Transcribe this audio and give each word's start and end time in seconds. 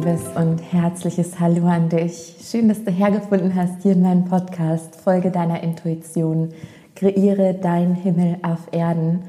liebes 0.00 0.22
und 0.34 0.60
herzliches 0.72 1.38
Hallo 1.40 1.66
an 1.66 1.90
dich. 1.90 2.36
Schön, 2.42 2.68
dass 2.68 2.82
du 2.82 2.90
hergefunden 2.90 3.54
hast 3.54 3.82
hier 3.82 3.92
in 3.92 4.00
meinem 4.00 4.24
Podcast. 4.24 4.96
Folge 4.96 5.30
deiner 5.30 5.62
Intuition, 5.62 6.54
kreiere 6.96 7.52
dein 7.52 7.94
Himmel 7.94 8.38
auf 8.40 8.60
Erden. 8.72 9.24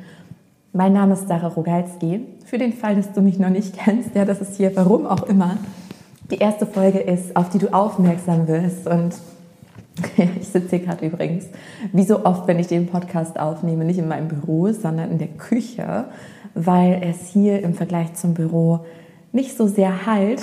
Mein 0.72 0.94
Name 0.94 1.16
ist 1.16 1.28
Sarah 1.28 1.50
Rogalski. 1.50 2.26
Für 2.46 2.58
den 2.58 2.72
Fall, 2.72 2.96
dass 2.96 3.12
du 3.12 3.22
mich 3.22 3.38
noch 3.38 3.50
nicht 3.50 3.78
kennst, 3.78 4.16
ja, 4.16 4.24
das 4.24 4.40
ist 4.40 4.56
hier, 4.56 4.74
warum 4.78 5.08
auch 5.08 5.24
immer, 5.24 5.58
die 6.30 6.38
erste 6.38 6.66
Folge 6.66 7.00
ist, 7.00 7.36
auf 7.36 7.50
die 7.50 7.58
du 7.58 7.74
aufmerksam 7.74 8.48
wirst. 8.48 8.88
Und 8.88 9.16
ich 10.40 10.48
sitze 10.48 10.78
hier 10.78 10.86
gerade 10.86 11.06
übrigens, 11.06 11.48
wie 11.92 12.04
so 12.04 12.24
oft, 12.24 12.48
wenn 12.48 12.60
ich 12.60 12.68
den 12.68 12.88
Podcast 12.88 13.38
aufnehme, 13.38 13.84
nicht 13.84 14.00
in 14.00 14.08
meinem 14.08 14.30
Büro, 14.30 14.72
sondern 14.72 15.12
in 15.12 15.18
der 15.18 15.28
Küche, 15.28 16.06
weil 16.54 17.02
es 17.04 17.28
hier 17.28 17.62
im 17.62 17.74
Vergleich 17.74 18.14
zum 18.14 18.34
Büro 18.34 18.86
nicht 19.34 19.56
so 19.58 19.68
sehr 19.68 20.06
halt 20.06 20.42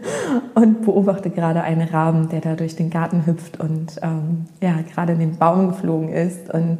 und 0.54 0.82
beobachte 0.82 1.30
gerade 1.30 1.62
einen 1.62 1.88
Raben, 1.88 2.28
der 2.28 2.40
da 2.40 2.54
durch 2.54 2.76
den 2.76 2.90
Garten 2.90 3.26
hüpft 3.26 3.58
und 3.60 3.96
ähm, 4.02 4.46
ja, 4.62 4.76
gerade 4.92 5.14
in 5.14 5.20
den 5.20 5.36
Baum 5.36 5.68
geflogen 5.68 6.10
ist. 6.10 6.52
Und 6.52 6.78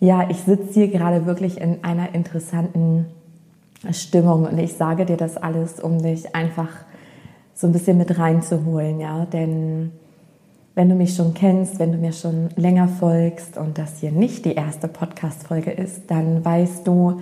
ja, 0.00 0.28
ich 0.30 0.38
sitze 0.38 0.72
hier 0.72 0.88
gerade 0.88 1.26
wirklich 1.26 1.60
in 1.60 1.84
einer 1.84 2.14
interessanten 2.14 3.06
Stimmung 3.90 4.44
und 4.44 4.58
ich 4.58 4.74
sage 4.74 5.04
dir 5.04 5.16
das 5.16 5.36
alles, 5.36 5.80
um 5.80 6.00
dich 6.02 6.34
einfach 6.34 6.68
so 7.54 7.66
ein 7.66 7.72
bisschen 7.72 7.98
mit 7.98 8.18
reinzuholen, 8.18 9.00
ja, 9.00 9.26
denn 9.26 9.92
wenn 10.74 10.88
du 10.88 10.94
mich 10.94 11.14
schon 11.14 11.34
kennst, 11.34 11.78
wenn 11.78 11.92
du 11.92 11.98
mir 11.98 12.12
schon 12.12 12.48
länger 12.56 12.88
folgst 12.88 13.58
und 13.58 13.76
das 13.76 13.98
hier 14.00 14.10
nicht 14.10 14.44
die 14.46 14.54
erste 14.54 14.88
Podcast-Folge 14.88 15.70
ist, 15.70 16.10
dann 16.10 16.42
weißt 16.44 16.86
du, 16.86 17.20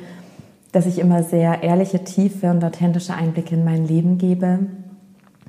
dass 0.73 0.87
ich 0.87 0.99
immer 0.99 1.23
sehr 1.23 1.63
ehrliche, 1.63 2.05
tiefe 2.05 2.51
und 2.51 2.65
authentische 2.65 3.15
Einblicke 3.15 3.55
in 3.55 3.65
mein 3.65 3.87
Leben 3.87 4.19
gebe. 4.19 4.61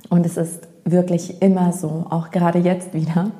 Und 0.09 0.25
es 0.25 0.38
ist 0.38 0.67
wirklich 0.83 1.41
immer 1.41 1.73
so, 1.73 2.05
auch 2.09 2.31
gerade 2.31 2.59
jetzt 2.59 2.94
wieder, 2.94 3.31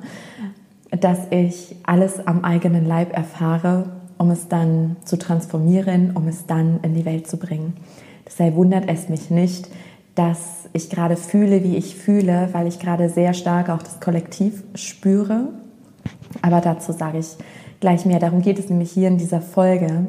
dass 0.92 1.20
ich 1.30 1.76
alles 1.84 2.26
am 2.26 2.44
eigenen 2.44 2.86
Leib 2.86 3.16
erfahre, 3.16 3.90
um 4.18 4.30
es 4.30 4.48
dann 4.48 4.98
zu 5.04 5.18
transformieren, 5.18 6.12
um 6.16 6.28
es 6.28 6.46
dann 6.46 6.80
in 6.84 6.94
die 6.94 7.06
Welt 7.06 7.28
zu 7.28 7.38
bringen. 7.38 7.74
Deshalb 8.28 8.56
wundert 8.56 8.88
es 8.88 9.10
mich 9.10 9.32
nicht, 9.32 9.68
dass 10.16 10.70
ich 10.74 10.90
gerade 10.90 11.16
fühle, 11.16 11.64
wie 11.64 11.78
ich 11.78 11.96
fühle, 11.96 12.50
weil 12.52 12.68
ich 12.68 12.80
gerade 12.80 13.10
sehr 13.10 13.34
stark 13.34 13.70
auch 13.70 13.82
das 13.82 14.00
Kollektiv 14.00 14.64
spüre. 14.76 15.50
Aber 16.42 16.62
dazu 16.62 16.92
sage 16.92 17.20
ich 17.20 17.36
gleich 17.80 18.06
mehr. 18.06 18.20
Darum 18.20 18.42
geht 18.42 18.60
es 18.60 18.70
nämlich 18.70 18.92
hier 18.92 19.08
in 19.08 19.18
dieser 19.18 19.42
Folge. 19.42 20.08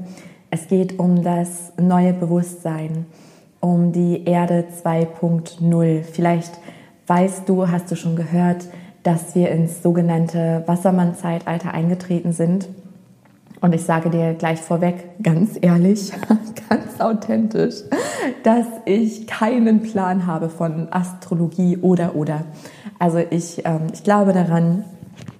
Es 0.54 0.68
geht 0.68 0.98
um 0.98 1.22
das 1.22 1.72
neue 1.80 2.12
Bewusstsein, 2.12 3.06
um 3.60 3.90
die 3.90 4.26
Erde 4.26 4.66
2.0. 4.84 6.02
Vielleicht 6.02 6.52
weißt 7.06 7.48
du, 7.48 7.68
hast 7.68 7.90
du 7.90 7.96
schon 7.96 8.16
gehört, 8.16 8.66
dass 9.02 9.34
wir 9.34 9.50
ins 9.50 9.82
sogenannte 9.82 10.62
Wassermann-Zeitalter 10.66 11.72
eingetreten 11.72 12.34
sind. 12.34 12.68
Und 13.62 13.74
ich 13.74 13.82
sage 13.84 14.10
dir 14.10 14.34
gleich 14.34 14.60
vorweg, 14.60 15.22
ganz 15.22 15.56
ehrlich, 15.58 16.12
ganz 16.68 17.00
authentisch, 17.00 17.76
dass 18.42 18.66
ich 18.84 19.26
keinen 19.26 19.80
Plan 19.80 20.26
habe 20.26 20.50
von 20.50 20.88
Astrologie 20.90 21.78
oder 21.78 22.14
oder. 22.14 22.44
Also 22.98 23.20
ich, 23.30 23.64
ähm, 23.64 23.86
ich 23.94 24.04
glaube 24.04 24.34
daran, 24.34 24.84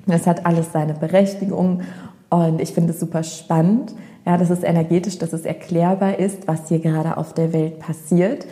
es 0.07 0.27
hat 0.27 0.47
alles 0.47 0.73
seine 0.73 0.95
Berechtigung 0.95 1.83
und 2.31 2.63
ich 2.63 2.73
finde 2.73 2.95
es 2.95 3.01
super 3.01 3.23
spannend 3.25 3.93
ja, 4.25 4.37
dass 4.37 4.51
es 4.51 4.63
energetisch, 4.63 5.19
dass 5.19 5.33
es 5.33 5.45
erklärbar 5.45 6.19
ist, 6.19 6.47
was 6.47 6.69
hier 6.69 6.79
gerade 6.79 7.17
auf 7.17 7.35
der 7.35 7.53
Welt 7.53 7.81
passiert. 7.81 8.47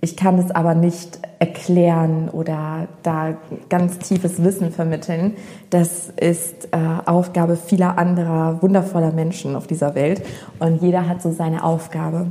Ich 0.00 0.16
kann 0.16 0.38
es 0.38 0.50
aber 0.50 0.74
nicht 0.74 1.20
erklären 1.38 2.28
oder 2.28 2.86
da 3.02 3.34
ganz 3.68 3.98
tiefes 3.98 4.42
Wissen 4.44 4.70
vermitteln. 4.70 5.34
Das 5.70 6.10
ist 6.10 6.68
äh, 6.72 6.78
Aufgabe 7.06 7.56
vieler 7.56 7.98
anderer 7.98 8.62
wundervoller 8.62 9.12
Menschen 9.12 9.56
auf 9.56 9.66
dieser 9.66 9.94
Welt 9.94 10.22
und 10.58 10.82
jeder 10.82 11.08
hat 11.08 11.22
so 11.22 11.32
seine 11.32 11.64
Aufgabe. 11.64 12.30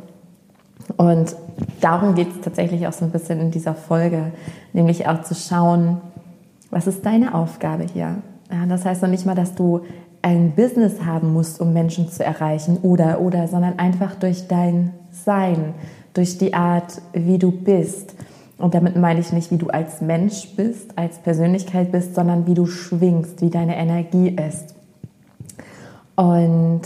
Und 0.97 1.35
darum 1.81 2.13
geht 2.13 2.29
es 2.31 2.41
tatsächlich 2.41 2.87
auch 2.87 2.93
so 2.93 3.05
ein 3.05 3.11
bisschen 3.11 3.39
in 3.39 3.51
dieser 3.51 3.73
Folge, 3.73 4.31
nämlich 4.73 5.07
auch 5.07 5.23
zu 5.23 5.33
schauen, 5.33 6.01
was 6.69 6.87
ist 6.87 7.05
deine 7.05 7.33
Aufgabe 7.33 7.85
hier? 7.91 8.17
Ja, 8.51 8.65
das 8.67 8.85
heißt 8.85 9.01
noch 9.01 9.09
nicht 9.09 9.25
mal, 9.25 9.35
dass 9.35 9.55
du 9.55 9.81
ein 10.25 10.53
Business 10.55 11.05
haben 11.05 11.33
musst, 11.33 11.61
um 11.61 11.71
Menschen 11.71 12.09
zu 12.09 12.23
erreichen 12.23 12.79
oder 12.81 13.21
oder, 13.21 13.47
sondern 13.47 13.77
einfach 13.77 14.15
durch 14.15 14.47
dein 14.47 14.91
Sein, 15.11 15.75
durch 16.15 16.39
die 16.39 16.55
Art, 16.55 16.99
wie 17.13 17.37
du 17.37 17.51
bist. 17.51 18.15
Und 18.57 18.73
damit 18.73 18.95
meine 18.95 19.19
ich 19.19 19.31
nicht, 19.31 19.51
wie 19.51 19.57
du 19.57 19.67
als 19.67 20.01
Mensch 20.01 20.47
bist, 20.55 20.97
als 20.97 21.19
Persönlichkeit 21.19 21.91
bist, 21.91 22.15
sondern 22.15 22.47
wie 22.47 22.55
du 22.55 22.65
schwingst, 22.65 23.39
wie 23.41 23.51
deine 23.51 23.77
Energie 23.77 24.29
ist. 24.29 24.73
Und 26.15 26.81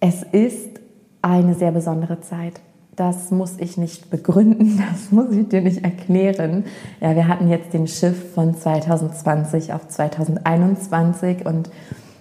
es 0.00 0.22
ist 0.30 0.80
eine 1.22 1.54
sehr 1.54 1.72
besondere 1.72 2.20
Zeit. 2.20 2.60
Das 2.96 3.30
muss 3.30 3.54
ich 3.58 3.76
nicht 3.76 4.10
begründen, 4.10 4.82
das 4.90 5.10
muss 5.10 5.32
ich 5.32 5.48
dir 5.48 5.62
nicht 5.62 5.82
erklären. 5.82 6.64
Ja, 7.00 7.16
wir 7.16 7.26
hatten 7.28 7.48
jetzt 7.48 7.72
den 7.72 7.88
Schiff 7.88 8.34
von 8.34 8.54
2020 8.54 9.72
auf 9.72 9.88
2021 9.88 11.44
und 11.44 11.70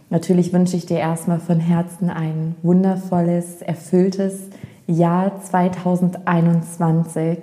natürlich 0.09 0.53
wünsche 0.53 0.75
ich 0.75 0.85
dir 0.85 0.97
erstmal 0.97 1.39
von 1.39 1.59
Herzen 1.59 2.09
ein 2.09 2.55
wundervolles, 2.63 3.61
erfülltes 3.61 4.39
Jahr 4.87 5.41
2021. 5.41 7.39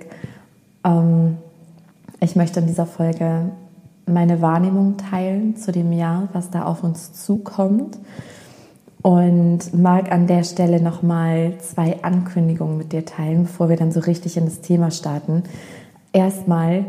Ähm, 0.83 1.37
ich 2.19 2.35
möchte 2.35 2.59
in 2.59 2.67
dieser 2.67 2.85
Folge 2.85 3.51
meine 4.05 4.41
Wahrnehmung 4.41 4.97
teilen 4.97 5.55
zu 5.55 5.71
dem 5.71 5.93
Jahr, 5.93 6.27
was 6.33 6.49
da 6.49 6.65
auf 6.65 6.83
uns 6.83 7.13
zukommt 7.13 7.97
und 9.01 9.73
mag 9.73 10.11
an 10.11 10.27
der 10.27 10.43
Stelle 10.43 10.81
nochmal 10.81 11.53
zwei 11.59 12.03
Ankündigungen 12.03 12.77
mit 12.77 12.93
dir 12.93 13.05
teilen, 13.05 13.43
bevor 13.43 13.69
wir 13.69 13.77
dann 13.77 13.91
so 13.91 13.99
richtig 14.01 14.37
in 14.37 14.45
das 14.45 14.61
Thema 14.61 14.91
starten. 14.91 15.43
Erstmal 16.13 16.85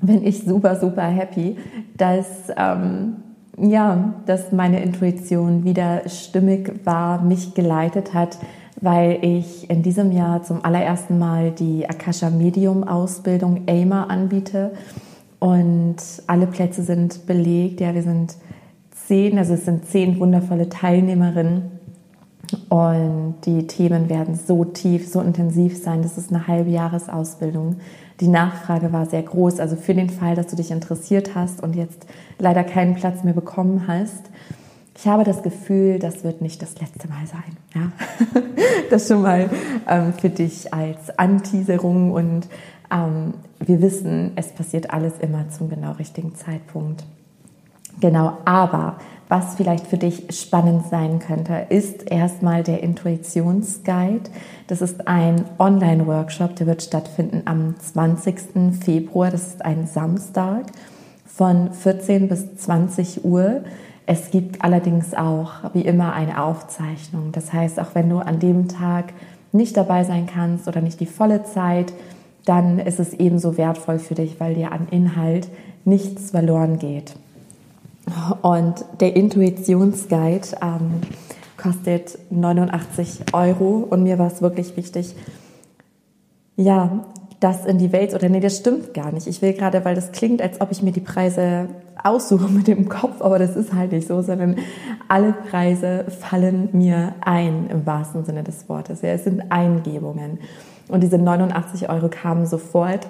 bin 0.00 0.26
ich 0.26 0.44
super, 0.44 0.78
super 0.80 1.04
happy, 1.04 1.56
dass, 1.96 2.26
ähm, 2.56 3.16
ja, 3.56 4.14
dass 4.26 4.50
meine 4.50 4.82
Intuition 4.82 5.64
wieder 5.64 6.08
stimmig 6.08 6.84
war, 6.84 7.22
mich 7.22 7.54
geleitet 7.54 8.14
hat, 8.14 8.38
weil 8.80 9.18
ich 9.22 9.70
in 9.70 9.82
diesem 9.82 10.10
Jahr 10.10 10.42
zum 10.42 10.64
allerersten 10.64 11.18
Mal 11.18 11.52
die 11.52 11.88
Akasha 11.88 12.30
Medium 12.30 12.82
Ausbildung 12.82 13.62
AIMA 13.68 14.04
anbiete 14.04 14.72
und 15.38 15.96
alle 16.26 16.46
Plätze 16.46 16.82
sind 16.82 17.26
belegt. 17.26 17.80
Ja, 17.80 17.94
wir 17.94 18.02
sind 18.02 18.34
zehn, 19.12 19.36
also 19.36 19.52
es 19.52 19.66
sind 19.66 19.84
zehn 19.84 20.18
wundervolle 20.20 20.70
Teilnehmerinnen. 20.70 21.70
Und 22.70 23.34
die 23.44 23.66
Themen 23.66 24.08
werden 24.08 24.34
so 24.34 24.64
tief, 24.64 25.06
so 25.06 25.20
intensiv 25.20 25.76
sein. 25.76 26.00
Das 26.00 26.16
ist 26.16 26.30
eine 26.30 26.46
halbe 26.46 26.70
Jahresausbildung. 26.70 27.76
Die 28.20 28.28
Nachfrage 28.28 28.90
war 28.90 29.04
sehr 29.04 29.22
groß. 29.22 29.60
Also 29.60 29.76
für 29.76 29.92
den 29.92 30.08
Fall, 30.08 30.34
dass 30.34 30.46
du 30.46 30.56
dich 30.56 30.70
interessiert 30.70 31.34
hast 31.34 31.62
und 31.62 31.76
jetzt 31.76 32.06
leider 32.38 32.64
keinen 32.64 32.94
Platz 32.94 33.22
mehr 33.22 33.34
bekommen 33.34 33.84
hast, 33.86 34.30
ich 34.96 35.06
habe 35.06 35.24
das 35.24 35.42
Gefühl, 35.42 35.98
das 35.98 36.24
wird 36.24 36.40
nicht 36.40 36.62
das 36.62 36.80
letzte 36.80 37.06
Mal 37.08 37.26
sein. 37.26 37.56
Ja? 37.74 38.42
Das 38.90 39.08
schon 39.08 39.22
mal 39.22 39.50
ähm, 39.88 40.14
für 40.14 40.28
dich 40.30 40.72
als 40.72 41.18
Anteaserung 41.18 42.12
und 42.12 42.46
ähm, 42.90 43.34
wir 43.60 43.82
wissen, 43.82 44.32
es 44.36 44.48
passiert 44.52 44.90
alles 44.90 45.14
immer 45.18 45.48
zum 45.50 45.68
genau 45.68 45.92
richtigen 45.92 46.34
Zeitpunkt. 46.34 47.04
Genau, 48.02 48.38
aber 48.46 48.96
was 49.28 49.54
vielleicht 49.54 49.86
für 49.86 49.96
dich 49.96 50.24
spannend 50.30 50.86
sein 50.88 51.20
könnte, 51.20 51.66
ist 51.68 52.10
erstmal 52.10 52.64
der 52.64 52.82
Intuitionsguide. 52.82 54.28
Das 54.66 54.82
ist 54.82 55.06
ein 55.06 55.44
Online-Workshop, 55.60 56.56
der 56.56 56.66
wird 56.66 56.82
stattfinden 56.82 57.42
am 57.44 57.78
20. 57.78 58.74
Februar. 58.84 59.30
Das 59.30 59.46
ist 59.46 59.64
ein 59.64 59.86
Samstag 59.86 60.64
von 61.26 61.72
14 61.72 62.26
bis 62.26 62.56
20 62.56 63.24
Uhr. 63.24 63.60
Es 64.04 64.32
gibt 64.32 64.64
allerdings 64.64 65.14
auch 65.14 65.52
wie 65.74 65.82
immer 65.82 66.12
eine 66.12 66.42
Aufzeichnung. 66.42 67.30
Das 67.30 67.52
heißt, 67.52 67.78
auch 67.78 67.94
wenn 67.94 68.10
du 68.10 68.18
an 68.18 68.40
dem 68.40 68.66
Tag 68.66 69.12
nicht 69.52 69.76
dabei 69.76 70.02
sein 70.02 70.26
kannst 70.26 70.66
oder 70.66 70.80
nicht 70.80 70.98
die 70.98 71.06
volle 71.06 71.44
Zeit, 71.44 71.92
dann 72.46 72.80
ist 72.80 72.98
es 72.98 73.14
ebenso 73.14 73.56
wertvoll 73.56 74.00
für 74.00 74.16
dich, 74.16 74.40
weil 74.40 74.54
dir 74.54 74.72
an 74.72 74.88
Inhalt 74.90 75.46
nichts 75.84 76.32
verloren 76.32 76.80
geht. 76.80 77.14
Und 78.42 78.84
der 79.00 79.16
Intuitionsguide 79.16 80.48
ähm, 80.60 81.00
kostet 81.56 82.18
89 82.30 83.32
Euro 83.32 83.86
und 83.88 84.02
mir 84.02 84.18
war 84.18 84.26
es 84.26 84.42
wirklich 84.42 84.76
wichtig, 84.76 85.14
ja, 86.56 87.04
das 87.40 87.64
in 87.64 87.78
die 87.78 87.92
Welt 87.92 88.14
oder 88.14 88.28
nee, 88.28 88.40
das 88.40 88.56
stimmt 88.56 88.94
gar 88.94 89.10
nicht. 89.10 89.26
Ich 89.26 89.42
will 89.42 89.52
gerade, 89.52 89.84
weil 89.84 89.94
das 89.94 90.12
klingt, 90.12 90.40
als 90.40 90.60
ob 90.60 90.70
ich 90.70 90.82
mir 90.82 90.92
die 90.92 91.00
Preise 91.00 91.68
aussuche 92.02 92.48
mit 92.48 92.68
dem 92.68 92.88
Kopf, 92.88 93.20
aber 93.20 93.38
das 93.38 93.56
ist 93.56 93.72
halt 93.72 93.92
nicht 93.92 94.06
so, 94.06 94.22
sondern 94.22 94.56
alle 95.08 95.32
Preise 95.32 96.04
fallen 96.08 96.68
mir 96.72 97.14
ein 97.20 97.68
im 97.68 97.84
wahrsten 97.84 98.24
Sinne 98.24 98.44
des 98.44 98.68
Wortes. 98.68 99.02
Ja, 99.02 99.10
es 99.10 99.24
sind 99.24 99.50
Eingebungen. 99.50 100.38
Und 100.88 101.02
diese 101.02 101.18
89 101.18 101.88
Euro 101.88 102.08
kamen 102.08 102.46
sofort 102.46 103.08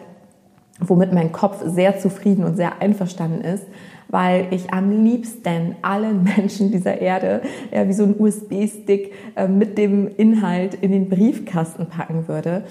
womit 0.88 1.12
mein 1.12 1.32
Kopf 1.32 1.62
sehr 1.64 1.98
zufrieden 1.98 2.44
und 2.44 2.56
sehr 2.56 2.80
einverstanden 2.80 3.42
ist, 3.42 3.64
weil 4.12 4.48
ich 4.50 4.72
am 4.72 5.04
liebsten 5.04 5.74
allen 5.82 6.22
Menschen 6.36 6.70
dieser 6.70 7.00
Erde 7.00 7.40
ja, 7.72 7.88
wie 7.88 7.92
so 7.92 8.04
ein 8.04 8.14
USB-Stick 8.16 9.12
äh, 9.34 9.48
mit 9.48 9.76
dem 9.78 10.06
Inhalt 10.06 10.74
in 10.74 10.92
den 10.92 11.08
Briefkasten 11.08 11.86
packen 11.86 12.28
würde, 12.28 12.62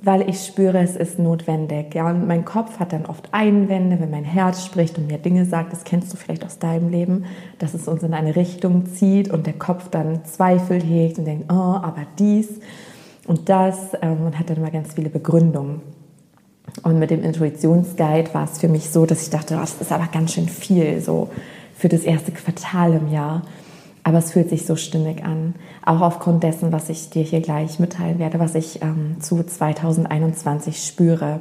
weil 0.00 0.28
ich 0.28 0.44
spüre, 0.44 0.78
es 0.78 0.96
ist 0.96 1.18
notwendig. 1.18 1.94
Ja, 1.94 2.08
und 2.08 2.26
mein 2.26 2.44
Kopf 2.44 2.80
hat 2.80 2.92
dann 2.92 3.04
oft 3.04 3.28
Einwände, 3.32 4.00
wenn 4.00 4.10
mein 4.10 4.24
Herz 4.24 4.64
spricht 4.64 4.96
und 4.96 5.08
mir 5.08 5.18
Dinge 5.18 5.44
sagt, 5.44 5.72
das 5.72 5.84
kennst 5.84 6.12
du 6.12 6.16
vielleicht 6.16 6.44
aus 6.44 6.58
deinem 6.58 6.88
Leben, 6.88 7.26
dass 7.58 7.74
es 7.74 7.86
uns 7.86 8.02
in 8.02 8.14
eine 8.14 8.34
Richtung 8.34 8.86
zieht 8.86 9.30
und 9.30 9.46
der 9.46 9.54
Kopf 9.54 9.90
dann 9.90 10.24
Zweifel 10.24 10.80
hegt 10.80 11.18
und 11.18 11.26
denkt, 11.26 11.52
oh, 11.52 11.54
aber 11.54 12.06
dies 12.18 12.48
und 13.26 13.50
das 13.50 13.92
ähm, 14.00 14.24
und 14.24 14.38
hat 14.38 14.48
dann 14.48 14.56
immer 14.56 14.70
ganz 14.70 14.94
viele 14.94 15.10
Begründungen. 15.10 15.97
Und 16.82 16.98
mit 16.98 17.10
dem 17.10 17.22
Intuitionsguide 17.22 18.32
war 18.34 18.44
es 18.44 18.58
für 18.58 18.68
mich 18.68 18.90
so, 18.90 19.06
dass 19.06 19.22
ich 19.22 19.30
dachte, 19.30 19.56
oh, 19.56 19.60
das 19.60 19.74
ist 19.80 19.92
aber 19.92 20.08
ganz 20.12 20.34
schön 20.34 20.48
viel 20.48 21.00
so 21.00 21.28
für 21.76 21.88
das 21.88 22.02
erste 22.02 22.32
Quartal 22.32 22.94
im 22.94 23.12
Jahr. 23.12 23.42
Aber 24.04 24.18
es 24.18 24.32
fühlt 24.32 24.48
sich 24.48 24.64
so 24.64 24.76
stimmig 24.76 25.24
an. 25.24 25.54
Auch 25.84 26.00
aufgrund 26.00 26.42
dessen, 26.42 26.72
was 26.72 26.88
ich 26.88 27.10
dir 27.10 27.22
hier 27.22 27.40
gleich 27.40 27.78
mitteilen 27.78 28.18
werde, 28.18 28.38
was 28.38 28.54
ich 28.54 28.80
ähm, 28.82 29.16
zu 29.20 29.42
2021 29.42 30.82
spüre. 30.82 31.40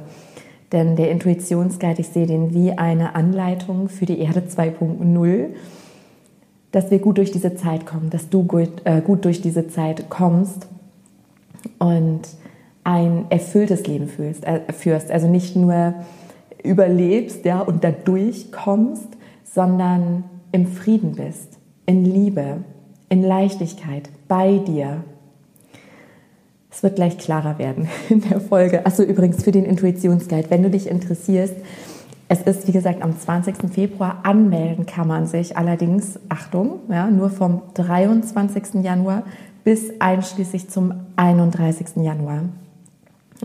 Denn 0.72 0.95
der 0.95 1.12
Intuitionsguide, 1.12 2.01
ich 2.01 2.10
sehe 2.10 2.28
den 2.28 2.54
wie 2.54 2.74
eine 2.74 3.16
Anleitung 3.16 3.88
für 3.88 4.06
die 4.06 4.19
Erde 4.19 4.42
2.0, 4.42 5.45
dass 6.72 6.92
wir 6.92 7.00
gut 7.00 7.18
durch 7.18 7.31
diese 7.31 7.56
Zeit 7.56 7.86
kommen, 7.86 8.10
dass 8.10 8.30
du 8.30 8.44
gut, 8.44 8.81
äh, 8.83 9.01
gut 9.01 9.24
durch 9.24 9.42
diese 9.42 9.69
Zeit 9.69 10.10
kommst 10.10 10.68
und 11.80 12.22
ein 12.88 13.25
erfülltes 13.30 13.86
Leben 13.86 14.07
fühlst, 14.07 14.45
äh, 14.45 14.62
führst. 14.72 15.12
Also 15.12 15.28
nicht 15.28 15.57
nur 15.57 15.94
überlebst 16.63 17.44
ja, 17.44 17.60
und 17.60 17.84
dadurch 17.84 18.50
kommst, 18.54 19.10
sondern 19.44 20.24
im 20.54 20.68
Frieden 20.68 21.16
bist, 21.16 21.57
in 21.86 22.06
Liebe, 22.06 22.60
in 23.10 23.24
Leichtigkeit, 23.24 24.10
bei 24.30 24.60
dir. 24.60 25.04
Es 26.72 26.81
wird 26.81 26.95
gleich 26.95 27.18
klarer 27.18 27.60
werden 27.60 27.89
in 28.10 28.22
der 28.22 28.39
Folge. 28.39 28.86
Achso, 28.86 29.04
übrigens 29.04 29.44
für 29.44 29.51
den 29.51 29.66
Intuitionsguide, 29.66 30.50
wenn 30.50 30.63
du 30.63 30.69
dich 30.69 30.90
interessierst, 30.90 31.56
es 32.30 32.42
ist, 32.42 32.69
wie 32.69 32.74
gesagt, 32.74 33.01
am 33.01 33.19
20. 33.19 33.69
Februar. 33.69 34.22
Anmelden 34.24 34.86
kann 34.86 35.10
man 35.10 35.28
sich 35.28 35.57
allerdings, 35.57 36.19
Achtung, 36.30 36.80
ja, 36.90 37.10
nur 37.10 37.30
vom 37.31 37.63
23. 37.74 38.81
Januar 38.81 39.24
bis 39.66 39.92
einschließlich 40.00 40.69
zum 40.69 40.94
31. 41.18 41.98
Januar. 41.98 42.44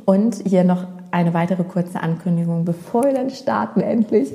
Und 0.05 0.43
hier 0.47 0.65
noch 0.65 0.87
eine 1.11 1.35
weitere 1.35 1.65
kurze 1.65 2.03
Ankündigung, 2.03 2.65
bevor 2.65 3.05
wir 3.05 3.12
dann 3.12 3.31
starten 3.31 3.81
endlich. 3.81 4.33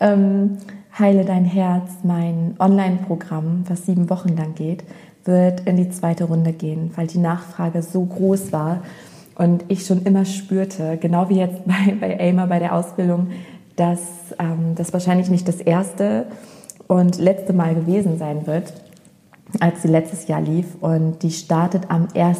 Ähm, 0.00 0.58
Heile 0.98 1.24
dein 1.24 1.44
Herz, 1.44 1.90
mein 2.02 2.54
Online-Programm, 2.58 3.64
was 3.68 3.84
sieben 3.84 4.10
Wochen 4.10 4.36
lang 4.36 4.54
geht, 4.54 4.84
wird 5.24 5.60
in 5.66 5.76
die 5.76 5.90
zweite 5.90 6.24
Runde 6.24 6.52
gehen, 6.52 6.92
weil 6.96 7.06
die 7.06 7.18
Nachfrage 7.18 7.82
so 7.82 8.04
groß 8.04 8.52
war 8.52 8.82
und 9.34 9.64
ich 9.68 9.86
schon 9.86 10.02
immer 10.02 10.24
spürte, 10.24 10.96
genau 11.00 11.28
wie 11.28 11.38
jetzt 11.38 11.64
bei, 11.64 11.94
bei 11.98 12.20
Aimer 12.20 12.46
bei 12.46 12.58
der 12.58 12.74
Ausbildung, 12.74 13.28
dass 13.76 14.00
ähm, 14.38 14.74
das 14.76 14.92
wahrscheinlich 14.92 15.28
nicht 15.30 15.48
das 15.48 15.60
erste 15.60 16.26
und 16.86 17.18
letzte 17.18 17.52
Mal 17.52 17.74
gewesen 17.74 18.18
sein 18.18 18.46
wird, 18.46 18.72
als 19.60 19.82
sie 19.82 19.88
letztes 19.88 20.28
Jahr 20.28 20.40
lief. 20.40 20.66
Und 20.80 21.22
die 21.22 21.30
startet 21.30 21.90
am 21.90 22.08
1. 22.14 22.38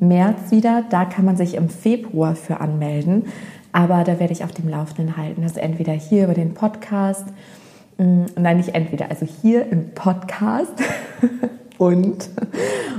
März 0.00 0.50
wieder. 0.50 0.84
Da 0.90 1.04
kann 1.04 1.24
man 1.24 1.36
sich 1.36 1.54
im 1.54 1.68
Februar 1.68 2.36
für 2.36 2.60
anmelden. 2.60 3.24
Aber 3.72 4.04
da 4.04 4.18
werde 4.18 4.32
ich 4.32 4.42
auf 4.42 4.52
dem 4.52 4.68
Laufenden 4.68 5.16
halten. 5.16 5.42
Also 5.42 5.60
entweder 5.60 5.92
hier 5.92 6.24
über 6.24 6.34
den 6.34 6.54
Podcast, 6.54 7.24
mm, 7.98 8.24
nein, 8.36 8.56
nicht 8.56 8.74
entweder, 8.74 9.10
also 9.10 9.26
hier 9.26 9.70
im 9.70 9.90
Podcast 9.90 10.72
und, 11.78 12.30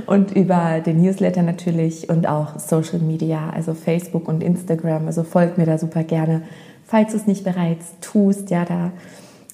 und 0.06 0.30
über 0.36 0.80
den 0.80 1.02
Newsletter 1.02 1.42
natürlich 1.42 2.08
und 2.08 2.28
auch 2.28 2.60
Social 2.60 3.00
Media, 3.00 3.50
also 3.50 3.74
Facebook 3.74 4.28
und 4.28 4.42
Instagram. 4.42 5.06
Also 5.06 5.24
folgt 5.24 5.58
mir 5.58 5.66
da 5.66 5.78
super 5.78 6.04
gerne, 6.04 6.42
falls 6.86 7.10
du 7.10 7.16
es 7.16 7.26
nicht 7.26 7.42
bereits 7.42 7.86
tust. 8.00 8.50
Ja, 8.50 8.64
da 8.64 8.92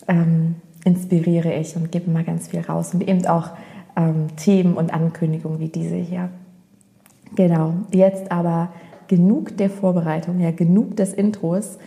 ähm, 0.08 0.56
inspiriere 0.84 1.54
ich 1.54 1.76
und 1.76 1.90
gebe 1.90 2.10
mal 2.10 2.24
ganz 2.24 2.48
viel 2.48 2.60
raus 2.60 2.92
und 2.92 3.06
eben 3.08 3.24
auch 3.26 3.50
ähm, 3.96 4.36
Themen 4.36 4.74
und 4.74 4.92
Ankündigungen 4.92 5.60
wie 5.60 5.68
diese 5.68 5.96
hier. 5.96 6.30
Genau, 7.34 7.74
jetzt 7.90 8.30
aber 8.30 8.68
genug 9.08 9.56
der 9.56 9.70
Vorbereitung, 9.70 10.40
ja, 10.40 10.50
genug 10.50 10.96
des 10.96 11.12
Intros. 11.12 11.78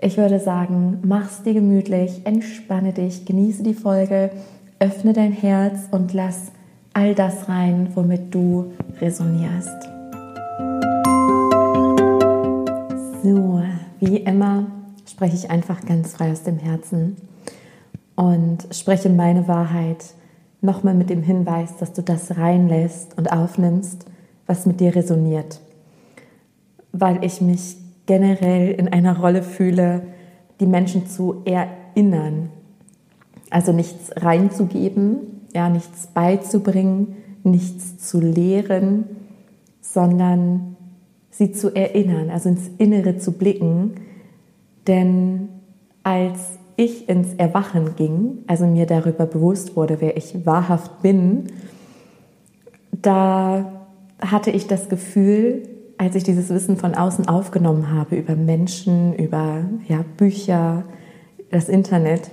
Ich 0.00 0.16
würde 0.16 0.40
sagen, 0.40 0.98
mach's 1.02 1.42
dir 1.42 1.54
gemütlich, 1.54 2.22
entspanne 2.24 2.92
dich, 2.92 3.24
genieße 3.24 3.62
die 3.62 3.74
Folge, 3.74 4.30
öffne 4.78 5.12
dein 5.12 5.32
Herz 5.32 5.88
und 5.90 6.12
lass 6.14 6.52
all 6.92 7.14
das 7.14 7.48
rein, 7.48 7.88
womit 7.94 8.34
du 8.34 8.72
resonierst. 9.00 9.88
So, 13.22 13.62
wie 14.00 14.18
immer 14.18 14.66
spreche 15.06 15.36
ich 15.36 15.50
einfach 15.50 15.84
ganz 15.84 16.12
frei 16.12 16.32
aus 16.32 16.44
dem 16.44 16.58
Herzen 16.58 17.16
und 18.14 18.68
spreche 18.72 19.10
meine 19.10 19.48
Wahrheit 19.48 20.04
nochmal 20.60 20.94
mit 20.94 21.10
dem 21.10 21.22
Hinweis, 21.22 21.76
dass 21.78 21.92
du 21.92 22.02
das 22.02 22.36
reinlässt 22.36 23.16
und 23.16 23.32
aufnimmst, 23.32 24.04
was 24.46 24.66
mit 24.66 24.80
dir 24.80 24.94
resoniert. 24.94 25.60
Weil 26.92 27.24
ich 27.24 27.40
mich 27.40 27.76
generell 28.06 28.72
in 28.72 28.88
einer 28.88 29.18
Rolle 29.18 29.42
fühle, 29.42 30.02
die 30.60 30.66
Menschen 30.66 31.06
zu 31.06 31.42
erinnern. 31.44 32.50
Also 33.50 33.72
nichts 33.72 34.10
reinzugeben, 34.16 35.46
ja, 35.54 35.68
nichts 35.68 36.08
beizubringen, 36.08 37.16
nichts 37.44 37.98
zu 37.98 38.20
lehren, 38.20 39.04
sondern 39.80 40.76
sie 41.30 41.52
zu 41.52 41.74
erinnern, 41.74 42.30
also 42.30 42.48
ins 42.48 42.68
Innere 42.78 43.18
zu 43.18 43.32
blicken. 43.32 43.94
Denn 44.86 45.48
als 46.02 46.58
ich 46.78 47.08
ins 47.08 47.34
Erwachen 47.34 47.96
ging, 47.96 48.44
also 48.46 48.64
mir 48.64 48.86
darüber 48.86 49.26
bewusst 49.26 49.74
wurde, 49.74 50.00
wer 50.00 50.16
ich 50.16 50.46
wahrhaft 50.46 51.02
bin, 51.02 51.48
da 52.92 53.84
hatte 54.20 54.52
ich 54.52 54.68
das 54.68 54.88
Gefühl, 54.88 55.68
als 55.98 56.14
ich 56.14 56.22
dieses 56.22 56.50
Wissen 56.50 56.76
von 56.76 56.94
außen 56.94 57.28
aufgenommen 57.28 57.92
habe 57.92 58.14
über 58.14 58.36
Menschen, 58.36 59.12
über 59.14 59.64
ja, 59.88 60.04
Bücher, 60.16 60.84
das 61.50 61.68
Internet, 61.68 62.30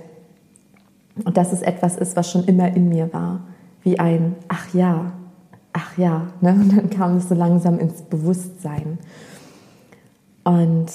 und 1.24 1.36
dass 1.36 1.52
es 1.52 1.62
etwas 1.62 1.96
ist, 1.96 2.14
was 2.14 2.30
schon 2.30 2.44
immer 2.44 2.74
in 2.76 2.88
mir 2.88 3.12
war, 3.12 3.40
wie 3.82 3.98
ein 3.98 4.36
Ach 4.46 4.72
ja, 4.74 5.12
ach 5.72 5.98
ja. 5.98 6.28
Ne? 6.40 6.52
Und 6.52 6.76
dann 6.76 6.90
kam 6.90 7.16
es 7.16 7.28
so 7.28 7.34
langsam 7.34 7.80
ins 7.80 8.02
Bewusstsein. 8.02 8.98
Und 10.44 10.86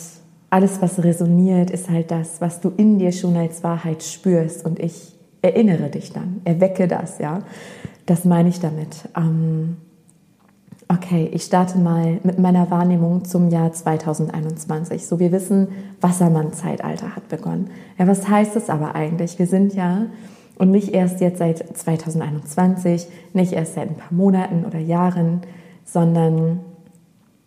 alles, 0.51 0.81
was 0.81 1.01
resoniert, 1.03 1.71
ist 1.71 1.89
halt 1.89 2.11
das, 2.11 2.41
was 2.41 2.59
du 2.59 2.71
in 2.75 2.99
dir 2.99 3.13
schon 3.13 3.35
als 3.37 3.63
Wahrheit 3.63 4.03
spürst. 4.03 4.65
Und 4.65 4.79
ich 4.79 5.15
erinnere 5.41 5.89
dich 5.89 6.11
dann, 6.11 6.41
erwecke 6.43 6.87
das, 6.87 7.17
ja. 7.17 7.39
Das 8.05 8.25
meine 8.25 8.49
ich 8.49 8.59
damit. 8.59 9.07
Ähm, 9.15 9.77
okay, 10.89 11.29
ich 11.31 11.43
starte 11.43 11.77
mal 11.77 12.19
mit 12.23 12.37
meiner 12.37 12.69
Wahrnehmung 12.69 13.23
zum 13.23 13.47
Jahr 13.47 13.71
2021. 13.71 15.07
So, 15.07 15.19
wir 15.19 15.31
wissen, 15.31 15.69
Wassermann-Zeitalter 16.01 17.15
hat 17.15 17.29
begonnen. 17.29 17.69
Ja, 17.97 18.07
was 18.07 18.27
heißt 18.27 18.55
das 18.55 18.69
aber 18.69 18.93
eigentlich? 18.93 19.39
Wir 19.39 19.47
sind 19.47 19.73
ja, 19.73 20.07
und 20.57 20.69
nicht 20.69 20.93
erst 20.93 21.21
jetzt 21.21 21.37
seit 21.37 21.77
2021, 21.77 23.07
nicht 23.33 23.53
erst 23.53 23.75
seit 23.75 23.87
ein 23.87 23.95
paar 23.95 24.11
Monaten 24.11 24.65
oder 24.65 24.79
Jahren, 24.79 25.41
sondern 25.85 26.59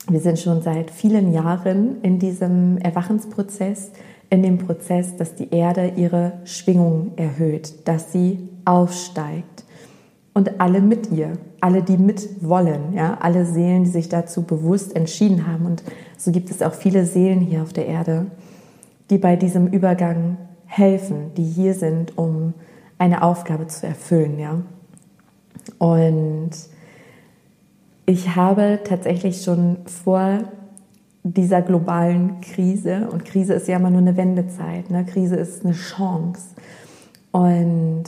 wir 0.09 0.21
sind 0.21 0.39
schon 0.39 0.61
seit 0.63 0.91
vielen 0.91 1.33
Jahren 1.33 2.03
in 2.03 2.19
diesem 2.19 2.79
Erwachensprozess, 2.79 3.91
in 4.31 4.43
dem 4.43 4.59
Prozess, 4.59 5.17
dass 5.17 5.35
die 5.35 5.51
Erde 5.51 5.93
ihre 5.97 6.35
Schwingung 6.45 7.13
erhöht, 7.17 7.89
dass 7.89 8.13
sie 8.13 8.49
aufsteigt. 8.65 9.65
Und 10.35 10.61
alle 10.61 10.81
mit 10.81 11.11
ihr, 11.13 11.33
alle, 11.61 11.83
die 11.83 11.97
mit 11.97 12.43
wollen, 12.43 12.93
ja, 12.95 13.19
alle 13.21 13.47
Seelen, 13.47 13.85
die 13.85 13.91
sich 13.91 14.09
dazu 14.09 14.43
bewusst 14.43 14.97
entschieden 14.97 15.47
haben. 15.47 15.65
Und 15.65 15.83
so 16.19 16.33
gibt 16.33 16.51
es 16.51 16.61
auch 16.61 16.75
viele 16.75 17.07
Seelen 17.07 17.41
hier 17.41 17.63
auf 17.63 17.73
der 17.73 17.87
Erde, 17.87 18.27
die 19.11 19.19
bei 19.19 19.37
diesem 19.37 19.69
Übergang 19.69 20.37
helfen, 20.67 21.31
die 21.37 21.45
hier 21.45 21.75
sind, 21.75 22.19
um 22.19 22.53
eine 22.99 23.23
Aufgabe 23.23 23.69
zu 23.69 23.87
erfüllen, 23.87 24.39
ja. 24.39 24.61
Und 25.79 26.51
ich 28.07 28.37
habe 28.37 28.81
tatsächlich 28.85 29.43
schon 29.43 29.79
vor 29.87 30.41
dieser 31.23 31.63
globalen 31.63 32.41
Krise, 32.43 33.09
und 33.11 33.25
Krise 33.25 33.55
ist 33.55 33.67
ja 33.67 33.77
immer 33.77 33.91
nur 33.91 34.03
eine 34.03 34.17
Wendezeit, 34.17 34.91
ne? 34.91 35.05
Krise 35.07 35.37
ist 35.37 35.65
eine 35.65 35.73
Chance. 35.73 36.55
Und 37.33 38.05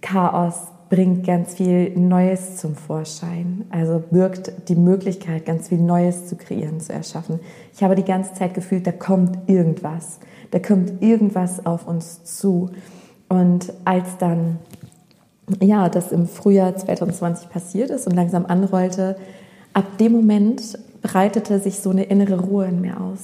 Chaos 0.00 0.54
bringt 0.88 1.26
ganz 1.26 1.54
viel 1.54 1.96
Neues 1.98 2.56
zum 2.56 2.74
Vorschein. 2.74 3.64
Also 3.70 4.02
birgt 4.10 4.68
die 4.68 4.76
Möglichkeit, 4.76 5.44
ganz 5.44 5.68
viel 5.68 5.80
Neues 5.80 6.26
zu 6.26 6.36
kreieren, 6.36 6.80
zu 6.80 6.92
erschaffen. 6.92 7.40
Ich 7.74 7.82
habe 7.82 7.94
die 7.94 8.04
ganze 8.04 8.34
Zeit 8.34 8.54
gefühlt, 8.54 8.86
da 8.86 8.92
kommt 8.92 9.48
irgendwas. 9.48 10.20
Da 10.50 10.58
kommt 10.58 11.02
irgendwas 11.02 11.66
auf 11.66 11.86
uns 11.86 12.24
zu. 12.24 12.70
Und 13.28 13.72
als 13.84 14.18
dann, 14.18 14.58
ja, 15.60 15.88
das 15.88 16.12
im 16.12 16.26
Frühjahr 16.26 16.74
2020 16.74 17.48
passiert 17.50 17.90
ist 17.90 18.06
und 18.06 18.14
langsam 18.14 18.46
anrollte, 18.46 19.16
ab 19.72 19.98
dem 19.98 20.12
Moment 20.12 20.78
breitete 21.02 21.60
sich 21.60 21.80
so 21.80 21.90
eine 21.90 22.04
innere 22.04 22.40
Ruhe 22.40 22.66
in 22.66 22.80
mir 22.80 23.00
aus. 23.00 23.20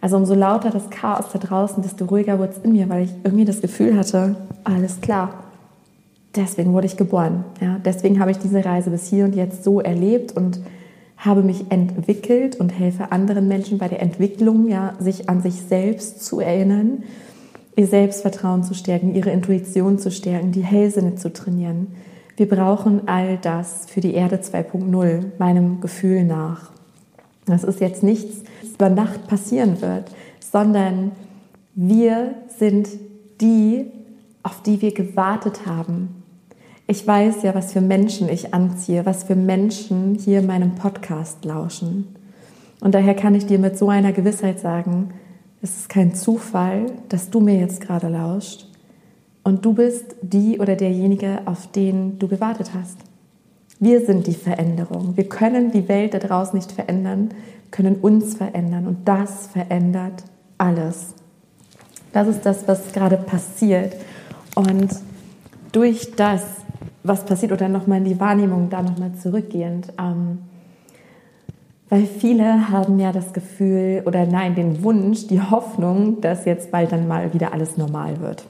Also 0.00 0.16
umso 0.16 0.34
lauter 0.34 0.70
das 0.70 0.90
Chaos 0.90 1.26
da 1.32 1.38
draußen, 1.38 1.82
desto 1.82 2.04
ruhiger 2.06 2.38
wurde 2.38 2.52
es 2.52 2.64
in 2.64 2.72
mir, 2.72 2.88
weil 2.88 3.04
ich 3.04 3.14
irgendwie 3.24 3.44
das 3.44 3.60
Gefühl 3.60 3.96
hatte, 3.96 4.34
alles 4.64 5.00
klar, 5.00 5.44
deswegen 6.34 6.72
wurde 6.72 6.86
ich 6.86 6.96
geboren. 6.96 7.44
Ja, 7.60 7.78
deswegen 7.84 8.18
habe 8.20 8.32
ich 8.32 8.38
diese 8.38 8.64
Reise 8.64 8.90
bis 8.90 9.06
hier 9.06 9.24
und 9.24 9.34
jetzt 9.34 9.64
so 9.64 9.80
erlebt 9.80 10.36
und 10.36 10.60
habe 11.16 11.42
mich 11.42 11.70
entwickelt 11.70 12.56
und 12.56 12.70
helfe 12.70 13.12
anderen 13.12 13.46
Menschen 13.46 13.78
bei 13.78 13.86
der 13.86 14.02
Entwicklung, 14.02 14.68
ja, 14.68 14.94
sich 14.98 15.28
an 15.28 15.40
sich 15.40 15.62
selbst 15.62 16.24
zu 16.24 16.40
erinnern, 16.40 17.04
ihr 17.76 17.86
Selbstvertrauen 17.86 18.64
zu 18.64 18.74
stärken, 18.74 19.14
ihre 19.14 19.30
Intuition 19.30 19.98
zu 19.98 20.10
stärken, 20.10 20.52
die 20.52 20.64
Hellsinne 20.64 21.14
zu 21.14 21.32
trainieren. 21.32 21.88
Wir 22.36 22.48
brauchen 22.48 23.08
all 23.08 23.38
das 23.38 23.86
für 23.86 24.00
die 24.00 24.14
Erde 24.14 24.36
2.0, 24.36 25.24
meinem 25.38 25.80
Gefühl 25.80 26.24
nach. 26.24 26.70
Das 27.46 27.64
ist 27.64 27.80
jetzt 27.80 28.02
nichts, 28.02 28.42
was 28.62 28.70
über 28.74 28.88
Nacht 28.88 29.26
passieren 29.26 29.80
wird, 29.80 30.10
sondern 30.40 31.12
wir 31.74 32.34
sind 32.58 32.88
die, 33.40 33.86
auf 34.42 34.62
die 34.62 34.80
wir 34.82 34.92
gewartet 34.92 35.66
haben, 35.66 36.22
ich 36.92 37.06
weiß 37.06 37.42
ja, 37.42 37.54
was 37.54 37.72
für 37.72 37.80
Menschen 37.80 38.28
ich 38.28 38.52
anziehe, 38.52 39.06
was 39.06 39.24
für 39.24 39.36
Menschen 39.36 40.14
hier 40.14 40.42
meinem 40.42 40.74
Podcast 40.74 41.44
lauschen. 41.44 42.16
Und 42.80 42.94
daher 42.94 43.14
kann 43.14 43.34
ich 43.34 43.46
dir 43.46 43.58
mit 43.58 43.78
so 43.78 43.88
einer 43.88 44.12
Gewissheit 44.12 44.58
sagen, 44.58 45.14
es 45.62 45.76
ist 45.78 45.88
kein 45.88 46.14
Zufall, 46.14 46.86
dass 47.08 47.30
du 47.30 47.40
mir 47.40 47.58
jetzt 47.58 47.80
gerade 47.80 48.08
lauscht. 48.08 48.66
Und 49.44 49.64
du 49.64 49.72
bist 49.72 50.16
die 50.20 50.58
oder 50.58 50.76
derjenige, 50.76 51.40
auf 51.46 51.70
den 51.72 52.18
du 52.18 52.28
gewartet 52.28 52.72
hast. 52.74 52.98
Wir 53.80 54.04
sind 54.04 54.26
die 54.26 54.34
Veränderung. 54.34 55.16
Wir 55.16 55.28
können 55.28 55.72
die 55.72 55.88
Welt 55.88 56.14
da 56.14 56.18
draußen 56.18 56.56
nicht 56.56 56.70
verändern, 56.70 57.30
können 57.70 57.96
uns 57.96 58.34
verändern. 58.34 58.86
Und 58.86 59.08
das 59.08 59.46
verändert 59.48 60.24
alles. 60.58 61.14
Das 62.12 62.28
ist 62.28 62.44
das, 62.44 62.68
was 62.68 62.92
gerade 62.92 63.16
passiert. 63.16 63.94
Und 64.54 64.90
durch 65.72 66.12
das 66.14 66.42
was 67.04 67.24
passiert 67.24 67.52
oder 67.52 67.68
nochmal 67.68 67.98
in 67.98 68.04
die 68.04 68.20
Wahrnehmung 68.20 68.70
da 68.70 68.82
nochmal 68.82 69.12
zurückgehend. 69.14 69.92
Ähm, 69.98 70.38
weil 71.92 72.06
viele 72.06 72.70
haben 72.70 72.98
ja 72.98 73.12
das 73.12 73.34
Gefühl 73.34 74.02
oder 74.06 74.24
nein, 74.24 74.54
den 74.54 74.82
Wunsch, 74.82 75.26
die 75.26 75.42
Hoffnung, 75.42 76.22
dass 76.22 76.46
jetzt 76.46 76.70
bald 76.70 76.90
dann 76.90 77.06
mal 77.06 77.34
wieder 77.34 77.52
alles 77.52 77.76
normal 77.76 78.18
wird. 78.22 78.44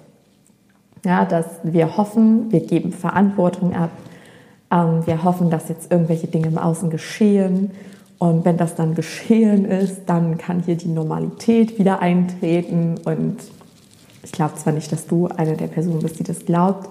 Ja, 1.04 1.24
dass 1.24 1.46
wir 1.64 1.96
hoffen, 1.96 2.52
wir 2.52 2.60
geben 2.60 2.92
Verantwortung 2.92 3.74
ab, 3.74 3.90
ähm, 4.70 5.04
wir 5.06 5.24
hoffen, 5.24 5.50
dass 5.50 5.68
jetzt 5.68 5.90
irgendwelche 5.90 6.28
Dinge 6.28 6.46
im 6.46 6.56
Außen 6.56 6.88
geschehen 6.88 7.72
und 8.18 8.44
wenn 8.44 8.58
das 8.58 8.76
dann 8.76 8.94
geschehen 8.94 9.64
ist, 9.64 10.02
dann 10.06 10.38
kann 10.38 10.62
hier 10.64 10.76
die 10.76 10.90
Normalität 10.90 11.80
wieder 11.80 12.00
eintreten 12.00 12.94
und 13.04 13.38
ich 14.22 14.30
glaube 14.30 14.54
zwar 14.54 14.72
nicht, 14.72 14.92
dass 14.92 15.08
du 15.08 15.26
eine 15.26 15.56
der 15.56 15.66
Personen 15.66 15.98
bist, 15.98 16.20
die 16.20 16.24
das 16.24 16.44
glaubt, 16.44 16.90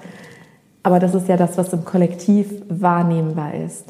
aber 0.84 1.00
das 1.00 1.16
ist 1.16 1.30
ja 1.30 1.38
das, 1.38 1.58
was 1.58 1.72
im 1.72 1.86
Kollektiv 1.86 2.48
wahrnehmbar 2.68 3.54
ist. 3.54 3.86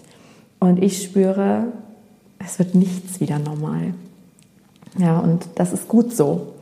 Und 0.59 0.77
ich 0.83 1.01
spüre, 1.01 1.69
es 2.45 2.59
wird 2.59 2.75
nichts 2.75 3.19
wieder 3.19 3.39
normal. 3.39 3.93
Ja, 4.97 5.19
und 5.19 5.47
das 5.55 5.73
ist 5.73 5.87
gut 5.87 6.13
so. 6.13 6.53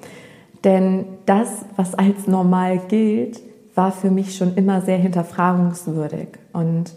Denn 0.64 1.06
das, 1.26 1.50
was 1.76 1.96
als 1.96 2.28
normal 2.28 2.80
gilt, 2.88 3.40
war 3.76 3.92
für 3.92 4.12
mich 4.12 4.36
schon 4.36 4.56
immer 4.56 4.82
sehr 4.82 4.98
hinterfragungswürdig. 4.98 6.28
Und 6.52 6.92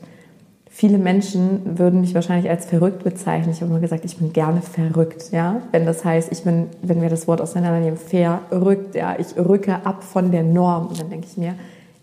viele 0.69 0.99
Menschen 0.99 1.79
würden 1.79 2.01
mich 2.01 2.15
wahrscheinlich 2.15 2.51
als 2.51 2.67
verrückt 2.67 3.05
bezeichnen. 3.05 3.53
Ich 3.53 3.61
habe 3.61 3.71
immer 3.71 3.81
gesagt, 3.81 4.05
ich 4.05 4.17
bin 4.17 4.33
gerne 4.33 4.63
verrückt. 4.63 5.31
Ja? 5.31 5.63
Wenn 5.71 5.87
das 5.87 6.05
heißt, 6.05 6.33
ich 6.33 6.43
bin, 6.43 6.67
wenn 6.83 7.01
wir 7.01 7.09
das 7.09 7.29
Wort 7.29 7.41
auseinandernehmen, 7.41 7.99
verrückt, 7.99 8.97
ja, 8.97 9.17
ich 9.19 9.37
rücke 9.37 9.87
ab 9.87 10.03
von 10.03 10.33
der 10.33 10.43
Norm. 10.43 10.89
Und 10.89 11.01
dann 11.01 11.09
denke 11.11 11.29
ich 11.31 11.37
mir, 11.37 11.55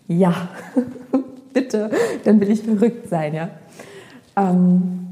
ja, 0.08 0.48
bitte, 1.52 1.90
dann 2.24 2.40
will 2.40 2.50
ich 2.50 2.62
verrückt 2.62 3.08
sein, 3.08 3.34
ja. 3.34 3.50
Ähm, 4.36 5.09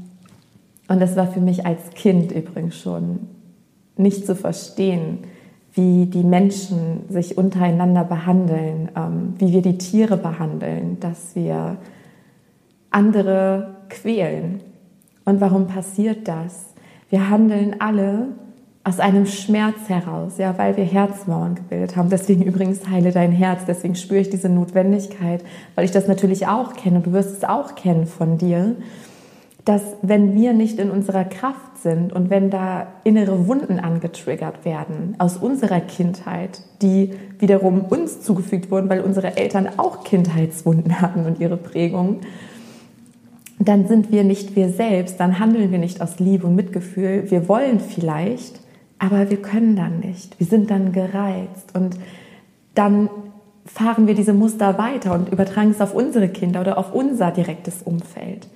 und 0.89 0.99
das 0.99 1.15
war 1.15 1.27
für 1.27 1.39
mich 1.39 1.65
als 1.65 1.91
Kind 1.91 2.31
übrigens 2.31 2.75
schon 2.75 3.27
nicht 3.95 4.25
zu 4.25 4.35
verstehen, 4.35 5.19
wie 5.73 6.07
die 6.07 6.23
Menschen 6.23 7.01
sich 7.09 7.37
untereinander 7.37 8.03
behandeln, 8.03 8.89
ähm, 8.97 9.35
wie 9.37 9.53
wir 9.53 9.61
die 9.61 9.77
Tiere 9.77 10.17
behandeln, 10.17 10.99
dass 10.99 11.35
wir 11.35 11.77
andere 12.89 13.75
quälen. 13.89 14.61
Und 15.25 15.41
warum 15.41 15.67
passiert 15.67 16.27
das? 16.27 16.73
Wir 17.09 17.29
handeln 17.29 17.75
alle 17.79 18.29
aus 18.83 18.99
einem 18.99 19.27
Schmerz 19.27 19.89
heraus, 19.89 20.39
ja, 20.39 20.57
weil 20.57 20.75
wir 20.75 20.85
Herzmauern 20.85 21.53
gebildet 21.53 21.95
haben. 21.95 22.09
Deswegen 22.09 22.41
übrigens 22.41 22.89
heile 22.89 23.11
dein 23.11 23.31
Herz, 23.31 23.61
deswegen 23.67 23.95
spüre 23.95 24.21
ich 24.21 24.31
diese 24.31 24.49
Notwendigkeit, 24.49 25.43
weil 25.75 25.85
ich 25.85 25.91
das 25.91 26.07
natürlich 26.07 26.47
auch 26.47 26.73
kenne 26.73 26.97
und 26.97 27.05
du 27.05 27.13
wirst 27.13 27.37
es 27.37 27.43
auch 27.43 27.75
kennen 27.75 28.07
von 28.07 28.39
dir, 28.39 28.75
dass 29.69 29.83
wenn 30.01 30.33
wir 30.33 30.53
nicht 30.53 30.79
in 30.79 30.89
unserer 30.89 31.25
Kraft 31.25 31.77
sind 31.83 32.11
und 32.11 32.31
wenn 32.31 32.49
da 32.49 32.87
innere 33.03 33.45
Wunden 33.47 33.77
angetriggert 33.79 34.65
werden 34.65 35.13
aus 35.19 35.37
unserer 35.37 35.79
Kindheit, 35.79 36.61
die 36.81 37.11
wiederum 37.37 37.81
uns 37.81 38.21
zugefügt 38.21 38.71
wurden, 38.71 38.89
weil 38.89 39.01
unsere 39.01 39.37
Eltern 39.37 39.69
auch 39.77 40.03
Kindheitswunden 40.03 40.99
hatten 41.01 41.27
und 41.27 41.39
ihre 41.39 41.55
Prägung, 41.55 42.21
dann 43.59 43.87
sind 43.87 44.11
wir 44.11 44.23
nicht 44.23 44.55
wir 44.55 44.69
selbst, 44.69 45.19
dann 45.19 45.37
handeln 45.37 45.71
wir 45.71 45.77
nicht 45.77 46.01
aus 46.01 46.17
Liebe 46.17 46.47
und 46.47 46.55
Mitgefühl. 46.55 47.29
Wir 47.29 47.47
wollen 47.47 47.79
vielleicht, 47.79 48.61
aber 48.97 49.29
wir 49.29 49.39
können 49.39 49.75
dann 49.75 49.99
nicht. 49.99 50.39
Wir 50.39 50.47
sind 50.47 50.71
dann 50.71 50.93
gereizt 50.93 51.75
und 51.75 51.95
dann 52.73 53.11
fahren 53.67 54.07
wir 54.07 54.15
diese 54.15 54.33
Muster 54.33 54.79
weiter 54.79 55.13
und 55.13 55.29
übertragen 55.29 55.69
es 55.69 55.79
auf 55.79 55.93
unsere 55.93 56.27
Kinder 56.27 56.61
oder 56.61 56.79
auf 56.79 56.91
unser 56.91 57.29
direktes 57.29 57.83
Umfeld. 57.83 58.47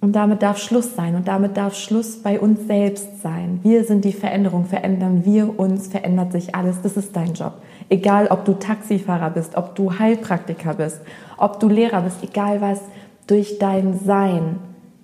Und 0.00 0.12
damit 0.12 0.42
darf 0.42 0.58
Schluss 0.58 0.94
sein 0.94 1.16
und 1.16 1.26
damit 1.26 1.56
darf 1.56 1.74
Schluss 1.74 2.22
bei 2.22 2.38
uns 2.38 2.66
selbst 2.66 3.20
sein. 3.20 3.58
Wir 3.62 3.84
sind 3.84 4.04
die 4.04 4.12
Veränderung, 4.12 4.64
verändern 4.64 5.24
wir 5.24 5.58
uns, 5.58 5.88
verändert 5.88 6.32
sich 6.32 6.54
alles. 6.54 6.80
Das 6.82 6.96
ist 6.96 7.16
dein 7.16 7.34
Job. 7.34 7.54
Egal, 7.88 8.28
ob 8.28 8.44
du 8.44 8.52
Taxifahrer 8.52 9.30
bist, 9.30 9.56
ob 9.56 9.74
du 9.74 9.98
Heilpraktiker 9.98 10.74
bist, 10.74 11.00
ob 11.36 11.58
du 11.58 11.68
Lehrer 11.68 12.02
bist, 12.02 12.22
egal 12.22 12.60
was, 12.60 12.80
durch 13.26 13.58
dein 13.58 13.98
Sein 13.98 14.56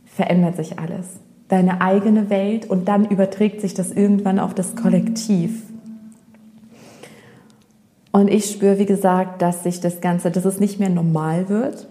verändert 0.05 0.57
sich 0.57 0.79
alles 0.79 1.19
deine 1.49 1.81
eigene 1.81 2.31
Welt 2.31 2.69
und 2.69 2.89
dann 2.89 3.09
überträgt 3.09 3.61
sich 3.61 3.75
das 3.75 3.93
irgendwann 3.93 4.39
auf 4.39 4.55
das 4.55 4.77
Kollektiv. 4.77 5.63
Und 8.13 8.29
ich 8.29 8.51
spüre, 8.51 8.79
wie 8.79 8.87
gesagt, 8.87 9.43
dass 9.43 9.65
sich 9.65 9.81
das 9.81 10.01
Ganze, 10.01 10.31
dass 10.31 10.45
es 10.45 10.61
nicht 10.61 10.79
mehr 10.79 10.89
normal 10.89 11.49
wird 11.49 11.89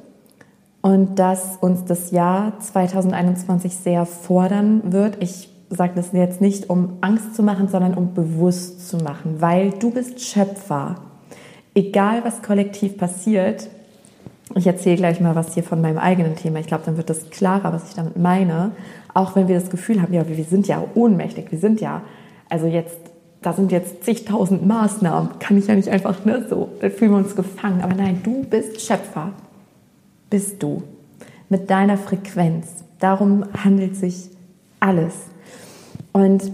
und 0.84 1.18
dass 1.18 1.56
uns 1.62 1.86
das 1.86 2.12
Jahr 2.12 2.60
2021 2.60 3.76
sehr 3.78 4.06
fordern 4.06 4.92
wird. 4.92 5.18
Ich 5.22 5.50
sage 5.70 5.94
das 5.96 6.12
jetzt 6.12 6.42
nicht, 6.42 6.70
um 6.70 6.98
Angst 7.00 7.36
zu 7.36 7.42
machen, 7.42 7.70
sondern 7.70 7.94
um 7.94 8.14
bewusst 8.14 8.88
zu 8.88 8.98
machen, 8.98 9.38
weil 9.40 9.72
du 9.72 9.92
bist 9.92 10.20
Schöpfer. 10.20 10.96
Egal, 11.74 12.26
was 12.26 12.44
kollektiv 12.44 12.98
passiert, 12.98 13.70
ich 14.56 14.68
erzähle 14.68 14.98
gleich 14.98 15.22
mal 15.22 15.36
was 15.36 15.54
hier 15.54 15.64
von 15.64 15.80
meinem 15.80 15.98
eigenen 15.98 16.36
Thema. 16.36 16.60
Ich 16.60 16.68
glaube, 16.68 16.84
dann 16.86 16.98
wird 16.98 17.10
das 17.10 17.30
klarer, 17.30 17.72
was 17.72 17.88
ich 17.88 17.96
damit 17.96 18.18
meine. 18.18 18.72
Auch 19.14 19.38
wenn 19.38 19.48
wir 19.48 19.58
das 19.58 19.70
Gefühl 19.70 20.02
haben, 20.02 20.14
ja, 20.14 20.28
wir 20.28 20.44
sind 20.44 20.68
ja 20.68 20.84
ohnmächtig, 20.96 21.50
wir 21.50 21.60
sind 21.60 21.80
ja, 21.80 22.02
also 22.50 22.68
jetzt, 22.68 23.00
da 23.42 23.54
sind 23.54 23.72
jetzt 23.72 24.04
zigtausend 24.04 24.68
Maßnahmen, 24.68 25.40
kann 25.40 25.58
ich 25.58 25.68
ja 25.68 25.76
nicht 25.76 25.88
einfach, 25.88 26.26
ne, 26.26 26.46
so, 26.50 26.70
dann 26.82 26.92
fühlen 26.92 27.12
wir 27.12 27.18
uns 27.20 27.38
gefangen. 27.38 27.82
Aber 27.82 27.96
nein, 27.96 28.20
du 28.22 28.44
bist 28.44 28.82
Schöpfer, 28.82 29.32
bist 30.34 30.64
du, 30.64 30.82
mit 31.48 31.70
deiner 31.70 31.96
Frequenz. 31.96 32.66
Darum 32.98 33.46
handelt 33.64 33.96
sich 33.96 34.32
alles. 34.80 35.14
Und 36.12 36.52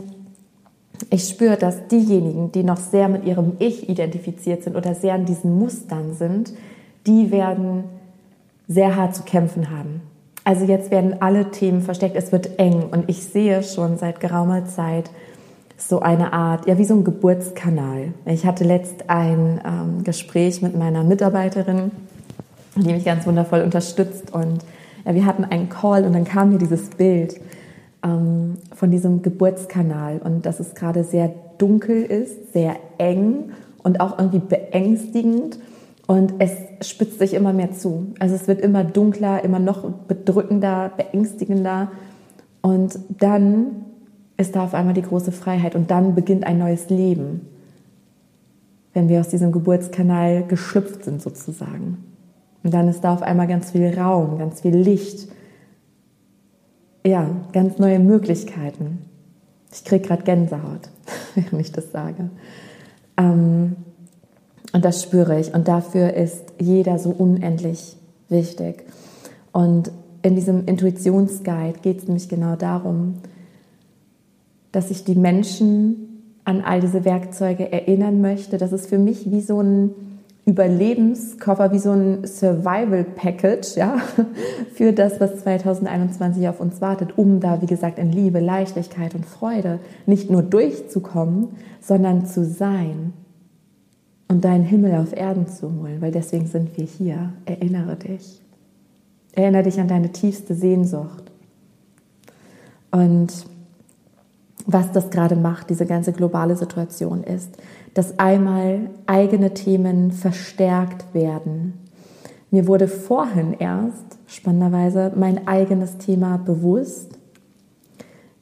ich 1.09 1.29
spüre, 1.29 1.55
dass 1.55 1.87
diejenigen, 1.87 2.51
die 2.51 2.63
noch 2.63 2.75
sehr 2.75 3.07
mit 3.07 3.23
ihrem 3.23 3.53
Ich 3.59 3.87
identifiziert 3.87 4.63
sind 4.63 4.75
oder 4.75 4.95
sehr 4.95 5.13
an 5.13 5.23
diesen 5.23 5.57
Mustern 5.57 6.13
sind, 6.13 6.51
die 7.07 7.31
werden 7.31 7.85
sehr 8.67 8.97
hart 8.97 9.15
zu 9.15 9.23
kämpfen 9.23 9.71
haben. 9.71 10.01
Also 10.43 10.65
jetzt 10.65 10.91
werden 10.91 11.21
alle 11.21 11.49
Themen 11.49 11.81
versteckt, 11.81 12.17
es 12.17 12.33
wird 12.33 12.59
eng 12.59 12.83
und 12.91 13.09
ich 13.09 13.23
sehe 13.23 13.63
schon 13.63 13.97
seit 13.97 14.19
geraumer 14.19 14.65
Zeit 14.65 15.09
so 15.77 16.01
eine 16.01 16.33
Art, 16.33 16.67
ja 16.67 16.77
wie 16.77 16.83
so 16.83 16.95
ein 16.95 17.05
Geburtskanal. 17.05 18.13
Ich 18.25 18.45
hatte 18.45 18.65
letzt 18.65 19.09
ein 19.09 19.61
ähm, 19.65 20.03
Gespräch 20.03 20.61
mit 20.61 20.75
meiner 20.75 21.05
Mitarbeiterin, 21.05 21.91
die 22.83 22.93
mich 22.93 23.05
ganz 23.05 23.25
wundervoll 23.25 23.61
unterstützt. 23.61 24.33
Und 24.33 24.63
ja, 25.05 25.13
wir 25.13 25.25
hatten 25.25 25.45
einen 25.45 25.69
Call 25.69 26.05
und 26.05 26.13
dann 26.13 26.25
kam 26.25 26.49
mir 26.49 26.57
dieses 26.57 26.89
Bild 26.89 27.39
ähm, 28.03 28.57
von 28.73 28.91
diesem 28.91 29.21
Geburtskanal 29.21 30.19
und 30.19 30.45
dass 30.45 30.59
es 30.59 30.75
gerade 30.75 31.03
sehr 31.03 31.33
dunkel 31.57 32.03
ist, 32.03 32.53
sehr 32.53 32.77
eng 32.97 33.51
und 33.83 34.01
auch 34.01 34.17
irgendwie 34.17 34.39
beängstigend. 34.39 35.59
Und 36.07 36.33
es 36.39 36.51
spitzt 36.87 37.19
sich 37.19 37.35
immer 37.35 37.53
mehr 37.53 37.71
zu. 37.71 38.13
Also 38.17 38.33
es 38.33 38.47
wird 38.47 38.61
immer 38.61 38.83
dunkler, 38.83 39.43
immer 39.43 39.59
noch 39.59 39.83
bedrückender, 40.07 40.91
beängstigender. 40.97 41.91
Und 42.61 42.97
dann 43.09 43.85
ist 44.37 44.55
da 44.55 44.63
auf 44.63 44.73
einmal 44.73 44.93
die 44.93 45.03
große 45.03 45.31
Freiheit 45.31 45.75
und 45.75 45.91
dann 45.91 46.15
beginnt 46.15 46.45
ein 46.45 46.57
neues 46.57 46.89
Leben, 46.89 47.41
wenn 48.93 49.07
wir 49.07 49.19
aus 49.19 49.27
diesem 49.27 49.51
Geburtskanal 49.51 50.45
geschlüpft 50.47 51.03
sind 51.03 51.21
sozusagen. 51.21 52.08
Und 52.63 52.73
dann 52.73 52.87
ist 52.87 53.01
da 53.01 53.13
auf 53.13 53.21
einmal 53.21 53.47
ganz 53.47 53.71
viel 53.71 53.97
Raum, 53.97 54.37
ganz 54.37 54.61
viel 54.61 54.75
Licht, 54.75 55.29
ja, 57.05 57.29
ganz 57.53 57.79
neue 57.79 57.99
Möglichkeiten. 57.99 58.99
Ich 59.71 59.85
kriege 59.85 60.07
gerade 60.07 60.23
Gänsehaut, 60.23 60.89
wenn 61.35 61.59
ich 61.59 61.71
das 61.71 61.91
sage. 61.91 62.29
Ähm, 63.17 63.75
und 64.73 64.85
das 64.85 65.01
spüre 65.03 65.39
ich. 65.39 65.53
Und 65.53 65.67
dafür 65.67 66.13
ist 66.13 66.53
jeder 66.59 66.99
so 66.99 67.09
unendlich 67.09 67.95
wichtig. 68.27 68.83
Und 69.51 69.91
in 70.21 70.35
diesem 70.35 70.65
Intuitionsguide 70.65 71.79
geht 71.81 71.99
es 71.99 72.07
nämlich 72.07 72.29
genau 72.29 72.55
darum, 72.55 73.15
dass 74.71 74.91
ich 74.91 75.03
die 75.03 75.15
Menschen 75.15 76.33
an 76.43 76.61
all 76.61 76.81
diese 76.81 77.05
Werkzeuge 77.05 77.71
erinnern 77.71 78.21
möchte. 78.21 78.57
Das 78.57 78.71
ist 78.71 78.87
für 78.87 78.99
mich 78.99 79.31
wie 79.31 79.41
so 79.41 79.61
ein 79.61 79.91
Überlebenskoffer, 80.49 81.71
wie 81.71 81.79
so 81.79 81.91
ein 81.91 82.25
Survival 82.25 83.03
Package, 83.03 83.75
ja, 83.75 83.97
für 84.73 84.93
das, 84.93 85.19
was 85.19 85.37
2021 85.43 86.47
auf 86.47 86.59
uns 86.59 86.81
wartet, 86.81 87.17
um 87.17 87.39
da, 87.39 87.61
wie 87.61 87.67
gesagt, 87.67 87.99
in 87.99 88.11
Liebe, 88.11 88.39
Leichtigkeit 88.39 89.13
und 89.13 89.25
Freude 89.25 89.79
nicht 90.07 90.31
nur 90.31 90.41
durchzukommen, 90.41 91.49
sondern 91.79 92.25
zu 92.25 92.43
sein 92.43 93.13
und 94.27 94.43
deinen 94.43 94.63
Himmel 94.63 94.95
auf 94.95 95.15
Erden 95.15 95.47
zu 95.47 95.71
holen, 95.79 96.01
weil 96.01 96.11
deswegen 96.11 96.47
sind 96.47 96.75
wir 96.77 96.85
hier. 96.85 97.33
Erinnere 97.45 97.95
dich. 97.95 98.41
Erinnere 99.33 99.63
dich 99.63 99.79
an 99.79 99.87
deine 99.87 100.11
tiefste 100.11 100.55
Sehnsucht. 100.55 101.31
Und 102.91 103.45
was 104.71 104.91
das 104.91 105.09
gerade 105.09 105.35
macht, 105.35 105.69
diese 105.71 105.87
ganze 105.87 106.13
globale 106.13 106.55
Situation 106.55 107.23
ist, 107.23 107.57
dass 107.95 108.19
einmal 108.19 108.91
eigene 109.07 109.53
Themen 109.53 110.11
verstärkt 110.11 111.13
werden. 111.13 111.73
Mir 112.51 112.67
wurde 112.67 112.87
vorhin 112.87 113.53
erst, 113.53 114.17
spannenderweise, 114.27 115.11
mein 115.15 115.47
eigenes 115.47 115.97
Thema 115.97 116.37
bewusst. 116.37 117.17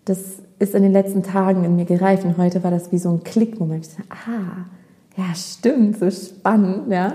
Das 0.03 0.19
ist 0.59 0.75
in 0.75 0.83
den 0.83 0.91
letzten 0.91 1.23
Tagen 1.23 1.63
in 1.63 1.77
mir 1.77 1.85
gereift 1.85 2.25
und 2.25 2.37
heute 2.37 2.61
war 2.63 2.71
das 2.71 2.91
wie 2.91 2.97
so 2.97 3.09
ein 3.09 3.23
Klickmoment. 3.23 3.85
Ich 3.85 3.97
ah, 4.09 4.65
ja, 5.15 5.33
stimmt, 5.33 5.97
so 5.97 6.11
spannend, 6.11 6.91
ja. 6.91 7.13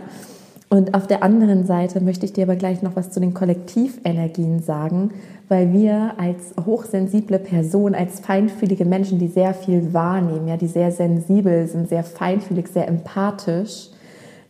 Und 0.72 0.94
auf 0.94 1.06
der 1.06 1.22
anderen 1.22 1.66
Seite 1.66 2.00
möchte 2.00 2.24
ich 2.24 2.32
dir 2.32 2.44
aber 2.44 2.56
gleich 2.56 2.80
noch 2.80 2.96
was 2.96 3.10
zu 3.10 3.20
den 3.20 3.34
Kollektivenergien 3.34 4.62
sagen, 4.62 5.10
weil 5.50 5.70
wir 5.74 6.14
als 6.16 6.54
hochsensible 6.64 7.38
Personen, 7.38 7.94
als 7.94 8.20
feinfühlige 8.20 8.86
Menschen, 8.86 9.18
die 9.18 9.28
sehr 9.28 9.52
viel 9.52 9.92
wahrnehmen, 9.92 10.48
ja, 10.48 10.56
die 10.56 10.68
sehr 10.68 10.90
sensibel 10.90 11.66
sind, 11.66 11.90
sehr 11.90 12.02
feinfühlig, 12.02 12.68
sehr 12.68 12.88
empathisch, 12.88 13.90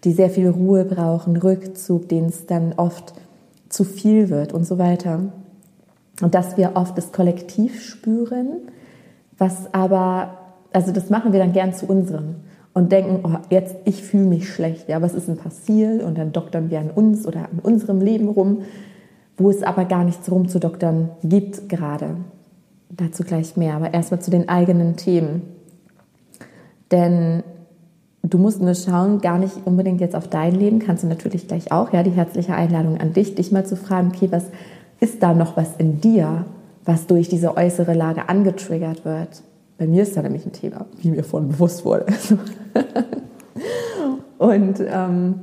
die 0.04 0.12
sehr 0.12 0.30
viel 0.30 0.48
Ruhe 0.48 0.84
brauchen, 0.84 1.36
Rückzug, 1.36 2.08
denen 2.08 2.28
es 2.28 2.46
dann 2.46 2.74
oft 2.76 3.14
zu 3.68 3.82
viel 3.82 4.30
wird 4.30 4.52
und 4.52 4.64
so 4.64 4.78
weiter. 4.78 5.24
Und 6.20 6.36
dass 6.36 6.56
wir 6.56 6.76
oft 6.76 6.96
das 6.96 7.10
Kollektiv 7.10 7.82
spüren, 7.82 8.58
was 9.38 9.74
aber, 9.74 10.38
also 10.72 10.92
das 10.92 11.10
machen 11.10 11.32
wir 11.32 11.40
dann 11.40 11.52
gern 11.52 11.74
zu 11.74 11.86
unserem 11.86 12.36
und 12.74 12.90
denken, 12.92 13.20
oh, 13.24 13.38
jetzt, 13.50 13.76
ich 13.84 14.02
fühle 14.02 14.24
mich 14.24 14.48
schlecht, 14.48 14.88
ja, 14.88 15.02
was 15.02 15.14
ist 15.14 15.28
denn 15.28 15.36
passiert? 15.36 16.02
Und 16.02 16.16
dann 16.16 16.32
doktern 16.32 16.70
wir 16.70 16.80
an 16.80 16.90
uns 16.90 17.26
oder 17.26 17.40
an 17.40 17.58
unserem 17.62 18.00
Leben 18.00 18.28
rum, 18.28 18.62
wo 19.36 19.50
es 19.50 19.62
aber 19.62 19.84
gar 19.84 20.04
nichts 20.04 20.30
rumzudoktern 20.30 21.10
gibt 21.22 21.68
gerade. 21.68 22.16
Dazu 22.90 23.24
gleich 23.24 23.56
mehr, 23.56 23.74
aber 23.74 23.92
erstmal 23.92 24.20
zu 24.20 24.30
den 24.30 24.48
eigenen 24.48 24.96
Themen. 24.96 25.42
Denn 26.90 27.42
du 28.22 28.38
musst 28.38 28.60
nur 28.60 28.74
schauen, 28.74 29.20
gar 29.20 29.38
nicht 29.38 29.54
unbedingt 29.64 30.00
jetzt 30.00 30.14
auf 30.14 30.28
dein 30.28 30.54
Leben, 30.54 30.78
kannst 30.78 31.02
du 31.02 31.08
natürlich 31.08 31.48
gleich 31.48 31.72
auch, 31.72 31.92
ja, 31.92 32.02
die 32.02 32.10
herzliche 32.10 32.54
Einladung 32.54 32.98
an 32.98 33.12
dich, 33.12 33.34
dich 33.34 33.52
mal 33.52 33.66
zu 33.66 33.76
fragen, 33.76 34.12
okay, 34.14 34.28
was 34.30 34.44
ist 35.00 35.22
da 35.22 35.34
noch 35.34 35.56
was 35.56 35.76
in 35.76 36.00
dir, 36.00 36.44
was 36.84 37.06
durch 37.06 37.28
diese 37.28 37.56
äußere 37.56 37.94
Lage 37.94 38.28
angetriggert 38.28 39.04
wird? 39.04 39.42
Bei 39.78 39.86
mir 39.86 40.02
ist 40.02 40.16
da 40.16 40.22
nämlich 40.22 40.46
ein 40.46 40.52
Thema, 40.52 40.86
wie 40.98 41.10
mir 41.10 41.24
vorhin 41.24 41.48
bewusst 41.48 41.84
wurde. 41.84 42.06
und 44.38 44.80
ähm, 44.80 45.34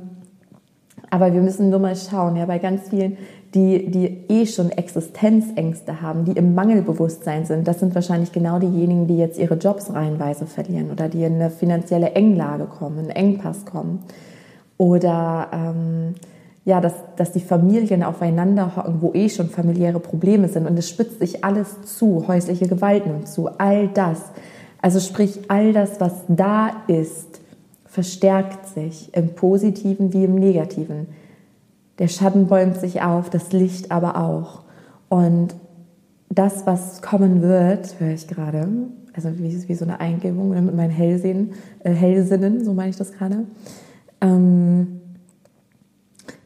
aber 1.10 1.32
wir 1.34 1.42
müssen 1.42 1.70
nur 1.70 1.80
mal 1.80 1.96
schauen, 1.96 2.36
ja, 2.36 2.46
bei 2.46 2.58
ganz 2.58 2.88
vielen, 2.88 3.16
die, 3.54 3.90
die 3.90 4.24
eh 4.28 4.46
schon 4.46 4.70
Existenzängste 4.70 6.00
haben, 6.00 6.24
die 6.24 6.32
im 6.32 6.54
Mangelbewusstsein 6.54 7.44
sind, 7.44 7.66
das 7.66 7.80
sind 7.80 7.96
wahrscheinlich 7.96 8.30
genau 8.30 8.60
diejenigen, 8.60 9.08
die 9.08 9.18
jetzt 9.18 9.38
ihre 9.38 9.56
Jobs 9.56 9.92
reihenweise 9.92 10.46
verlieren 10.46 10.92
oder 10.92 11.08
die 11.08 11.24
in 11.24 11.34
eine 11.34 11.50
finanzielle 11.50 12.12
Englage 12.12 12.66
kommen, 12.66 12.98
in 12.98 13.04
einen 13.06 13.34
Engpass 13.34 13.64
kommen. 13.64 14.04
Oder 14.78 15.48
ähm, 15.52 16.14
ja, 16.64 16.80
dass, 16.80 16.94
dass 17.16 17.32
die 17.32 17.40
Familien 17.40 18.02
aufeinander 18.02 18.76
hocken, 18.76 19.00
wo 19.00 19.12
eh 19.14 19.28
schon 19.28 19.48
familiäre 19.48 20.00
Probleme 20.00 20.48
sind 20.48 20.66
und 20.66 20.78
es 20.78 20.88
spitzt 20.88 21.18
sich 21.18 21.44
alles 21.44 21.82
zu, 21.82 22.26
häusliche 22.28 22.68
Gewalt 22.68 23.06
nimmt 23.06 23.28
zu, 23.28 23.48
all 23.58 23.88
das. 23.88 24.20
Also 24.82 25.00
sprich, 25.00 25.40
all 25.48 25.72
das, 25.72 26.00
was 26.00 26.12
da 26.28 26.70
ist, 26.86 27.40
verstärkt 27.86 28.68
sich 28.68 29.14
im 29.14 29.34
Positiven 29.34 30.12
wie 30.12 30.24
im 30.24 30.36
Negativen. 30.36 31.08
Der 31.98 32.08
Schatten 32.08 32.46
bäumt 32.46 32.76
sich 32.76 33.02
auf, 33.02 33.30
das 33.30 33.52
Licht 33.52 33.90
aber 33.90 34.16
auch. 34.16 34.62
Und 35.08 35.54
das, 36.28 36.66
was 36.66 37.02
kommen 37.02 37.42
wird, 37.42 37.98
höre 37.98 38.12
ich 38.12 38.28
gerade, 38.28 38.68
also 39.14 39.36
wie, 39.38 39.68
wie 39.68 39.74
so 39.74 39.84
eine 39.84 40.00
Eingebung 40.00 40.50
mit 40.50 40.74
meinen 40.74 40.90
Hellsehen, 40.90 41.52
äh, 41.80 41.92
Hellsinnen, 41.92 42.64
so 42.64 42.72
meine 42.74 42.90
ich 42.90 42.96
das 42.96 43.12
gerade. 43.12 43.44
Ähm, 44.20 44.99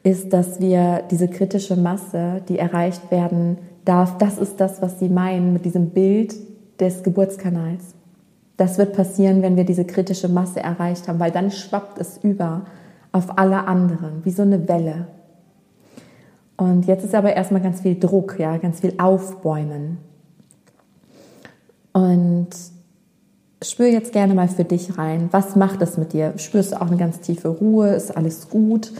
ist, 0.04 0.32
dass 0.32 0.60
wir 0.60 1.02
diese 1.10 1.28
kritische 1.28 1.76
Masse, 1.76 2.42
die 2.48 2.58
erreicht 2.58 3.10
werden 3.10 3.58
darf, 3.84 4.18
das 4.18 4.38
ist 4.38 4.60
das, 4.60 4.80
was 4.80 5.00
Sie 5.00 5.08
meinen 5.08 5.52
mit 5.52 5.64
diesem 5.64 5.90
Bild 5.90 6.34
des 6.78 7.02
Geburtskanals. 7.02 7.94
Das 8.56 8.78
wird 8.78 8.92
passieren, 8.92 9.42
wenn 9.42 9.56
wir 9.56 9.64
diese 9.64 9.84
kritische 9.84 10.28
Masse 10.28 10.60
erreicht 10.60 11.08
haben, 11.08 11.18
weil 11.18 11.32
dann 11.32 11.50
schwappt 11.50 11.98
es 11.98 12.18
über 12.22 12.66
auf 13.10 13.38
alle 13.38 13.66
anderen, 13.66 14.24
wie 14.24 14.30
so 14.30 14.42
eine 14.42 14.68
Welle. 14.68 15.08
Und 16.56 16.86
jetzt 16.86 17.04
ist 17.04 17.14
aber 17.14 17.34
erstmal 17.34 17.62
ganz 17.62 17.80
viel 17.80 17.98
Druck, 17.98 18.38
ja, 18.38 18.58
ganz 18.58 18.80
viel 18.80 18.94
Aufbäumen. 18.98 19.98
Und 21.92 22.50
spür 23.62 23.86
jetzt 23.86 24.12
gerne 24.12 24.34
mal 24.34 24.48
für 24.48 24.64
dich 24.64 24.98
rein, 24.98 25.28
was 25.30 25.56
macht 25.56 25.80
es 25.80 25.96
mit 25.96 26.12
dir? 26.12 26.34
Spürst 26.36 26.72
du 26.72 26.80
auch 26.80 26.88
eine 26.88 26.96
ganz 26.96 27.20
tiefe 27.20 27.48
Ruhe? 27.48 27.94
Ist 27.94 28.16
alles 28.16 28.50
gut? 28.50 28.92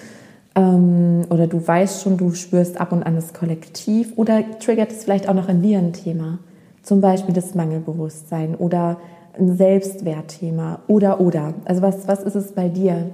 Ähm, 0.56 1.22
oder 1.30 1.46
du 1.46 1.66
weißt 1.66 2.02
schon, 2.02 2.16
du 2.16 2.32
spürst 2.32 2.80
ab 2.80 2.92
und 2.92 3.02
an 3.02 3.16
das 3.16 3.32
Kollektiv 3.32 4.12
oder 4.16 4.42
triggert 4.60 4.92
es 4.92 5.04
vielleicht 5.04 5.28
auch 5.28 5.34
noch 5.34 5.48
in 5.48 5.62
dir 5.62 5.78
ein 5.78 5.92
Thema, 5.92 6.38
zum 6.82 7.00
Beispiel 7.00 7.34
das 7.34 7.54
Mangelbewusstsein 7.54 8.54
oder 8.54 8.98
ein 9.38 9.56
Selbstwertthema 9.56 10.80
oder 10.86 11.20
oder. 11.20 11.54
Also 11.64 11.82
was, 11.82 12.06
was 12.06 12.22
ist 12.22 12.36
es 12.36 12.52
bei 12.52 12.68
dir? 12.68 13.10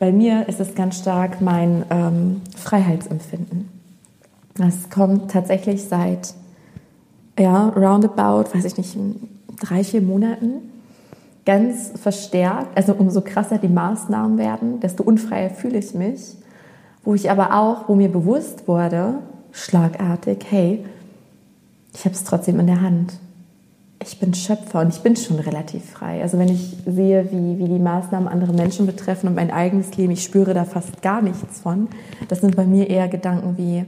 Bei 0.00 0.10
mir 0.10 0.48
ist 0.48 0.58
es 0.58 0.74
ganz 0.74 0.98
stark 0.98 1.40
mein 1.40 1.84
ähm, 1.90 2.40
Freiheitsempfinden. 2.56 3.68
Das 4.56 4.90
kommt 4.90 5.30
tatsächlich 5.30 5.84
seit 5.84 6.34
ja, 7.38 7.68
roundabout, 7.68 8.54
weiß 8.54 8.64
ich 8.64 8.76
nicht, 8.76 8.96
drei, 9.60 9.84
vier 9.84 10.02
Monaten 10.02 10.54
ganz 11.46 11.92
verstärkt. 11.94 12.76
Also 12.76 12.94
umso 12.94 13.20
krasser 13.20 13.58
die 13.58 13.68
Maßnahmen 13.68 14.36
werden, 14.38 14.80
desto 14.80 15.04
unfreier 15.04 15.50
fühle 15.50 15.78
ich 15.78 15.94
mich 15.94 16.36
wo 17.04 17.14
ich 17.14 17.30
aber 17.30 17.58
auch, 17.58 17.88
wo 17.88 17.94
mir 17.94 18.08
bewusst 18.08 18.68
wurde, 18.68 19.14
schlagartig, 19.52 20.44
hey, 20.48 20.84
ich 21.94 22.04
habe 22.04 22.14
es 22.14 22.24
trotzdem 22.24 22.60
in 22.60 22.66
der 22.66 22.80
Hand. 22.80 23.14
Ich 24.04 24.18
bin 24.18 24.34
Schöpfer 24.34 24.80
und 24.80 24.88
ich 24.88 25.00
bin 25.00 25.14
schon 25.14 25.38
relativ 25.38 25.84
frei. 25.84 26.22
Also 26.22 26.38
wenn 26.38 26.48
ich 26.48 26.76
sehe, 26.86 27.30
wie, 27.30 27.58
wie 27.58 27.68
die 27.68 27.78
Maßnahmen 27.78 28.26
andere 28.26 28.52
Menschen 28.52 28.86
betreffen 28.86 29.28
und 29.28 29.36
mein 29.36 29.52
eigenes 29.52 29.96
Leben, 29.96 30.12
ich 30.12 30.24
spüre 30.24 30.54
da 30.54 30.64
fast 30.64 31.02
gar 31.02 31.22
nichts 31.22 31.60
von. 31.60 31.88
Das 32.28 32.40
sind 32.40 32.56
bei 32.56 32.64
mir 32.64 32.90
eher 32.90 33.08
Gedanken 33.08 33.56
wie, 33.58 33.84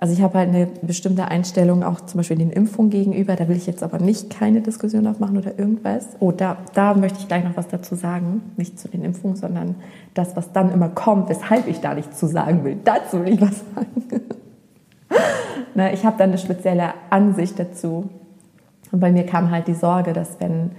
Also 0.00 0.14
ich 0.14 0.22
habe 0.22 0.38
halt 0.38 0.48
eine 0.48 0.66
bestimmte 0.80 1.26
Einstellung 1.26 1.82
auch 1.82 2.00
zum 2.00 2.18
Beispiel 2.18 2.38
den 2.38 2.48
Impfungen 2.48 2.90
gegenüber. 2.90 3.36
Da 3.36 3.48
will 3.48 3.56
ich 3.56 3.66
jetzt 3.66 3.82
aber 3.82 3.98
nicht 3.98 4.30
keine 4.30 4.62
Diskussion 4.62 5.06
aufmachen 5.06 5.36
oder 5.36 5.58
irgendwas. 5.58 6.06
Oh, 6.20 6.32
da, 6.32 6.56
da 6.72 6.94
möchte 6.94 7.18
ich 7.18 7.28
gleich 7.28 7.44
noch 7.44 7.54
was 7.54 7.68
dazu 7.68 7.94
sagen. 7.94 8.40
Nicht 8.56 8.80
zu 8.80 8.88
den 8.88 9.04
Impfungen, 9.04 9.36
sondern 9.36 9.74
das, 10.14 10.34
was 10.36 10.52
dann 10.52 10.72
immer 10.72 10.88
kommt, 10.88 11.28
weshalb 11.28 11.68
ich 11.68 11.80
da 11.80 11.92
nichts 11.92 12.18
zu 12.18 12.28
sagen 12.28 12.64
will. 12.64 12.78
Dazu 12.82 13.20
will 13.20 13.34
ich 13.34 13.42
was 13.42 13.62
sagen. 13.74 14.22
Na, 15.74 15.92
ich 15.92 16.06
habe 16.06 16.16
dann 16.16 16.30
eine 16.30 16.38
spezielle 16.38 16.94
Ansicht 17.10 17.58
dazu. 17.58 18.08
Und 18.92 19.00
bei 19.00 19.12
mir 19.12 19.26
kam 19.26 19.50
halt 19.50 19.68
die 19.68 19.74
Sorge, 19.74 20.14
dass 20.14 20.40
wenn 20.40 20.70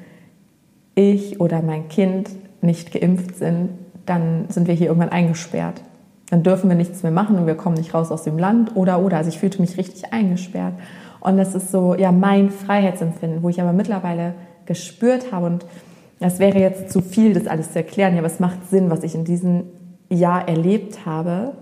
ich 0.96 1.40
oder 1.40 1.62
mein 1.62 1.90
Kind 1.90 2.32
nicht 2.64 2.92
geimpft 2.92 3.36
sind, 3.36 3.70
dann 4.08 4.46
sind 4.50 4.68
wir 4.68 4.74
hier 4.74 4.88
irgendwann 4.88 5.10
eingesperrt. 5.10 5.80
Dann 6.32 6.42
dürfen 6.42 6.70
wir 6.70 6.76
nichts 6.76 7.04
mehr 7.04 7.12
machen 7.12 7.38
und 7.38 7.46
wir 7.46 7.56
kommen 7.56 7.76
nicht 7.76 7.94
raus 7.94 8.10
aus 8.12 8.24
dem 8.24 8.40
Land 8.40 8.76
oder 8.76 9.00
oder. 9.02 9.18
Also 9.18 9.30
ich 9.30 9.38
fühlte 9.38 9.62
mich 9.62 9.78
richtig 9.78 10.12
eingesperrt. 10.12 10.74
Und 11.20 11.38
das 11.38 11.54
ist 11.54 11.72
so 11.72 11.94
ja 11.94 12.12
mein 12.12 12.50
Freiheitsempfinden, 12.50 13.44
wo 13.44 13.50
ich 13.50 13.62
aber 13.62 13.74
mittlerweile 13.74 14.34
gespürt 14.66 15.32
habe 15.32 15.46
und 15.46 15.66
das 16.20 16.38
wäre 16.38 16.60
jetzt 16.60 16.92
zu 16.92 17.02
viel, 17.02 17.34
das 17.34 17.48
alles 17.48 17.72
zu 17.72 17.80
erklären, 17.80 18.14
ja, 18.14 18.20
aber 18.20 18.28
es 18.28 18.40
macht 18.40 18.70
Sinn, 18.70 18.92
was 18.92 19.04
ich 19.04 19.16
in 19.16 19.26
diesem 19.26 19.64
Jahr 20.08 20.48
erlebt 20.48 21.06
habe, 21.06 21.54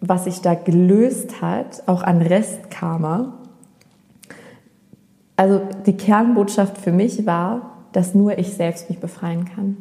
was 0.00 0.24
sich 0.24 0.42
da 0.42 0.54
gelöst 0.54 1.42
hat, 1.42 1.82
auch 1.86 2.04
an 2.04 2.22
Restkarma. 2.22 3.34
Also 5.34 5.60
die 5.86 5.96
Kernbotschaft 5.96 6.78
für 6.78 6.92
mich 6.92 7.26
war, 7.26 7.72
dass 7.92 8.14
nur 8.14 8.38
ich 8.38 8.54
selbst 8.54 8.88
mich 8.90 9.00
befreien 9.00 9.44
kann. 9.44 9.76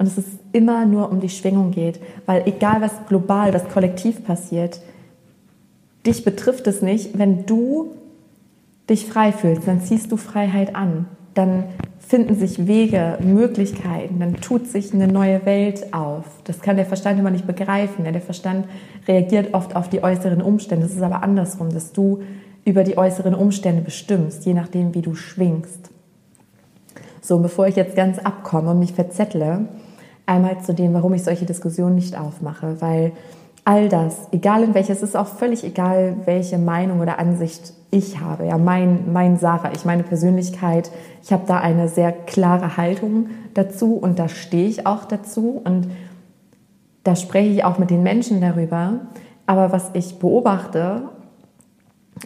Und 0.00 0.06
dass 0.06 0.16
es 0.16 0.24
immer 0.52 0.86
nur 0.86 1.12
um 1.12 1.20
die 1.20 1.28
Schwingung 1.28 1.72
geht, 1.72 2.00
weil 2.24 2.44
egal 2.46 2.80
was 2.80 3.06
global, 3.06 3.52
was 3.52 3.68
kollektiv 3.68 4.24
passiert, 4.24 4.80
dich 6.06 6.24
betrifft 6.24 6.66
es 6.68 6.80
nicht, 6.80 7.18
wenn 7.18 7.44
du 7.44 7.90
dich 8.88 9.04
frei 9.04 9.30
fühlst, 9.30 9.68
dann 9.68 9.82
ziehst 9.82 10.10
du 10.10 10.16
Freiheit 10.16 10.74
an, 10.74 11.04
dann 11.34 11.64
finden 11.98 12.34
sich 12.34 12.66
Wege, 12.66 13.18
Möglichkeiten, 13.20 14.20
dann 14.20 14.36
tut 14.36 14.68
sich 14.68 14.94
eine 14.94 15.06
neue 15.06 15.44
Welt 15.44 15.92
auf. 15.92 16.24
Das 16.44 16.62
kann 16.62 16.76
der 16.76 16.86
Verstand 16.86 17.20
immer 17.20 17.30
nicht 17.30 17.46
begreifen. 17.46 18.04
Der 18.04 18.22
Verstand 18.22 18.64
reagiert 19.06 19.52
oft 19.52 19.76
auf 19.76 19.90
die 19.90 20.02
äußeren 20.02 20.40
Umstände. 20.40 20.86
Es 20.86 20.94
ist 20.94 21.02
aber 21.02 21.22
andersrum, 21.22 21.74
dass 21.74 21.92
du 21.92 22.22
über 22.64 22.84
die 22.84 22.96
äußeren 22.96 23.34
Umstände 23.34 23.82
bestimmst, 23.82 24.46
je 24.46 24.54
nachdem, 24.54 24.94
wie 24.94 25.02
du 25.02 25.14
schwingst. 25.14 25.90
So, 27.20 27.38
bevor 27.38 27.68
ich 27.68 27.76
jetzt 27.76 27.96
ganz 27.96 28.18
abkomme 28.18 28.70
und 28.70 28.78
mich 28.78 28.94
verzettle, 28.94 29.68
einmal 30.30 30.60
zu 30.60 30.72
dem, 30.72 30.94
warum 30.94 31.12
ich 31.12 31.24
solche 31.24 31.44
Diskussionen 31.44 31.96
nicht 31.96 32.18
aufmache, 32.18 32.80
weil 32.80 33.12
all 33.64 33.88
das, 33.88 34.28
egal 34.32 34.62
in 34.62 34.74
welches, 34.74 35.02
ist 35.02 35.16
auch 35.16 35.26
völlig 35.26 35.64
egal, 35.64 36.16
welche 36.24 36.56
Meinung 36.56 37.00
oder 37.00 37.18
Ansicht 37.18 37.74
ich 37.90 38.20
habe. 38.20 38.46
Ja, 38.46 38.56
mein, 38.56 39.12
mein 39.12 39.36
Sarah, 39.36 39.72
ich 39.74 39.84
meine 39.84 40.04
Persönlichkeit, 40.04 40.90
ich 41.22 41.32
habe 41.32 41.42
da 41.46 41.58
eine 41.58 41.88
sehr 41.88 42.12
klare 42.12 42.76
Haltung 42.76 43.26
dazu 43.54 43.96
und 43.96 44.18
da 44.18 44.28
stehe 44.28 44.68
ich 44.68 44.86
auch 44.86 45.04
dazu 45.04 45.60
und 45.64 45.88
da 47.02 47.16
spreche 47.16 47.50
ich 47.50 47.64
auch 47.64 47.78
mit 47.78 47.90
den 47.90 48.02
Menschen 48.02 48.40
darüber. 48.40 49.00
Aber 49.46 49.72
was 49.72 49.90
ich 49.94 50.18
beobachte, 50.18 51.02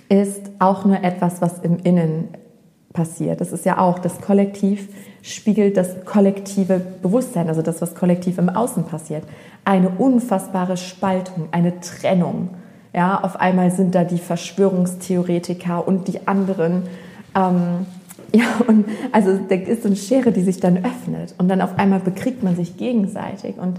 ist 0.09 0.51
auch 0.59 0.85
nur 0.85 1.03
etwas, 1.03 1.41
was 1.41 1.61
im 1.61 1.79
Innen 1.79 2.29
passiert. 2.95 3.43
Das 3.43 3.53
ist 3.53 3.67
ja 3.67 3.77
auch, 3.77 3.99
das 3.99 4.23
Kollektiv 4.23 4.89
spiegelt 5.21 5.77
das 5.77 6.05
kollektive 6.07 6.81
Bewusstsein, 7.03 7.49
also 7.49 7.61
das, 7.61 7.83
was 7.83 7.95
kollektiv 7.95 8.39
im 8.39 8.49
Außen 8.49 8.85
passiert. 8.85 9.25
Eine 9.65 9.91
unfassbare 9.91 10.79
Spaltung, 10.79 11.49
eine 11.51 11.81
Trennung. 11.81 12.51
Ja, 12.95 13.23
auf 13.23 13.37
einmal 13.37 13.71
sind 13.71 13.95
da 13.95 14.05
die 14.05 14.19
Verschwörungstheoretiker 14.19 15.87
und 15.87 16.09
die 16.09 16.27
anderen. 16.27 16.85
Ähm, 17.35 17.87
ja, 18.33 18.47
und 18.67 18.87
also 19.13 19.39
da 19.49 19.55
ist 19.55 19.83
so 19.83 19.89
eine 19.89 19.97
Schere, 19.97 20.33
die 20.33 20.43
sich 20.43 20.61
dann 20.61 20.79
öffnet 20.79 21.35
und 21.39 21.49
dann 21.49 21.61
auf 21.61 21.79
einmal 21.79 22.01
bekriegt 22.01 22.43
man 22.43 22.57
sich 22.57 22.77
gegenseitig 22.77 23.57
und 23.59 23.79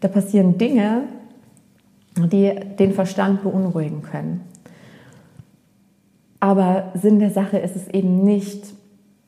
da 0.00 0.08
passieren 0.08 0.58
Dinge, 0.58 1.02
die 2.16 2.52
den 2.78 2.92
Verstand 2.92 3.42
beunruhigen 3.42 4.02
können. 4.02 4.42
Aber 6.44 6.90
Sinn 6.92 7.20
der 7.20 7.30
Sache 7.30 7.56
ist 7.56 7.74
es 7.74 7.88
eben 7.88 8.22
nicht, 8.22 8.74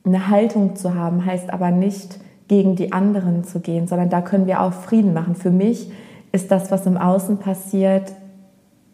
eine 0.05 0.29
Haltung 0.29 0.75
zu 0.75 0.93
haben, 0.93 1.25
heißt 1.25 1.51
aber 1.51 1.71
nicht, 1.71 2.19
gegen 2.47 2.75
die 2.75 2.91
anderen 2.91 3.43
zu 3.43 3.59
gehen, 3.59 3.87
sondern 3.87 4.11
da 4.11 4.21
können 4.21 4.45
wir 4.45 4.61
auch 4.61 4.71
Frieden 4.71 5.15
machen. 5.15 5.33
Für 5.33 5.49
mich 5.49 5.91
ist 6.31 6.51
das, 6.51 6.69
was 6.69 6.85
im 6.85 6.95
Außen 6.95 7.39
passiert, 7.39 8.13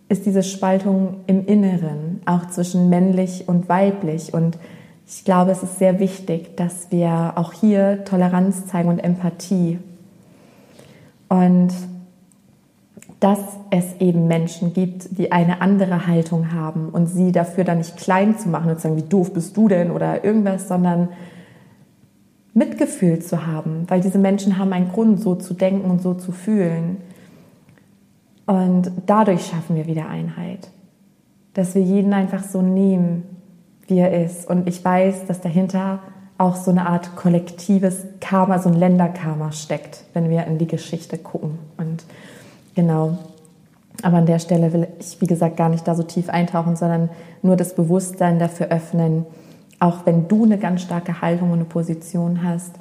ist 0.08 0.26
diese 0.26 0.42
Spaltung 0.42 1.18
im 1.28 1.46
Inneren, 1.46 2.22
auch 2.26 2.48
zwischen 2.48 2.88
männlich 2.88 3.50
und 3.50 3.68
weiblich. 3.68 4.34
Und 4.34 4.58
ich 5.06 5.26
glaube, 5.26 5.52
es 5.52 5.62
ist 5.62 5.78
sehr 5.78 6.00
wichtig, 6.00 6.56
dass 6.56 6.92
wir 6.92 7.34
auch 7.36 7.52
hier 7.52 8.06
Toleranz 8.06 8.68
zeigen 8.68 8.88
und 8.88 9.00
Empathie. 9.00 9.80
Und 11.28 11.74
dass 13.24 13.40
es 13.70 13.86
eben 14.02 14.28
Menschen 14.28 14.74
gibt, 14.74 15.18
die 15.18 15.32
eine 15.32 15.62
andere 15.62 16.08
Haltung 16.08 16.52
haben 16.52 16.90
und 16.90 17.08
sie 17.08 17.32
dafür 17.32 17.64
dann 17.64 17.78
nicht 17.78 17.96
klein 17.96 18.38
zu 18.38 18.50
machen 18.50 18.70
und 18.70 18.76
zu 18.76 18.82
sagen, 18.82 18.98
wie 18.98 19.08
doof 19.08 19.32
bist 19.32 19.56
du 19.56 19.70
denn 19.70 19.92
oder 19.92 20.26
irgendwas, 20.26 20.68
sondern 20.68 21.08
Mitgefühl 22.54 23.20
zu 23.20 23.48
haben, 23.48 23.86
weil 23.88 24.02
diese 24.02 24.18
Menschen 24.18 24.58
haben 24.58 24.74
einen 24.74 24.92
Grund, 24.92 25.22
so 25.22 25.36
zu 25.36 25.54
denken 25.54 25.90
und 25.90 26.02
so 26.02 26.16
zu 26.16 26.34
fühlen. 26.34 26.98
Und 28.46 28.92
dadurch 29.06 29.46
schaffen 29.46 29.78
wir 29.78 29.88
wieder 29.88 30.10
Einheit, 30.10 30.70
dass 31.54 31.76
wir 31.76 31.82
jeden 31.82 32.12
einfach 32.12 32.44
so 32.44 32.62
nehmen, 32.62 33.24
wie 33.88 34.00
er 34.00 34.22
ist. 34.22 34.50
Und 34.50 34.68
ich 34.68 34.84
weiß, 34.84 35.28
dass 35.28 35.40
dahinter 35.40 36.00
auch 36.38 36.58
so 36.58 36.72
eine 36.72 36.88
Art 36.90 37.16
kollektives 37.16 38.06
Karma, 38.20 38.60
so 38.60 38.68
ein 38.68 38.76
Länderkarma 38.76 39.54
steckt, 39.54 40.04
wenn 40.12 40.30
wir 40.30 40.46
in 40.46 40.58
die 40.58 40.68
Geschichte 40.68 41.18
gucken. 41.18 41.60
Und 41.78 42.04
Genau. 42.76 43.18
Aber 44.02 44.18
an 44.18 44.26
der 44.26 44.40
Stelle 44.40 44.74
will 44.74 44.88
ich, 45.00 45.22
wie 45.22 45.28
gesagt, 45.28 45.58
gar 45.58 45.70
nicht 45.70 45.88
da 45.88 45.96
so 45.96 46.04
tief 46.04 46.30
eintauchen, 46.30 46.76
sondern 46.76 47.10
nur 47.42 47.56
das 47.56 47.76
Bewusstsein 47.76 48.40
dafür 48.40 48.68
öffnen, 48.68 49.26
auch 49.80 50.06
wenn 50.06 50.28
du 50.28 50.46
eine 50.46 50.58
ganz 50.58 50.82
starke 50.82 51.22
Haltung 51.22 51.52
und 51.52 51.60
eine 51.60 51.66
Position 51.66 52.44
hast, 52.44 52.76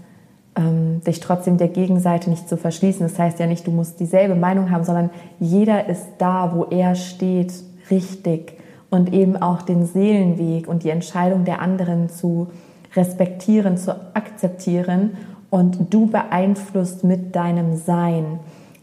ähm, 0.56 1.00
dich 1.06 1.20
trotzdem 1.20 1.58
der 1.58 1.68
Gegenseite 1.68 2.30
nicht 2.30 2.48
zu 2.48 2.56
verschließen. 2.56 3.06
Das 3.06 3.18
heißt 3.18 3.38
ja 3.38 3.46
nicht, 3.46 3.66
du 3.66 3.70
musst 3.70 4.00
dieselbe 4.00 4.34
Meinung 4.34 4.70
haben, 4.70 4.84
sondern 4.84 5.10
jeder 5.38 5.88
ist 5.88 6.06
da, 6.18 6.54
wo 6.54 6.64
er 6.64 6.94
steht, 6.94 7.52
richtig 7.90 8.58
und 8.90 9.12
eben 9.12 9.36
auch 9.36 9.62
den 9.62 9.86
Seelenweg 9.86 10.68
und 10.68 10.84
die 10.84 10.90
Entscheidung 10.90 11.44
der 11.44 11.60
anderen 11.60 12.08
zu 12.08 12.48
respektieren, 12.94 13.76
zu 13.76 13.94
akzeptieren 14.14 15.16
und 15.50 15.92
du 15.92 16.06
beeinflusst 16.06 17.02
mit 17.02 17.34
deinem 17.34 17.76
Sein 17.76 18.38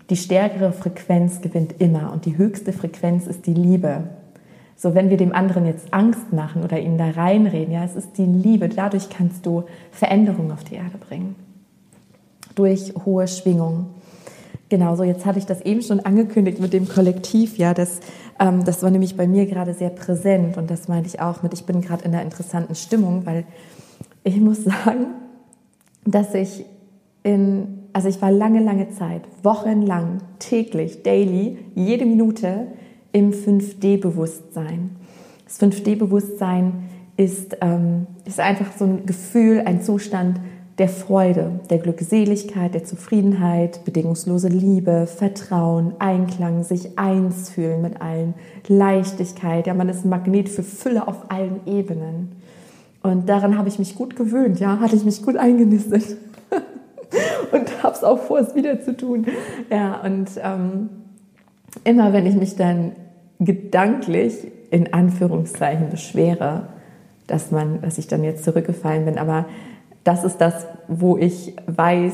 die 0.10 0.18
stärkere 0.18 0.72
Frequenz 0.72 1.42
gewinnt 1.42 1.76
immer 1.80 2.12
und 2.12 2.26
die 2.26 2.38
höchste 2.38 2.74
Frequenz 2.74 3.28
ist 3.28 3.46
die 3.46 3.54
Liebe. 3.54 4.04
So, 4.76 4.96
wenn 4.96 5.10
wir 5.10 5.18
dem 5.18 5.34
anderen 5.34 5.66
jetzt 5.66 5.94
Angst 5.94 6.32
machen 6.32 6.64
oder 6.64 6.80
ihn 6.80 6.98
da 6.98 7.10
reinreden, 7.10 7.74
ja, 7.74 7.84
es 7.84 7.96
ist 7.96 8.18
die 8.18 8.26
Liebe. 8.26 8.70
Dadurch 8.70 9.10
kannst 9.10 9.46
du 9.46 9.66
Veränderungen 9.92 10.52
auf 10.52 10.64
die 10.64 10.76
Erde 10.76 10.98
bringen. 10.98 11.36
Durch 12.56 12.94
hohe 13.06 13.28
Schwingungen. 13.28 13.88
Genau, 14.70 14.96
so 14.96 15.04
jetzt 15.04 15.26
hatte 15.26 15.40
ich 15.40 15.46
das 15.46 15.62
eben 15.62 15.82
schon 15.82 16.00
angekündigt 16.00 16.60
mit 16.60 16.74
dem 16.74 16.88
Kollektiv, 16.88 17.58
ja, 17.58 17.74
das, 17.74 18.00
ähm, 18.40 18.64
das 18.64 18.84
war 18.84 18.92
nämlich 18.92 19.18
bei 19.18 19.28
mir 19.28 19.48
gerade 19.48 19.74
sehr 19.74 19.90
präsent 19.90 20.58
und 20.58 20.70
das 20.70 20.88
meinte 20.88 21.10
ich 21.10 21.20
auch 21.20 21.42
mit, 21.42 21.54
ich 21.54 21.66
bin 21.66 21.82
gerade 21.82 22.06
in 22.06 22.14
einer 22.14 22.22
interessanten 22.22 22.76
Stimmung, 22.76 23.26
weil 23.26 23.46
ich 24.24 24.38
muss 24.38 24.64
sagen, 24.86 25.08
dass 26.06 26.36
ich 26.36 26.66
in 27.24 27.79
also 27.94 28.08
ich 28.08 28.22
war 28.22 28.32
lange, 28.32 28.62
lange 28.62 28.90
Zeit, 28.90 29.22
wochenlang, 29.44 30.20
täglich, 30.40 31.04
daily, 31.04 31.58
jede 31.76 32.06
Minute 32.06 32.68
im 33.12 33.32
5D-Bewusstsein. 33.32 34.92
Das 35.46 35.60
5D-Bewusstsein 35.60 36.90
ist, 37.18 37.58
ähm, 37.62 38.08
ist 38.26 38.40
einfach 38.40 38.72
so 38.78 38.86
ein 38.86 39.06
Gefühl, 39.06 39.64
ein 39.66 39.82
Zustand 39.82 40.40
der 40.78 40.88
Freude, 40.88 41.60
der 41.70 41.80
Glückseligkeit, 41.80 42.74
der 42.74 42.86
Zufriedenheit, 42.86 43.84
bedingungslose 43.84 44.48
Liebe, 44.48 45.08
Vertrauen, 45.08 45.94
Einklang, 46.00 46.64
sich 46.64 46.98
eins 46.98 47.50
fühlen 47.50 47.82
mit 47.82 48.02
allen, 48.02 48.34
Leichtigkeit. 48.68 49.68
Ja, 49.68 49.74
man 49.74 49.90
ist 49.90 50.06
ein 50.06 50.10
Magnet 50.10 50.48
für 50.48 50.64
Fülle 50.64 51.08
auf 51.08 51.30
allen 51.30 51.60
Ebenen. 51.66 52.32
Und 53.04 53.28
daran 53.28 53.58
habe 53.58 53.68
ich 53.68 53.80
mich 53.80 53.96
gut 53.96 54.16
gewöhnt, 54.16 54.60
ja, 54.60 54.80
hatte 54.80 54.96
ich 54.96 55.04
mich 55.04 55.22
gut 55.22 55.36
eingenistet. 55.36 56.18
und 57.52 57.84
habe 57.84 57.96
es 57.96 58.04
auch 58.04 58.20
vor, 58.20 58.40
es 58.40 58.56
wieder 58.56 58.82
zu 58.82 58.96
tun. 58.96 59.28
Ja, 59.70 60.02
und 60.02 60.30
ähm, 60.44 60.90
immer 61.84 62.14
wenn 62.14 62.26
ich 62.26 62.36
mich 62.36 62.56
dann 62.56 62.94
gedanklich 63.40 64.52
in 64.72 64.94
Anführungszeichen 64.94 65.90
beschwere, 65.90 66.68
dass 67.28 67.52
man, 67.52 67.82
dass 67.82 67.98
ich 67.98 68.08
dann 68.08 68.24
jetzt 68.24 68.44
zurückgefallen 68.44 69.06
bin, 69.06 69.18
aber 69.18 69.46
das 70.04 70.24
ist 70.24 70.38
das, 70.38 70.66
wo 70.88 71.18
ich 71.18 71.56
weiß, 71.68 72.14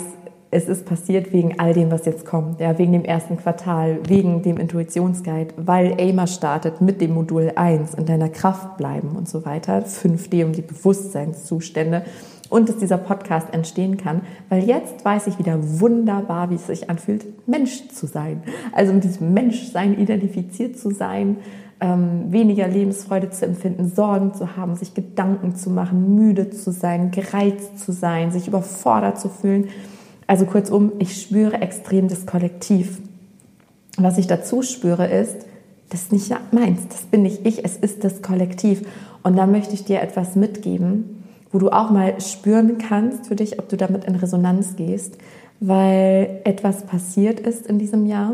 es 0.51 0.69
ist 0.69 0.85
passiert 0.85 1.33
wegen 1.33 1.59
all 1.59 1.73
dem, 1.73 1.91
was 1.91 2.05
jetzt 2.05 2.25
kommt, 2.25 2.61
ja, 2.61 2.77
wegen 2.77 2.93
dem 2.93 3.03
ersten 3.03 3.37
Quartal, 3.37 3.99
wegen 4.07 4.41
dem 4.41 4.57
Intuitionsguide, 4.57 5.53
weil 5.57 5.95
AIMA 5.99 6.27
startet 6.27 6.81
mit 6.81 7.01
dem 7.01 7.13
Modul 7.13 7.51
1 7.55 7.93
in 7.95 8.05
deiner 8.05 8.29
Kraft 8.29 8.77
bleiben 8.77 9.15
und 9.17 9.27
so 9.27 9.45
weiter, 9.45 9.83
5D 9.83 10.45
um 10.45 10.53
die 10.53 10.61
Bewusstseinszustände 10.61 12.03
und 12.49 12.69
dass 12.69 12.77
dieser 12.77 12.97
Podcast 12.97 13.53
entstehen 13.53 13.97
kann, 13.97 14.21
weil 14.49 14.63
jetzt 14.63 15.03
weiß 15.03 15.27
ich 15.27 15.39
wieder 15.39 15.57
wunderbar, 15.79 16.49
wie 16.49 16.55
es 16.55 16.67
sich 16.67 16.89
anfühlt, 16.89 17.47
Mensch 17.47 17.87
zu 17.89 18.07
sein. 18.07 18.43
Also 18.71 18.93
mit 18.93 19.03
diesem 19.03 19.33
Menschsein 19.33 19.97
identifiziert 19.99 20.77
zu 20.77 20.91
sein, 20.91 21.37
ähm, 21.81 22.31
weniger 22.31 22.67
Lebensfreude 22.67 23.29
zu 23.29 23.45
empfinden, 23.45 23.89
Sorgen 23.89 24.33
zu 24.33 24.55
haben, 24.55 24.75
sich 24.75 24.93
Gedanken 24.93 25.55
zu 25.55 25.69
machen, 25.69 26.15
müde 26.15 26.49
zu 26.49 26.71
sein, 26.71 27.11
gereizt 27.11 27.79
zu 27.79 27.91
sein, 27.91 28.31
sich 28.31 28.47
überfordert 28.47 29.19
zu 29.19 29.29
fühlen. 29.29 29.67
Also 30.27 30.45
kurzum, 30.45 30.93
ich 30.99 31.21
spüre 31.21 31.61
extrem 31.61 32.07
das 32.07 32.25
Kollektiv. 32.25 33.01
Was 33.97 34.17
ich 34.17 34.27
dazu 34.27 34.61
spüre 34.61 35.07
ist, 35.07 35.45
das 35.89 36.03
ist 36.03 36.11
nicht 36.11 36.35
meins, 36.51 36.87
das 36.87 37.03
bin 37.03 37.21
nicht 37.21 37.45
ich, 37.45 37.63
es 37.63 37.77
ist 37.77 38.03
das 38.03 38.21
Kollektiv. 38.21 38.81
Und 39.23 39.37
da 39.37 39.45
möchte 39.45 39.73
ich 39.73 39.85
dir 39.85 40.01
etwas 40.01 40.35
mitgeben, 40.35 41.14
wo 41.55 41.59
du 41.59 41.69
auch 41.69 41.89
mal 41.89 42.19
spüren 42.19 42.79
kannst 42.79 43.27
für 43.27 43.37
dich, 43.37 43.59
ob 43.59 43.69
du 43.69 43.77
damit 43.77 44.03
in 44.03 44.15
Resonanz 44.15 44.75
gehst, 44.75 45.17
weil 45.61 46.41
etwas 46.43 46.85
passiert 46.85 47.39
ist 47.39 47.65
in 47.65 47.79
diesem 47.79 48.05
Jahr, 48.07 48.33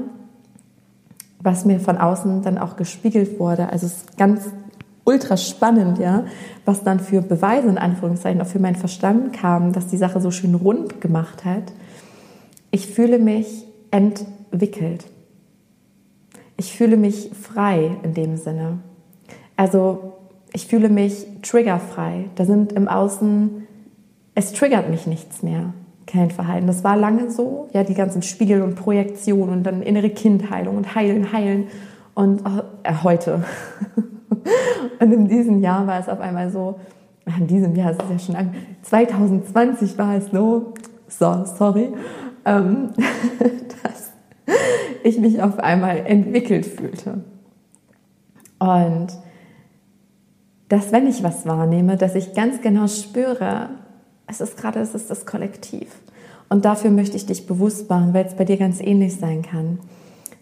was 1.40 1.64
mir 1.64 1.80
von 1.80 2.00
außen 2.00 2.42
dann 2.42 2.58
auch 2.58 2.78
gespiegelt 2.78 3.40
wurde. 3.40 3.70
Also 3.70 3.86
es 3.86 3.98
ist 3.98 4.18
ganz 4.18 4.50
ultra 5.04 5.38
spannend, 5.38 6.00
ja, 6.00 6.26
was 6.66 6.84
dann 6.84 7.00
für 7.00 7.22
Beweise 7.22 7.68
in 7.68 7.78
Anführungszeichen 7.78 8.42
auch 8.42 8.48
für 8.48 8.58
meinen 8.58 8.76
Verstand 8.76 9.34
kam, 9.34 9.72
dass 9.72 9.86
die 9.86 9.98
Sache 9.98 10.20
so 10.20 10.32
schön 10.32 10.56
rund 10.56 11.00
gemacht 11.00 11.46
hat. 11.46 11.74
Ich 12.72 12.88
fühle 12.88 13.20
mich 13.20 13.68
entwickelt. 13.92 15.06
Ich 16.58 16.74
fühle 16.74 16.98
mich 16.98 17.30
frei 17.40 17.98
in 18.02 18.16
dem 18.16 18.38
Sinne. 18.38 18.80
Also 19.58 20.14
ich 20.54 20.68
fühle 20.68 20.90
mich 20.90 21.26
triggerfrei. 21.42 22.26
Da 22.36 22.46
sind 22.46 22.74
im 22.74 22.88
Außen, 22.88 23.68
es 24.36 24.54
triggert 24.54 24.90
mich 24.90 25.08
nichts 25.08 25.44
mehr 25.44 25.74
kein 26.08 26.32
Verhalten. 26.32 26.68
Das 26.68 26.84
war 26.84 26.98
lange 26.98 27.32
so, 27.32 27.70
ja, 27.74 27.84
die 27.84 27.94
ganzen 27.94 28.22
Spiegel 28.22 28.62
und 28.62 28.76
Projektionen 28.76 29.54
und 29.54 29.64
dann 29.64 29.82
innere 29.82 30.10
Kindheilung 30.10 30.78
und 30.78 30.96
heilen, 30.96 31.32
heilen. 31.32 31.68
Und 32.14 32.42
oh, 32.46 32.62
äh, 32.84 32.94
heute. 33.04 33.46
und 35.00 35.12
in 35.12 35.28
diesem 35.28 35.60
Jahr 35.62 35.88
war 35.88 36.00
es 36.00 36.10
auf 36.10 36.20
einmal 36.20 36.52
so, 36.52 36.80
in 37.38 37.48
diesem 37.48 37.76
Jahr 37.76 37.92
ist 37.92 38.02
es 38.04 38.10
ja 38.10 38.20
schon 38.20 38.36
lang, 38.36 38.54
2020 38.82 39.98
war 39.98 40.16
es 40.16 40.26
so, 40.32 40.74
so, 41.08 41.46
sorry, 41.46 41.90
ähm, 42.46 42.90
dass 43.84 44.12
ich 45.04 45.20
mich 45.20 45.42
auf 45.42 45.60
einmal 45.60 45.98
entwickelt 46.06 46.66
fühlte. 46.66 47.24
Und 48.60 49.08
dass 50.72 50.94
wenn 50.94 51.06
ich 51.06 51.22
was 51.22 51.46
wahrnehme, 51.46 51.98
dass 51.98 52.16
ich 52.16 52.34
ganz 52.34 52.62
genau 52.62 52.88
spüre, 52.88 53.72
es 54.26 54.40
ist 54.40 54.56
gerade, 54.56 54.80
es 54.80 54.96
ist 54.96 55.10
das 55.10 55.26
Kollektiv. 55.26 55.90
Und 56.48 56.64
dafür 56.64 56.92
möchte 56.92 57.18
ich 57.18 57.26
dich 57.26 57.46
bewusst 57.46 57.90
machen, 57.90 58.14
weil 58.14 58.26
es 58.26 58.36
bei 58.36 58.46
dir 58.46 58.56
ganz 58.56 58.80
ähnlich 58.80 59.18
sein 59.18 59.42
kann. 59.42 59.80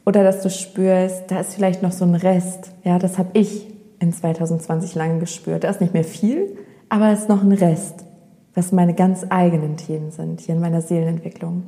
Oder 0.06 0.24
dass 0.24 0.44
du 0.44 0.52
spürst, 0.52 1.24
da 1.30 1.40
ist 1.40 1.56
vielleicht 1.56 1.82
noch 1.82 1.92
so 1.92 2.06
ein 2.06 2.14
Rest. 2.14 2.72
Ja, 2.84 3.00
das 3.00 3.18
habe 3.18 3.30
ich 3.34 3.74
in 4.00 4.14
2020 4.14 4.94
lange 4.94 5.20
gespürt. 5.20 5.64
Da 5.64 5.72
ist 5.72 5.82
nicht 5.82 5.96
mehr 5.96 6.04
viel, 6.04 6.56
aber 6.90 7.10
es 7.10 7.22
ist 7.22 7.30
noch 7.30 7.42
ein 7.42 7.52
Rest, 7.52 8.06
was 8.54 8.72
meine 8.72 8.94
ganz 8.94 9.26
eigenen 9.30 9.78
Themen 9.78 10.12
sind 10.12 10.42
hier 10.42 10.54
in 10.54 10.62
meiner 10.62 10.82
Seelenentwicklung. 10.82 11.64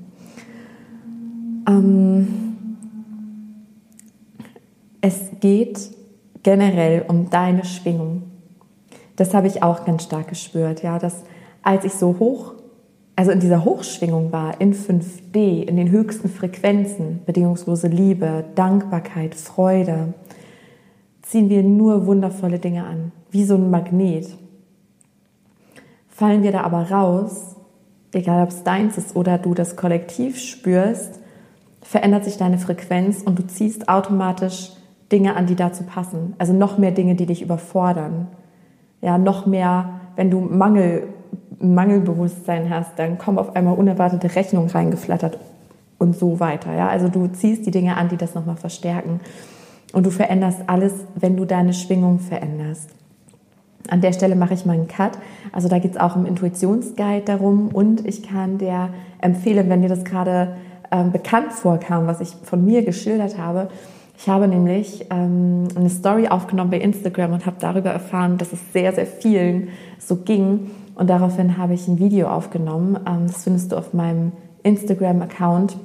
Ähm, 1.68 2.28
es 5.02 5.20
geht 5.40 5.80
generell 6.44 7.06
um 7.08 7.32
deine 7.32 7.66
Schwingung. 7.66 8.31
Das 9.22 9.36
habe 9.36 9.46
ich 9.46 9.62
auch 9.62 9.86
ganz 9.86 10.06
stark 10.06 10.30
gespürt, 10.30 10.82
ja, 10.82 10.98
dass 10.98 11.22
als 11.62 11.86
ich 11.86 11.94
so 11.94 12.16
hoch, 12.18 12.56
also 13.16 13.30
in 13.30 13.40
dieser 13.40 13.64
Hochschwingung 13.64 14.32
war, 14.32 14.60
in 14.60 14.74
5D, 14.74 15.62
in 15.62 15.76
den 15.76 15.92
höchsten 15.92 16.28
Frequenzen, 16.28 17.20
bedingungslose 17.28 17.88
Liebe, 17.88 18.46
Dankbarkeit, 18.56 19.36
Freude, 19.36 20.16
ziehen 21.22 21.50
wir 21.52 21.62
nur 21.62 22.08
wundervolle 22.08 22.58
Dinge 22.58 22.84
an, 22.84 23.12
wie 23.30 23.44
so 23.44 23.54
ein 23.54 23.70
Magnet. 23.70 24.28
Fallen 26.10 26.42
wir 26.42 26.52
da 26.52 26.62
aber 26.62 26.90
raus, 26.90 27.58
egal 28.14 28.42
ob 28.42 28.50
es 28.50 28.64
deins 28.64 28.98
ist 28.98 29.16
oder 29.16 29.38
du 29.38 29.54
das 29.54 29.76
Kollektiv 29.76 30.40
spürst, 30.40 31.20
verändert 31.84 32.24
sich 32.24 32.38
deine 32.38 32.58
Frequenz 32.58 33.22
und 33.22 33.38
du 33.38 33.46
ziehst 33.46 33.88
automatisch 33.88 34.72
Dinge 35.12 35.36
an, 35.36 35.46
die 35.46 35.56
dazu 35.56 35.84
passen. 35.84 36.34
Also 36.40 36.54
noch 36.54 36.80
mehr 36.80 36.90
Dinge, 36.90 37.14
die 37.14 37.28
dich 37.28 37.44
überfordern. 37.44 38.28
Ja, 39.02 39.18
noch 39.18 39.46
mehr, 39.46 40.02
wenn 40.16 40.30
du 40.30 40.40
Mangel 40.40 41.08
Mangelbewusstsein 41.62 42.70
hast, 42.70 42.98
dann 42.98 43.18
kommen 43.18 43.38
auf 43.38 43.56
einmal 43.56 43.78
unerwartete 43.78 44.36
Rechnungen 44.36 44.70
reingeflattert 44.70 45.38
und 46.00 46.16
so 46.16 46.40
weiter. 46.40 46.74
Ja? 46.74 46.90
Also 46.90 47.08
du 47.08 47.28
ziehst 47.28 47.66
die 47.66 47.72
Dinge 47.72 47.98
an, 47.98 48.10
die 48.10 48.18
das 48.18 48.34
nochmal 48.34 48.58
verstärken. 48.58 49.20
Und 49.94 50.06
du 50.06 50.10
veränderst 50.10 50.62
alles, 50.68 50.94
wenn 51.16 51.38
du 51.38 51.46
deine 51.46 51.74
Schwingung 51.74 52.20
veränderst. 52.20 52.90
An 53.90 54.02
der 54.02 54.14
Stelle 54.14 54.36
mache 54.36 54.54
ich 54.54 54.66
mal 54.66 54.74
einen 54.74 54.88
Cut. 54.88 55.12
Also 55.52 55.68
da 55.68 55.80
geht 55.80 55.92
es 55.92 55.98
auch 55.98 56.16
im 56.16 56.26
Intuitionsguide 56.26 57.26
darum 57.26 57.70
und 57.70 58.08
ich 58.08 58.24
kann 58.24 58.58
dir 58.58 58.90
empfehlen, 59.20 59.70
wenn 59.70 59.82
dir 59.82 59.90
das 59.90 60.04
gerade 60.04 60.56
ähm, 60.92 61.12
bekannt 61.12 61.52
vorkam, 61.52 62.08
was 62.08 62.22
ich 62.22 62.36
von 62.44 62.64
mir 62.64 62.84
geschildert 62.84 63.38
habe. 63.38 63.70
Ich 64.22 64.30
habe 64.30 64.48
nämlich 64.48 65.08
ähm, 65.10 65.68
eine 65.76 65.90
Story 65.90 66.28
aufgenommen 66.28 66.70
bei 66.70 66.80
Instagram 66.80 67.34
und 67.34 67.48
habe 67.48 67.56
darüber 67.60 67.90
erfahren, 67.90 68.38
dass 68.38 68.54
es 68.54 68.60
sehr, 68.72 68.94
sehr 68.94 69.08
vielen 69.08 69.70
so 69.98 70.18
ging, 70.18 70.70
und 70.94 71.10
daraufhin 71.10 71.58
habe 71.58 71.74
ich 71.74 71.88
ein 71.88 71.98
Video 71.98 72.28
aufgenommen. 72.28 72.96
Ähm, 73.08 73.26
das 73.26 73.44
findest 73.44 73.72
du 73.72 73.78
auf 73.78 73.94
meinem 73.96 74.34
Instagram-Account. 74.62 75.76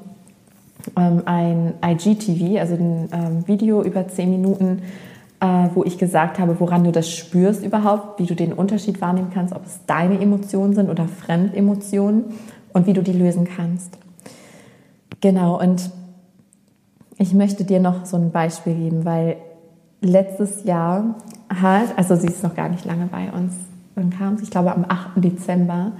Ähm, 0.94 1.22
ein 1.24 1.72
IGTV, 1.82 2.60
also 2.60 2.74
ein 2.74 3.08
ähm, 3.12 3.48
Video 3.48 3.82
über 3.82 4.06
10 4.06 4.30
Minuten, 4.30 4.82
äh, 5.40 5.68
wo 5.74 5.84
ich 5.84 5.96
gesagt 5.96 6.38
habe, 6.38 6.60
woran 6.60 6.84
du 6.84 6.92
das 6.92 7.10
spürst 7.10 7.64
überhaupt, 7.64 8.20
wie 8.20 8.26
du 8.26 8.34
den 8.34 8.52
Unterschied 8.52 9.00
wahrnehmen 9.00 9.30
kannst, 9.32 9.54
ob 9.54 9.64
es 9.64 9.80
deine 9.86 10.20
Emotionen 10.20 10.74
sind 10.74 10.90
oder 10.90 11.08
Fremdemotionen 11.08 12.24
und 12.74 12.86
wie 12.86 12.92
du 12.92 13.02
die 13.02 13.12
lösen 13.12 13.48
kannst. 13.56 13.96
Genau, 15.22 15.58
und 15.58 15.90
ich 17.18 17.34
möchte 17.34 17.64
dir 17.64 17.80
noch 17.80 18.04
so 18.04 18.16
ein 18.16 18.30
Beispiel 18.30 18.74
geben, 18.74 19.04
weil 19.04 19.36
letztes 20.00 20.64
Jahr 20.64 21.16
hat, 21.48 21.96
also 21.96 22.16
sie 22.16 22.26
ist 22.26 22.42
noch 22.42 22.54
gar 22.54 22.68
nicht 22.68 22.84
lange 22.84 23.06
bei 23.06 23.30
uns, 23.32 23.54
wann 23.94 24.10
kam 24.10 24.36
sie? 24.36 24.44
Ich 24.44 24.50
glaube, 24.50 24.74
am 24.74 24.84
8. 24.86 25.24
Dezember 25.24 25.92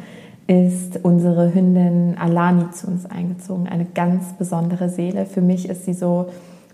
ist 0.46 1.00
unsere 1.02 1.52
Hündin 1.52 2.16
Alani 2.18 2.70
zu 2.70 2.87
uns 2.87 3.07
eingezogen. 3.07 3.66
Eine 3.66 3.85
ganz 3.85 4.35
besondere 4.35 4.88
Seele. 4.88 5.26
Für 5.26 5.40
mich 5.40 5.68
ist 5.68 5.85
sie 5.87 5.94
so 5.94 6.26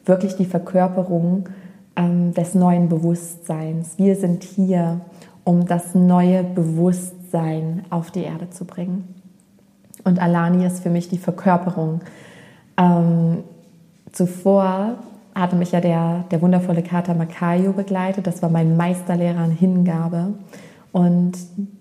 wirklich 0.04 0.36
die 0.36 0.44
Verkörperung 0.44 1.48
ähm, 1.96 2.34
des 2.34 2.54
neuen 2.54 2.88
Bewusstseins. 2.88 3.94
Wir 3.96 4.16
sind 4.16 4.44
hier, 4.44 5.00
um 5.44 5.66
das 5.66 5.94
neue 5.94 6.42
Bewusstsein 6.42 7.84
auf 7.88 8.10
die 8.10 8.24
Erde 8.24 8.50
zu 8.50 8.64
bringen. 8.64 9.14
Und 10.04 10.20
Alani 10.20 10.66
ist 10.66 10.82
für 10.82 10.90
mich 10.90 11.08
die 11.08 11.18
Verkörperung. 11.18 12.00
Ähm, 12.76 13.44
zuvor 14.12 14.96
hatte 15.34 15.56
mich 15.56 15.72
ja 15.72 15.80
der, 15.80 16.24
der 16.30 16.42
wundervolle 16.42 16.82
Kater 16.82 17.14
Makayo 17.14 17.72
begleitet. 17.72 18.26
Das 18.26 18.42
war 18.42 18.50
mein 18.50 18.76
Meisterlehrer 18.76 19.40
an 19.40 19.50
Hingabe. 19.50 20.34
Und 20.92 21.32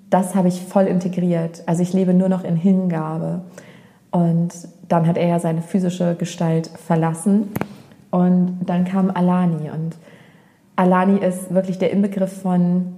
das 0.10 0.36
habe 0.36 0.48
ich 0.48 0.62
voll 0.62 0.86
integriert. 0.86 1.64
Also 1.66 1.84
ich 1.84 1.94
lebe 1.94 2.14
nur 2.14 2.30
noch 2.30 2.44
in 2.44 2.56
Hingabe. 2.56 3.42
Und 4.10 4.50
dann 4.88 5.08
hat 5.08 5.18
er 5.18 5.28
ja 5.28 5.40
seine 5.40 5.62
physische 5.62 6.16
Gestalt 6.16 6.68
verlassen. 6.68 7.50
Und 8.10 8.60
dann 8.66 8.86
kam 8.86 9.12
Alani. 9.12 9.70
Und 9.70 9.96
Alani 10.76 11.20
ist 11.20 11.54
wirklich 11.54 11.78
der 11.78 11.92
Inbegriff 11.92 12.42
von 12.42 12.94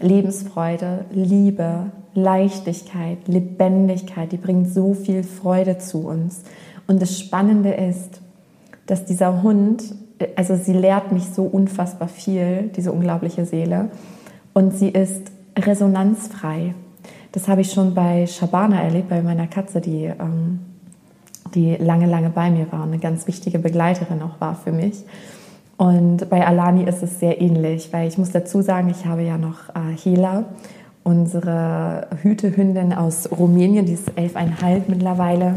Lebensfreude, 0.00 1.04
Liebe, 1.12 1.90
Leichtigkeit, 2.14 3.18
Lebendigkeit. 3.26 4.32
Die 4.32 4.36
bringt 4.36 4.72
so 4.72 4.94
viel 4.94 5.22
Freude 5.22 5.78
zu 5.78 6.06
uns. 6.06 6.42
Und 6.88 7.00
das 7.00 7.18
Spannende 7.18 7.72
ist, 7.72 8.21
dass 8.92 9.06
dieser 9.06 9.42
Hund, 9.42 9.82
also 10.36 10.54
sie 10.54 10.74
lehrt 10.74 11.12
mich 11.12 11.24
so 11.30 11.44
unfassbar 11.44 12.08
viel, 12.08 12.70
diese 12.76 12.92
unglaubliche 12.92 13.46
Seele 13.46 13.88
und 14.52 14.76
sie 14.76 14.90
ist 14.90 15.32
resonanzfrei. 15.58 16.74
Das 17.32 17.48
habe 17.48 17.62
ich 17.62 17.72
schon 17.72 17.94
bei 17.94 18.26
Shabana 18.26 18.82
erlebt, 18.82 19.08
bei 19.08 19.22
meiner 19.22 19.46
Katze, 19.46 19.80
die, 19.80 20.04
ähm, 20.04 20.58
die 21.54 21.76
lange, 21.76 22.04
lange 22.04 22.28
bei 22.28 22.50
mir 22.50 22.70
war 22.70 22.82
und 22.82 22.88
eine 22.88 22.98
ganz 22.98 23.26
wichtige 23.26 23.58
Begleiterin 23.58 24.20
auch 24.20 24.38
war 24.42 24.56
für 24.56 24.72
mich. 24.72 25.04
Und 25.78 26.28
bei 26.28 26.46
Alani 26.46 26.84
ist 26.84 27.02
es 27.02 27.18
sehr 27.18 27.40
ähnlich, 27.40 27.94
weil 27.94 28.08
ich 28.08 28.18
muss 28.18 28.30
dazu 28.30 28.60
sagen, 28.60 28.90
ich 28.90 29.06
habe 29.06 29.22
ja 29.22 29.38
noch 29.38 29.70
äh, 29.70 29.96
Hela 29.96 30.44
unsere 31.02 32.08
Hütehündin 32.20 32.92
aus 32.92 33.30
Rumänien, 33.32 33.86
die 33.86 33.94
ist 33.94 34.18
elfeinhalb 34.18 34.90
mittlerweile. 34.90 35.54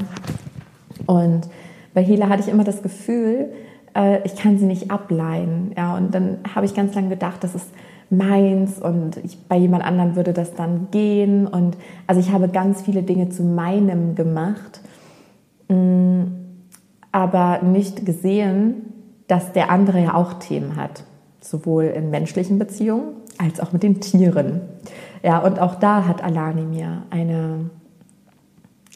Und 1.05 1.49
bei 1.95 2.03
Hela 2.03 2.29
hatte 2.29 2.43
ich 2.43 2.49
immer 2.49 2.63
das 2.63 2.83
Gefühl, 2.83 3.49
äh, 3.95 4.19
ich 4.23 4.35
kann 4.35 4.59
sie 4.59 4.65
nicht 4.65 4.91
ableihen. 4.91 5.71
Ja, 5.75 5.95
und 5.97 6.13
dann 6.13 6.37
habe 6.53 6.67
ich 6.67 6.75
ganz 6.75 6.93
lange 6.93 7.09
gedacht, 7.09 7.43
das 7.43 7.55
ist 7.55 7.67
meins 8.09 8.79
und 8.79 9.17
ich, 9.17 9.39
bei 9.47 9.55
jemand 9.55 9.83
anderem 9.83 10.15
würde 10.15 10.33
das 10.33 10.53
dann 10.53 10.89
gehen. 10.91 11.47
Und 11.47 11.77
also 12.05 12.21
ich 12.21 12.31
habe 12.31 12.49
ganz 12.49 12.81
viele 12.81 13.01
Dinge 13.01 13.29
zu 13.29 13.43
meinem 13.43 14.13
gemacht, 14.13 14.81
mm, 15.69 16.23
aber 17.11 17.61
nicht 17.63 18.05
gesehen, 18.05 18.93
dass 19.27 19.53
der 19.53 19.71
andere 19.71 20.03
ja 20.03 20.13
auch 20.13 20.33
Themen 20.33 20.75
hat, 20.75 21.03
sowohl 21.39 21.85
in 21.85 22.11
menschlichen 22.11 22.59
Beziehungen 22.59 23.13
als 23.37 23.59
auch 23.59 23.71
mit 23.71 23.83
den 23.83 24.01
Tieren. 24.01 24.61
Ja, 25.23 25.39
und 25.39 25.59
auch 25.59 25.75
da 25.75 26.05
hat 26.05 26.23
Alani 26.23 26.63
mir 26.63 27.03
eine, 27.09 27.69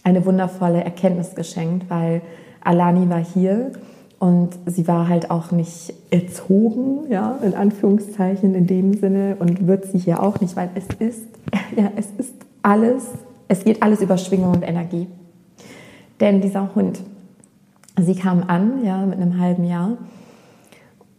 eine 0.03 0.25
wundervolle 0.25 0.83
Erkenntnis 0.83 1.33
geschenkt, 1.33 1.89
weil 1.89 2.21
Alani 2.69 3.10
war 3.10 3.23
hier 3.23 3.71
und 4.19 4.49
sie 4.67 4.88
war 4.88 5.08
halt 5.08 5.32
auch 5.32 5.49
nicht 5.49 5.91
erzogen, 6.12 7.10
ja, 7.10 7.39
in 7.41 7.55
Anführungszeichen 7.55 8.53
in 8.53 8.67
dem 8.67 8.93
Sinne 8.93 9.38
und 9.39 9.65
wird 9.65 9.86
sie 9.86 9.97
hier 9.97 10.21
auch 10.21 10.39
nicht, 10.39 10.55
weil 10.55 10.69
es 10.75 10.86
ist, 10.99 11.25
ja, 11.75 11.91
es 11.95 12.05
ist 12.19 12.36
alles, 12.62 13.05
es 13.47 13.63
geht 13.63 13.82
alles 13.82 14.01
über 14.01 14.19
Schwingung 14.19 14.53
und 14.53 14.62
Energie. 14.62 15.08
Denn 16.19 16.41
dieser 16.41 16.75
Hund, 16.75 16.99
sie 17.99 18.13
kam 18.13 18.43
an, 18.45 18.86
ja, 18.86 19.03
mit 19.03 19.19
einem 19.19 19.39
halben 19.39 19.63
Jahr 19.63 19.97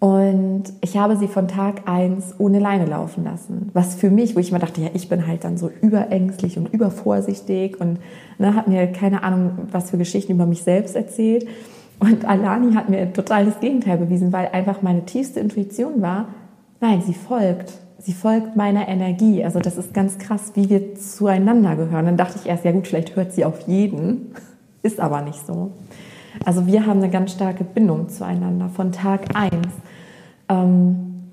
und 0.01 0.65
ich 0.81 0.97
habe 0.97 1.17
sie 1.17 1.29
von 1.29 1.47
Tag 1.47 1.83
eins 1.87 2.35
ohne 2.39 2.59
Leine 2.59 2.87
laufen 2.87 3.23
lassen. 3.23 3.69
Was 3.75 3.95
für 3.95 4.11
mich, 4.11 4.35
wo 4.35 4.41
ich 4.41 4.51
mir 4.51 4.59
dachte, 4.59 4.81
ja, 4.81 4.89
ich 4.95 5.11
bin 5.11 5.27
halt 5.27 5.45
dann 5.45 5.59
so 5.59 5.71
überängstlich 5.83 6.57
und 6.57 6.73
übervorsichtig 6.73 7.79
und 7.79 7.99
ne, 8.39 8.55
hat 8.55 8.67
mir 8.67 8.87
keine 8.87 9.23
Ahnung, 9.23 9.69
was 9.71 9.91
für 9.91 9.99
Geschichten 9.99 10.33
über 10.33 10.47
mich 10.47 10.63
selbst 10.63 10.97
erzählt. 10.97 11.47
Und 11.99 12.25
Alani 12.25 12.73
hat 12.73 12.89
mir 12.89 13.13
total 13.13 13.45
das 13.45 13.61
Gegenteil 13.61 13.99
bewiesen, 13.99 14.33
weil 14.33 14.49
einfach 14.49 14.81
meine 14.81 15.05
tiefste 15.05 15.39
Intuition 15.39 16.01
war, 16.01 16.29
nein, 16.81 17.03
sie 17.03 17.13
folgt. 17.13 17.75
Sie 17.99 18.15
folgt 18.15 18.57
meiner 18.57 18.89
Energie. 18.89 19.45
Also 19.45 19.61
das 19.61 19.77
ist 19.77 19.93
ganz 19.93 20.17
krass, 20.17 20.53
wie 20.55 20.71
wir 20.71 20.95
zueinander 20.95 21.77
gehören. 21.77 22.07
Dann 22.07 22.17
dachte 22.17 22.39
ich 22.43 22.49
erst, 22.49 22.65
ja 22.65 22.73
gut, 22.73 22.87
vielleicht 22.87 23.17
hört 23.17 23.33
sie 23.33 23.45
auf 23.45 23.69
jeden. 23.69 24.33
Ist 24.83 24.99
aber 24.99 25.21
nicht 25.21 25.47
so. 25.47 25.73
Also 26.45 26.67
wir 26.67 26.87
haben 26.87 26.99
eine 26.99 27.11
ganz 27.11 27.33
starke 27.33 27.65
Bindung 27.65 28.09
zueinander 28.09 28.69
von 28.69 28.93
Tag 28.93 29.35
eins. 29.35 29.69
Ähm, 30.49 31.31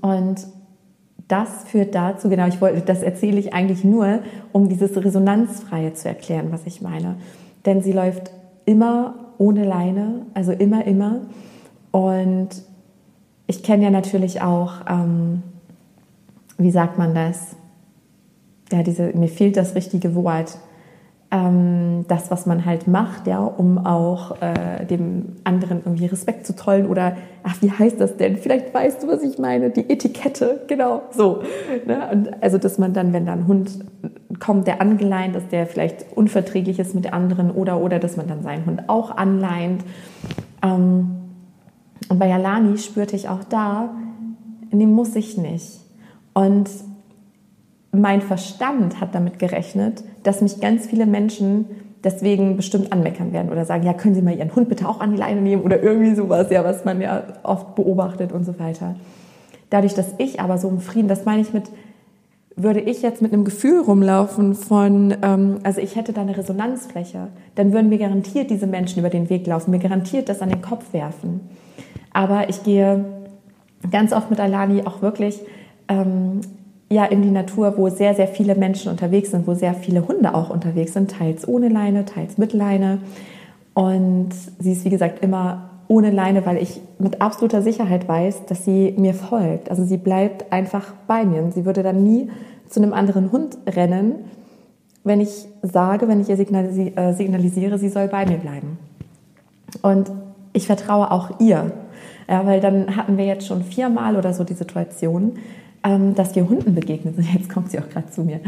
und 0.00 0.46
das 1.28 1.64
führt 1.64 1.94
dazu, 1.94 2.28
genau, 2.28 2.46
ich 2.46 2.60
wollte, 2.60 2.82
das 2.82 3.02
erzähle 3.02 3.38
ich 3.38 3.54
eigentlich 3.54 3.84
nur, 3.84 4.20
um 4.52 4.68
dieses 4.68 4.96
Resonanzfreie 4.96 5.94
zu 5.94 6.08
erklären, 6.08 6.48
was 6.50 6.66
ich 6.66 6.82
meine. 6.82 7.16
Denn 7.64 7.82
sie 7.82 7.92
läuft 7.92 8.30
immer 8.66 9.14
ohne 9.38 9.64
Leine, 9.64 10.26
also 10.34 10.52
immer, 10.52 10.84
immer. 10.86 11.22
Und 11.92 12.48
ich 13.46 13.62
kenne 13.62 13.84
ja 13.84 13.90
natürlich 13.90 14.42
auch, 14.42 14.72
ähm, 14.88 15.42
wie 16.58 16.70
sagt 16.70 16.98
man 16.98 17.14
das? 17.14 17.56
Ja, 18.72 18.82
diese, 18.82 19.08
mir 19.16 19.28
fehlt 19.28 19.56
das 19.56 19.74
richtige 19.74 20.14
Wort 20.14 20.58
ähm, 21.34 22.04
das, 22.06 22.30
was 22.30 22.46
man 22.46 22.64
halt 22.64 22.86
macht, 22.86 23.26
ja, 23.26 23.40
um 23.40 23.84
auch 23.84 24.40
äh, 24.40 24.84
dem 24.86 25.36
anderen 25.42 25.82
irgendwie 25.84 26.06
Respekt 26.06 26.46
zu 26.46 26.54
tollen 26.54 26.86
oder, 26.86 27.16
ach, 27.42 27.60
wie 27.60 27.72
heißt 27.72 28.00
das 28.00 28.16
denn? 28.16 28.36
Vielleicht 28.36 28.72
weißt 28.72 29.02
du, 29.02 29.08
was 29.08 29.20
ich 29.24 29.36
meine, 29.36 29.70
die 29.70 29.90
Etikette, 29.90 30.62
genau, 30.68 31.02
so. 31.10 31.42
Ne? 31.86 32.08
Und 32.12 32.40
also, 32.40 32.58
dass 32.58 32.78
man 32.78 32.94
dann, 32.94 33.12
wenn 33.12 33.26
da 33.26 33.32
ein 33.32 33.48
Hund 33.48 33.84
kommt, 34.38 34.68
der 34.68 34.80
angeleint 34.80 35.34
ist, 35.34 35.50
der 35.50 35.66
vielleicht 35.66 36.06
unverträglich 36.14 36.78
ist 36.78 36.94
mit 36.94 37.12
anderen 37.12 37.50
oder, 37.50 37.80
oder, 37.80 37.98
dass 37.98 38.16
man 38.16 38.28
dann 38.28 38.44
seinen 38.44 38.64
Hund 38.64 38.88
auch 38.88 39.16
anleint. 39.16 39.82
Ähm, 40.62 41.16
und 42.08 42.18
bei 42.20 42.32
Alani 42.32 42.78
spürte 42.78 43.16
ich 43.16 43.28
auch 43.28 43.42
da, 43.42 43.90
nee, 44.70 44.86
muss 44.86 45.16
ich 45.16 45.36
nicht. 45.36 45.80
Und 46.32 46.70
mein 47.94 48.20
Verstand 48.20 49.00
hat 49.00 49.14
damit 49.14 49.38
gerechnet, 49.38 50.04
dass 50.22 50.40
mich 50.40 50.60
ganz 50.60 50.86
viele 50.86 51.06
Menschen 51.06 51.66
deswegen 52.04 52.56
bestimmt 52.56 52.92
anmeckern 52.92 53.32
werden 53.32 53.50
oder 53.50 53.64
sagen, 53.64 53.84
ja, 53.84 53.94
können 53.94 54.14
Sie 54.14 54.22
mal 54.22 54.36
Ihren 54.36 54.54
Hund 54.54 54.68
bitte 54.68 54.88
auch 54.88 55.00
an 55.00 55.12
die 55.12 55.16
Leine 55.16 55.40
nehmen 55.40 55.62
oder 55.62 55.82
irgendwie 55.82 56.14
sowas, 56.14 56.50
ja, 56.50 56.62
was 56.64 56.84
man 56.84 57.00
ja 57.00 57.22
oft 57.42 57.74
beobachtet 57.74 58.32
und 58.32 58.44
so 58.44 58.58
weiter. 58.58 58.96
Dadurch, 59.70 59.94
dass 59.94 60.14
ich 60.18 60.40
aber 60.40 60.58
so 60.58 60.68
im 60.68 60.80
Frieden, 60.80 61.08
das 61.08 61.24
meine 61.24 61.40
ich 61.40 61.52
mit, 61.52 61.64
würde 62.56 62.80
ich 62.80 63.02
jetzt 63.02 63.22
mit 63.22 63.32
einem 63.32 63.44
Gefühl 63.44 63.80
rumlaufen 63.80 64.54
von, 64.54 65.14
ähm, 65.22 65.58
also 65.64 65.80
ich 65.80 65.96
hätte 65.96 66.12
da 66.12 66.20
eine 66.20 66.36
Resonanzfläche, 66.36 67.28
dann 67.54 67.72
würden 67.72 67.88
mir 67.88 67.98
garantiert 67.98 68.50
diese 68.50 68.66
Menschen 68.66 69.00
über 69.00 69.10
den 69.10 69.30
Weg 69.30 69.46
laufen, 69.46 69.70
mir 69.70 69.80
garantiert 69.80 70.28
das 70.28 70.42
an 70.42 70.50
den 70.50 70.62
Kopf 70.62 70.92
werfen. 70.92 71.40
Aber 72.12 72.48
ich 72.48 72.62
gehe 72.62 73.04
ganz 73.90 74.12
oft 74.12 74.30
mit 74.30 74.38
Alani 74.38 74.82
auch 74.84 75.02
wirklich 75.02 75.40
ähm, 75.88 76.40
ja 76.94 77.04
in 77.04 77.22
die 77.22 77.30
Natur, 77.30 77.76
wo 77.76 77.88
sehr, 77.88 78.14
sehr 78.14 78.28
viele 78.28 78.54
Menschen 78.54 78.90
unterwegs 78.90 79.30
sind, 79.30 79.46
wo 79.46 79.54
sehr 79.54 79.74
viele 79.74 80.06
Hunde 80.06 80.34
auch 80.34 80.50
unterwegs 80.50 80.92
sind, 80.92 81.10
teils 81.10 81.46
ohne 81.46 81.68
Leine, 81.68 82.04
teils 82.04 82.38
mit 82.38 82.52
Leine. 82.52 82.98
Und 83.74 84.30
sie 84.58 84.72
ist, 84.72 84.84
wie 84.84 84.90
gesagt, 84.90 85.22
immer 85.22 85.70
ohne 85.88 86.10
Leine, 86.10 86.46
weil 86.46 86.56
ich 86.58 86.80
mit 86.98 87.20
absoluter 87.20 87.60
Sicherheit 87.60 88.08
weiß, 88.08 88.46
dass 88.46 88.64
sie 88.64 88.94
mir 88.96 89.14
folgt. 89.14 89.70
Also 89.70 89.84
sie 89.84 89.98
bleibt 89.98 90.52
einfach 90.52 90.94
bei 91.06 91.24
mir. 91.24 91.42
Und 91.42 91.52
sie 91.52 91.64
würde 91.64 91.82
dann 91.82 92.02
nie 92.02 92.30
zu 92.68 92.80
einem 92.80 92.92
anderen 92.92 93.32
Hund 93.32 93.58
rennen, 93.66 94.14
wenn 95.02 95.20
ich 95.20 95.46
sage, 95.62 96.08
wenn 96.08 96.20
ich 96.20 96.30
ihr 96.30 96.38
äh, 96.38 97.12
signalisiere, 97.12 97.78
sie 97.78 97.90
soll 97.90 98.08
bei 98.08 98.24
mir 98.24 98.38
bleiben. 98.38 98.78
Und 99.82 100.10
ich 100.52 100.66
vertraue 100.66 101.10
auch 101.10 101.40
ihr. 101.40 101.72
Ja, 102.28 102.46
weil 102.46 102.60
dann 102.60 102.96
hatten 102.96 103.18
wir 103.18 103.26
jetzt 103.26 103.46
schon 103.46 103.62
viermal 103.62 104.16
oder 104.16 104.32
so 104.32 104.44
die 104.44 104.54
Situation, 104.54 105.32
dass 106.14 106.34
wir 106.34 106.48
Hunden 106.48 106.74
begegnet 106.74 107.16
sind, 107.16 107.30
jetzt 107.34 107.50
kommt 107.50 107.70
sie 107.70 107.78
auch 107.78 107.88
gerade 107.90 108.10
zu 108.10 108.22
mir, 108.22 108.40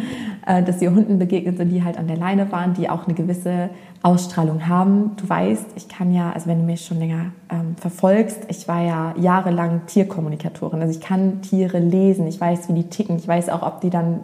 äh, 0.46 0.62
dass 0.62 0.80
wir 0.80 0.94
Hunden 0.94 1.18
begegnet 1.18 1.58
sind, 1.58 1.68
die 1.68 1.84
halt 1.84 1.98
an 1.98 2.06
der 2.06 2.16
Leine 2.16 2.50
waren, 2.50 2.72
die 2.72 2.88
auch 2.88 3.06
eine 3.06 3.14
gewisse 3.14 3.68
Ausstrahlung 4.02 4.68
haben. 4.68 5.12
Du 5.16 5.28
weißt, 5.28 5.66
ich 5.76 5.88
kann 5.88 6.14
ja, 6.14 6.32
also 6.32 6.46
wenn 6.46 6.60
du 6.60 6.64
mich 6.64 6.84
schon 6.84 6.98
länger 6.98 7.32
ähm, 7.50 7.76
verfolgst, 7.76 8.38
ich 8.48 8.66
war 8.68 8.82
ja 8.82 9.14
jahrelang 9.18 9.82
Tierkommunikatorin. 9.86 10.80
Also 10.80 10.98
ich 10.98 11.04
kann 11.04 11.42
Tiere 11.42 11.78
lesen, 11.78 12.26
ich 12.26 12.40
weiß, 12.40 12.70
wie 12.70 12.72
die 12.72 12.88
ticken, 12.88 13.16
ich 13.16 13.28
weiß 13.28 13.50
auch, 13.50 13.62
ob 13.62 13.82
die 13.82 13.90
dann 13.90 14.20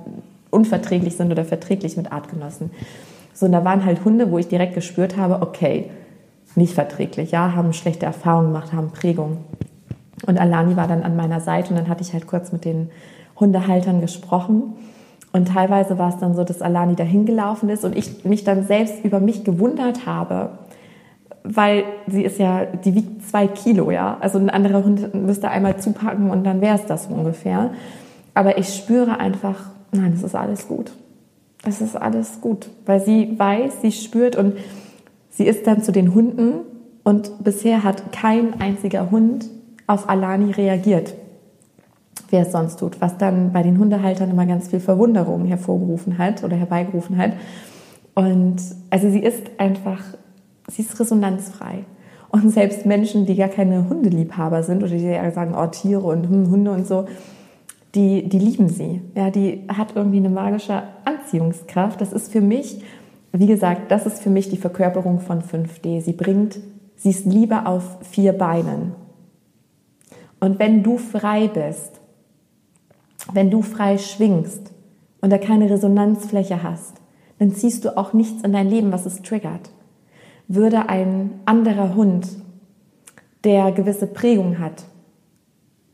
unverträglich 0.51 1.17
sind 1.17 1.31
oder 1.31 1.45
verträglich 1.45 1.99
mit 1.99 2.13
Artgenossen. 2.13 2.71
So, 3.35 3.47
und 3.47 3.53
da 3.53 3.65
waren 3.65 3.85
halt 3.85 4.05
Hunde, 4.05 4.31
wo 4.31 4.39
ich 4.39 4.49
direkt 4.49 4.75
gespürt 4.75 5.19
habe, 5.19 5.43
okay, 5.43 5.91
nicht 6.55 6.75
verträglich, 6.75 7.31
ja, 7.31 7.55
haben 7.55 7.73
schlechte 7.73 8.07
Erfahrungen 8.07 8.53
gemacht, 8.53 8.73
haben 8.73 8.91
Prägung. 8.91 9.39
Und 10.27 10.39
Alani 10.39 10.77
war 10.77 10.89
dann 10.89 11.03
an 11.03 11.17
meiner 11.17 11.41
Seite 11.41 11.71
und 11.71 11.77
dann 11.77 11.89
hatte 11.89 12.03
ich 12.03 12.13
halt 12.13 12.27
kurz 12.27 12.53
mit 12.53 12.65
den 12.65 12.91
Hundehaltern 13.39 14.01
gesprochen. 14.01 14.75
Und 15.33 15.49
teilweise 15.49 15.99
war 15.99 16.11
es 16.11 16.19
dann 16.19 16.35
so, 16.35 16.45
dass 16.45 16.61
Alani 16.61 16.95
dahin 16.95 17.25
gelaufen 17.25 17.69
ist 17.71 17.85
und 17.85 17.97
ich 17.97 18.25
mich 18.25 18.45
dann 18.45 18.65
selbst 18.67 19.05
über 19.05 19.19
mich 19.19 19.45
gewundert 19.45 20.07
habe, 20.07 20.51
weil 21.43 21.85
sie 22.07 22.23
ist 22.23 22.39
ja, 22.39 22.67
die 22.67 22.95
wiegt 22.95 23.27
zwei 23.27 23.47
Kilo, 23.47 23.91
ja. 23.91 24.19
Also 24.21 24.39
ein 24.39 24.51
anderer 24.51 24.85
Hund 24.85 25.15
müsste 25.15 25.49
einmal 25.49 25.79
zupacken 25.79 26.31
und 26.31 26.45
dann 26.45 26.61
wäre 26.61 26.77
es 26.77 26.87
das 26.87 27.07
ungefähr. 27.07 27.71
Aber 28.35 28.59
ich 28.59 28.75
spüre 28.75 29.19
einfach, 29.19 29.71
nein, 29.91 30.13
es 30.15 30.23
ist 30.23 30.35
alles 30.35 30.69
gut. 30.69 30.93
Es 31.65 31.81
ist 31.81 31.97
alles 31.97 32.41
gut, 32.41 32.69
weil 32.87 33.01
sie 33.01 33.39
weiß, 33.39 33.83
sie 33.83 33.93
spürt 33.93 34.37
und 34.37 34.55
sie 35.31 35.47
ist 35.47 35.67
dann 35.67 35.83
zu 35.83 35.93
den 35.93 36.15
Hunden 36.15 36.61
und 37.05 37.43
bisher 37.43 37.85
hat 37.85 38.13
kein 38.13 38.61
einziger 38.61 39.11
Hund 39.11 39.47
auf 39.87 40.09
Alani 40.09 40.53
reagiert, 40.53 41.15
wer 42.31 42.43
es 42.43 42.53
sonst 42.53 42.79
tut, 42.79 43.01
was 43.01 43.19
dann 43.19 43.53
bei 43.53 43.63
den 43.63 43.79
Hundehaltern 43.79 44.31
immer 44.31 44.47
ganz 44.47 44.69
viel 44.69 44.81
Verwunderung 44.81 45.47
hervorgerufen 45.47 46.19
hat 46.19 46.45
oder 46.45 46.57
herbeigerufen 46.57 47.19
hat. 47.19 47.33
Und 48.15 48.57
also 48.91 49.11
sie 49.11 49.21
ist 49.21 49.43
einfach, 49.59 50.03
sie 50.69 50.83
ist 50.83 50.99
resonanzfrei. 50.99 51.85
Und 52.31 52.51
selbst 52.51 52.87
Menschen, 52.87 53.27
die 53.27 53.37
gar 53.37 53.49
keine 53.49 53.89
Hundeliebhaber 53.89 54.63
sind 54.63 54.83
oder 54.83 54.93
die 54.93 55.33
sagen, 55.35 55.55
oh, 55.55 55.67
Tiere 55.67 56.01
und 56.01 56.29
hm, 56.29 56.51
Hunde 56.51 56.71
und 56.71 56.87
so, 56.87 57.07
die, 57.95 58.27
die 58.27 58.39
lieben 58.39 58.71
sie. 58.71 59.03
Ja, 59.15 59.31
die 59.31 59.65
hat 59.69 59.95
irgendwie 59.95 60.17
eine 60.17 60.31
magische 60.31 60.83
Anziehungskraft. 61.05 62.01
Das 62.01 62.13
ist 62.13 62.33
für 62.33 62.41
mich, 62.41 62.83
wie 63.33 63.47
gesagt, 63.47 63.91
das 63.91 64.07
ist 64.07 64.23
für 64.23 64.31
mich 64.31 64.49
die 64.49 64.57
Verkörperung 64.57 65.21
von 65.21 65.43
5D. 65.43 66.01
Sie 66.01 66.15
bringt, 66.15 66.59
sie 66.97 67.11
ist 67.11 67.27
Liebe 67.27 67.67
auf 67.67 67.99
vier 68.01 68.33
Beinen. 68.33 68.95
Und 70.43 70.59
wenn 70.59 70.83
du 70.83 70.99
frei 70.99 71.47
bist, 71.47 72.01
wenn 73.33 73.49
du 73.49 73.63
frei 73.63 73.97
schwingst 73.97 74.73
und 75.21 75.31
da 75.31 75.39
keine 75.39 75.71
Resonanzfläche 75.71 76.65
hast, 76.65 76.95
dann 77.39 77.53
ziehst 77.53 77.85
du 77.85 77.97
auch 77.97 78.13
nichts 78.13 78.43
in 78.43 78.53
dein 78.53 78.69
Leben, 78.69 78.91
was 78.91 79.07
es 79.07 79.23
triggert. 79.23 79.71
Würde 80.49 80.89
ein 80.89 81.31
anderer 81.45 81.95
Hund, 81.95 82.27
der 83.45 83.71
gewisse 83.71 84.09
Prägung 84.09 84.59
hat, 84.59 84.83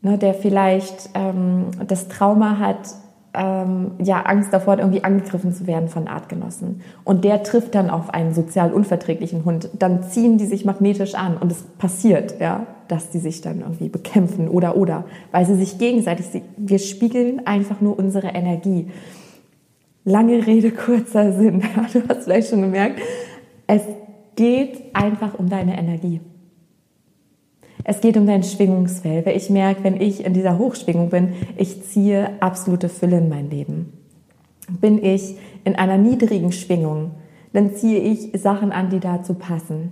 ne, 0.01 0.17
der 0.17 0.33
vielleicht 0.33 1.11
ähm, 1.13 1.67
das 1.87 2.07
Trauma 2.07 2.57
hat, 2.57 2.95
ähm, 3.35 3.91
ja, 4.01 4.23
Angst 4.23 4.51
davor 4.51 4.79
irgendwie 4.79 5.03
angegriffen 5.03 5.53
zu 5.53 5.67
werden 5.67 5.89
von 5.89 6.07
Artgenossen. 6.07 6.81
Und 7.03 7.23
der 7.23 7.43
trifft 7.43 7.75
dann 7.75 7.91
auf 7.91 8.09
einen 8.15 8.33
sozial 8.33 8.73
unverträglichen 8.73 9.45
Hund. 9.45 9.69
Dann 9.77 10.01
ziehen 10.01 10.39
die 10.39 10.47
sich 10.47 10.65
magnetisch 10.65 11.13
an 11.13 11.37
und 11.37 11.51
es 11.51 11.61
passiert, 11.77 12.39
ja, 12.39 12.65
dass 12.89 13.11
die 13.11 13.19
sich 13.19 13.41
dann 13.41 13.61
irgendwie 13.61 13.87
bekämpfen 13.87 14.49
oder 14.49 14.75
oder, 14.75 15.05
weil 15.31 15.45
sie 15.45 15.55
sich 15.55 15.77
gegenseitig, 15.77 16.25
wir 16.57 16.79
spiegeln 16.79 17.45
einfach 17.45 17.81
nur 17.81 17.97
unsere 17.97 18.29
Energie. 18.29 18.87
Lange 20.03 20.45
Rede, 20.45 20.71
kurzer 20.71 21.33
Sinn. 21.33 21.61
Du 21.93 22.01
hast 22.07 22.23
vielleicht 22.23 22.49
schon 22.49 22.61
gemerkt, 22.61 22.99
es 23.67 23.83
geht 24.35 24.95
einfach 24.95 25.37
um 25.37 25.49
deine 25.49 25.77
Energie. 25.77 26.19
Es 27.83 28.01
geht 28.01 28.17
um 28.17 28.25
dein 28.25 28.43
Schwingungsfeld, 28.43 29.25
weil 29.25 29.37
ich 29.37 29.49
merke, 29.49 29.83
wenn 29.83 29.99
ich 29.99 30.25
in 30.25 30.33
dieser 30.33 30.57
Hochschwingung 30.57 31.09
bin, 31.09 31.33
ich 31.57 31.83
ziehe 31.83 32.31
absolute 32.39 32.89
Fülle 32.89 33.19
in 33.19 33.29
mein 33.29 33.49
Leben. 33.49 33.93
Bin 34.81 35.03
ich 35.03 35.37
in 35.63 35.75
einer 35.75 35.97
niedrigen 35.97 36.51
Schwingung, 36.51 37.11
dann 37.53 37.73
ziehe 37.75 37.99
ich 37.99 38.31
Sachen 38.39 38.71
an, 38.71 38.89
die 38.89 38.99
dazu 38.99 39.33
passen. 39.33 39.91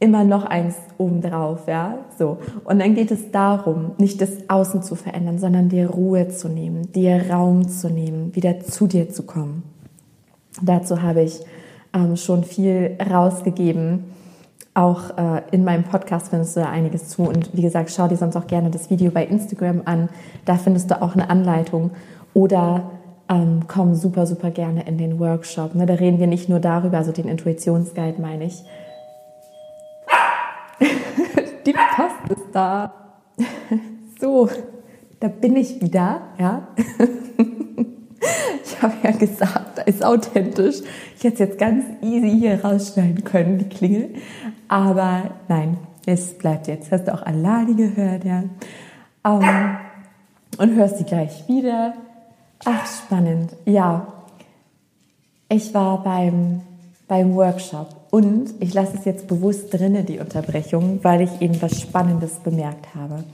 Immer 0.00 0.24
noch 0.24 0.44
eins 0.44 0.76
obendrauf, 0.96 1.66
ja, 1.66 1.98
so. 2.16 2.38
Und 2.64 2.78
dann 2.78 2.94
geht 2.94 3.10
es 3.10 3.32
darum, 3.32 3.92
nicht 3.98 4.20
das 4.20 4.30
Außen 4.48 4.82
zu 4.82 4.94
verändern, 4.94 5.38
sondern 5.38 5.68
dir 5.68 5.90
Ruhe 5.90 6.28
zu 6.28 6.48
nehmen, 6.48 6.92
dir 6.92 7.30
Raum 7.30 7.68
zu 7.68 7.90
nehmen, 7.90 8.34
wieder 8.36 8.60
zu 8.60 8.86
dir 8.86 9.10
zu 9.10 9.24
kommen. 9.24 9.64
Dazu 10.62 11.02
habe 11.02 11.22
ich 11.22 11.40
ähm, 11.94 12.16
schon 12.16 12.44
viel 12.44 12.96
rausgegeben 13.10 14.04
auch 14.78 15.18
äh, 15.18 15.42
in 15.50 15.64
meinem 15.64 15.82
Podcast 15.82 16.28
findest 16.28 16.56
du 16.56 16.60
da 16.60 16.70
einiges 16.70 17.08
zu. 17.08 17.22
Und 17.22 17.50
wie 17.52 17.62
gesagt, 17.62 17.90
schau 17.90 18.06
dir 18.06 18.16
sonst 18.16 18.36
auch 18.36 18.46
gerne 18.46 18.70
das 18.70 18.90
Video 18.90 19.10
bei 19.10 19.26
Instagram 19.26 19.82
an. 19.86 20.08
Da 20.44 20.54
findest 20.54 20.92
du 20.92 21.02
auch 21.02 21.14
eine 21.14 21.28
Anleitung. 21.30 21.90
Oder 22.32 22.92
ähm, 23.28 23.62
komm 23.66 23.96
super, 23.96 24.24
super 24.24 24.52
gerne 24.52 24.86
in 24.86 24.96
den 24.96 25.18
Workshop. 25.18 25.74
Ne, 25.74 25.84
da 25.84 25.94
reden 25.94 26.20
wir 26.20 26.28
nicht 26.28 26.48
nur 26.48 26.60
darüber, 26.60 26.98
also 26.98 27.10
den 27.10 27.26
Intuitionsguide 27.26 28.22
meine 28.22 28.44
ich. 28.44 28.62
Die 31.66 31.72
Post 31.72 32.30
ist 32.30 32.46
da. 32.52 32.94
so, 34.20 34.48
da 35.20 35.28
bin 35.28 35.56
ich 35.56 35.80
wieder, 35.80 36.22
ja. 36.38 36.68
Ich 38.64 38.82
habe 38.82 38.94
ja 39.02 39.10
gesagt, 39.12 39.78
da 39.78 39.82
ist 39.82 40.04
authentisch. 40.04 40.76
Ich 41.16 41.24
hätte 41.24 41.34
es 41.34 41.38
jetzt 41.38 41.58
ganz 41.58 41.84
easy 42.02 42.30
hier 42.38 42.64
rausschneiden 42.64 43.24
können, 43.24 43.58
die 43.58 43.68
Klingel. 43.68 44.14
Aber 44.68 45.30
nein, 45.48 45.78
es 46.06 46.36
bleibt 46.36 46.68
jetzt. 46.68 46.92
Hast 46.92 47.08
du 47.08 47.14
auch 47.14 47.22
Alani 47.22 47.74
gehört, 47.74 48.24
ja? 48.24 48.44
Um, 49.24 49.42
ähm, 49.42 49.76
und 50.58 50.74
hörst 50.74 50.98
sie 50.98 51.04
gleich 51.04 51.48
wieder. 51.48 51.94
Ach, 52.64 52.86
spannend. 52.86 53.56
Ja, 53.64 54.06
ich 55.48 55.72
war 55.74 56.02
beim, 56.02 56.60
beim 57.06 57.34
Workshop 57.34 57.97
und 58.10 58.54
ich 58.60 58.72
lasse 58.74 58.96
es 58.96 59.04
jetzt 59.04 59.26
bewusst 59.26 59.72
drinnen, 59.72 60.06
die 60.06 60.18
Unterbrechung, 60.18 61.00
weil 61.02 61.20
ich 61.20 61.40
eben 61.40 61.60
was 61.60 61.80
Spannendes 61.80 62.36
bemerkt 62.36 62.94
habe. 62.94 63.24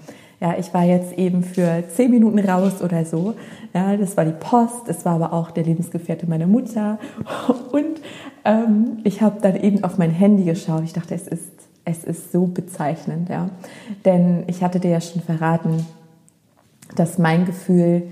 Ja, 0.41 0.57
ich 0.59 0.75
war 0.75 0.83
jetzt 0.83 1.16
eben 1.16 1.43
für 1.45 1.85
zehn 1.95 2.11
Minuten 2.11 2.39
raus 2.39 2.83
oder 2.83 3.05
so. 3.05 3.35
Ja, 3.72 3.97
das 3.97 4.16
war 4.16 4.25
die 4.25 4.33
Post, 4.33 4.89
es 4.89 5.05
war 5.05 5.14
aber 5.14 5.33
auch 5.33 5.53
der 5.53 5.64
Lebensgefährte 5.64 6.29
meiner 6.29 6.47
Mutter. 6.47 6.99
Und 7.72 8.01
ähm, 8.45 8.99
ich 9.05 9.22
habe 9.22 9.41
dann 9.41 9.57
eben 9.57 9.85
auf 9.85 9.97
mein 9.97 10.11
Handy 10.11 10.45
geschaut. 10.45 10.83
Ich 10.85 10.93
dachte, 10.93 11.14
es 11.14 11.29
ist, 11.29 11.51
es 11.85 12.05
ist 12.05 12.33
so 12.33 12.47
bezeichnend, 12.47 13.29
ja. 13.29 13.49
Denn 14.05 14.45
ich 14.49 14.62
hatte 14.62 14.81
dir 14.81 14.91
ja 14.91 15.01
schon 15.01 15.22
verraten, 15.22 15.87
dass 16.97 17.18
mein 17.18 17.47
Gefühl 17.47 18.03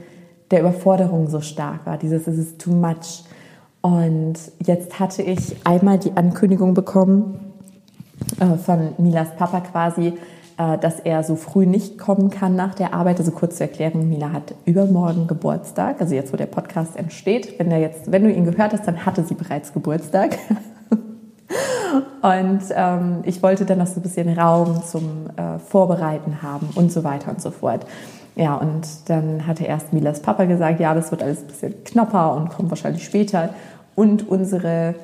der 0.51 0.61
Überforderung 0.61 1.29
so 1.29 1.41
stark 1.41 1.87
war. 1.87 1.99
Dieses, 1.99 2.27
es 2.27 2.39
ist 2.39 2.61
too 2.61 2.73
much. 2.73 3.25
Und 3.83 4.35
jetzt 4.64 4.99
hatte 4.99 5.22
ich 5.22 5.57
einmal 5.66 5.99
die 5.99 6.16
Ankündigung 6.16 6.72
bekommen 6.72 7.53
äh, 8.41 8.57
von 8.57 8.95
Milas 8.99 9.37
Papa 9.37 9.61
quasi, 9.61 10.14
äh, 10.57 10.78
dass 10.78 11.01
er 11.01 11.24
so 11.24 11.35
früh 11.35 11.66
nicht 11.66 11.99
kommen 11.99 12.30
kann 12.30 12.55
nach 12.55 12.74
der 12.74 12.95
Arbeit. 12.95 13.18
Also 13.18 13.33
kurz 13.33 13.57
zur 13.57 13.66
Erklärung, 13.66 14.09
Mila 14.09 14.33
hat 14.33 14.55
übermorgen 14.64 15.26
Geburtstag, 15.26 16.01
also 16.01 16.14
jetzt, 16.14 16.33
wo 16.33 16.37
der 16.37 16.47
Podcast 16.47 16.97
entsteht. 16.97 17.59
Wenn, 17.59 17.70
der 17.70 17.80
jetzt, 17.80 18.11
wenn 18.11 18.22
du 18.22 18.33
ihn 18.33 18.45
gehört 18.45 18.72
hast, 18.72 18.87
dann 18.87 19.05
hatte 19.05 19.24
sie 19.24 19.35
bereits 19.35 19.72
Geburtstag. 19.72 20.39
Und 22.22 22.61
ähm, 22.74 23.18
ich 23.24 23.43
wollte 23.43 23.64
dann 23.64 23.78
noch 23.78 23.87
so 23.87 23.99
ein 23.99 24.03
bisschen 24.03 24.39
Raum 24.39 24.83
zum 24.85 25.28
äh, 25.37 25.59
Vorbereiten 25.59 26.41
haben 26.41 26.70
und 26.76 26.91
so 26.91 27.05
weiter 27.05 27.30
und 27.30 27.43
so 27.43 27.51
fort. 27.51 27.85
Ja, 28.35 28.55
und 28.55 28.87
dann 29.07 29.47
hatte 29.47 29.64
erst 29.64 29.93
Milas 29.93 30.22
Papa 30.22 30.47
gesagt, 30.47 30.80
ja, 30.80 30.95
das 30.95 31.11
wird 31.11 31.22
alles 31.22 31.41
ein 31.41 31.49
bisschen 31.49 31.85
knapper 31.85 32.35
und 32.35 32.49
kommt 32.49 32.70
wahrscheinlich 32.70 33.05
später. 33.05 33.51
Und 33.95 34.28
unsere 34.28 34.95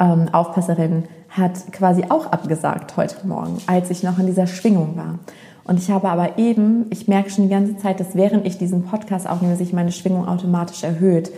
ähm, 0.00 0.28
Aufpasserin 0.32 1.04
hat 1.30 1.72
quasi 1.72 2.04
auch 2.08 2.26
abgesagt 2.26 2.96
heute 2.96 3.26
Morgen, 3.26 3.58
als 3.66 3.90
ich 3.90 4.02
noch 4.02 4.18
in 4.18 4.26
dieser 4.26 4.46
Schwingung 4.46 4.96
war. 4.96 5.18
Und 5.64 5.78
ich 5.78 5.90
habe 5.90 6.08
aber 6.08 6.38
eben, 6.38 6.86
ich 6.90 7.08
merke 7.08 7.30
schon 7.30 7.44
die 7.44 7.50
ganze 7.50 7.76
Zeit, 7.76 7.98
dass 7.98 8.14
während 8.14 8.46
ich 8.46 8.56
diesen 8.56 8.84
Podcast 8.84 9.28
aufnehme, 9.28 9.56
sich 9.56 9.72
meine 9.72 9.92
Schwingung 9.92 10.28
automatisch 10.28 10.84
erhöht. 10.84 11.30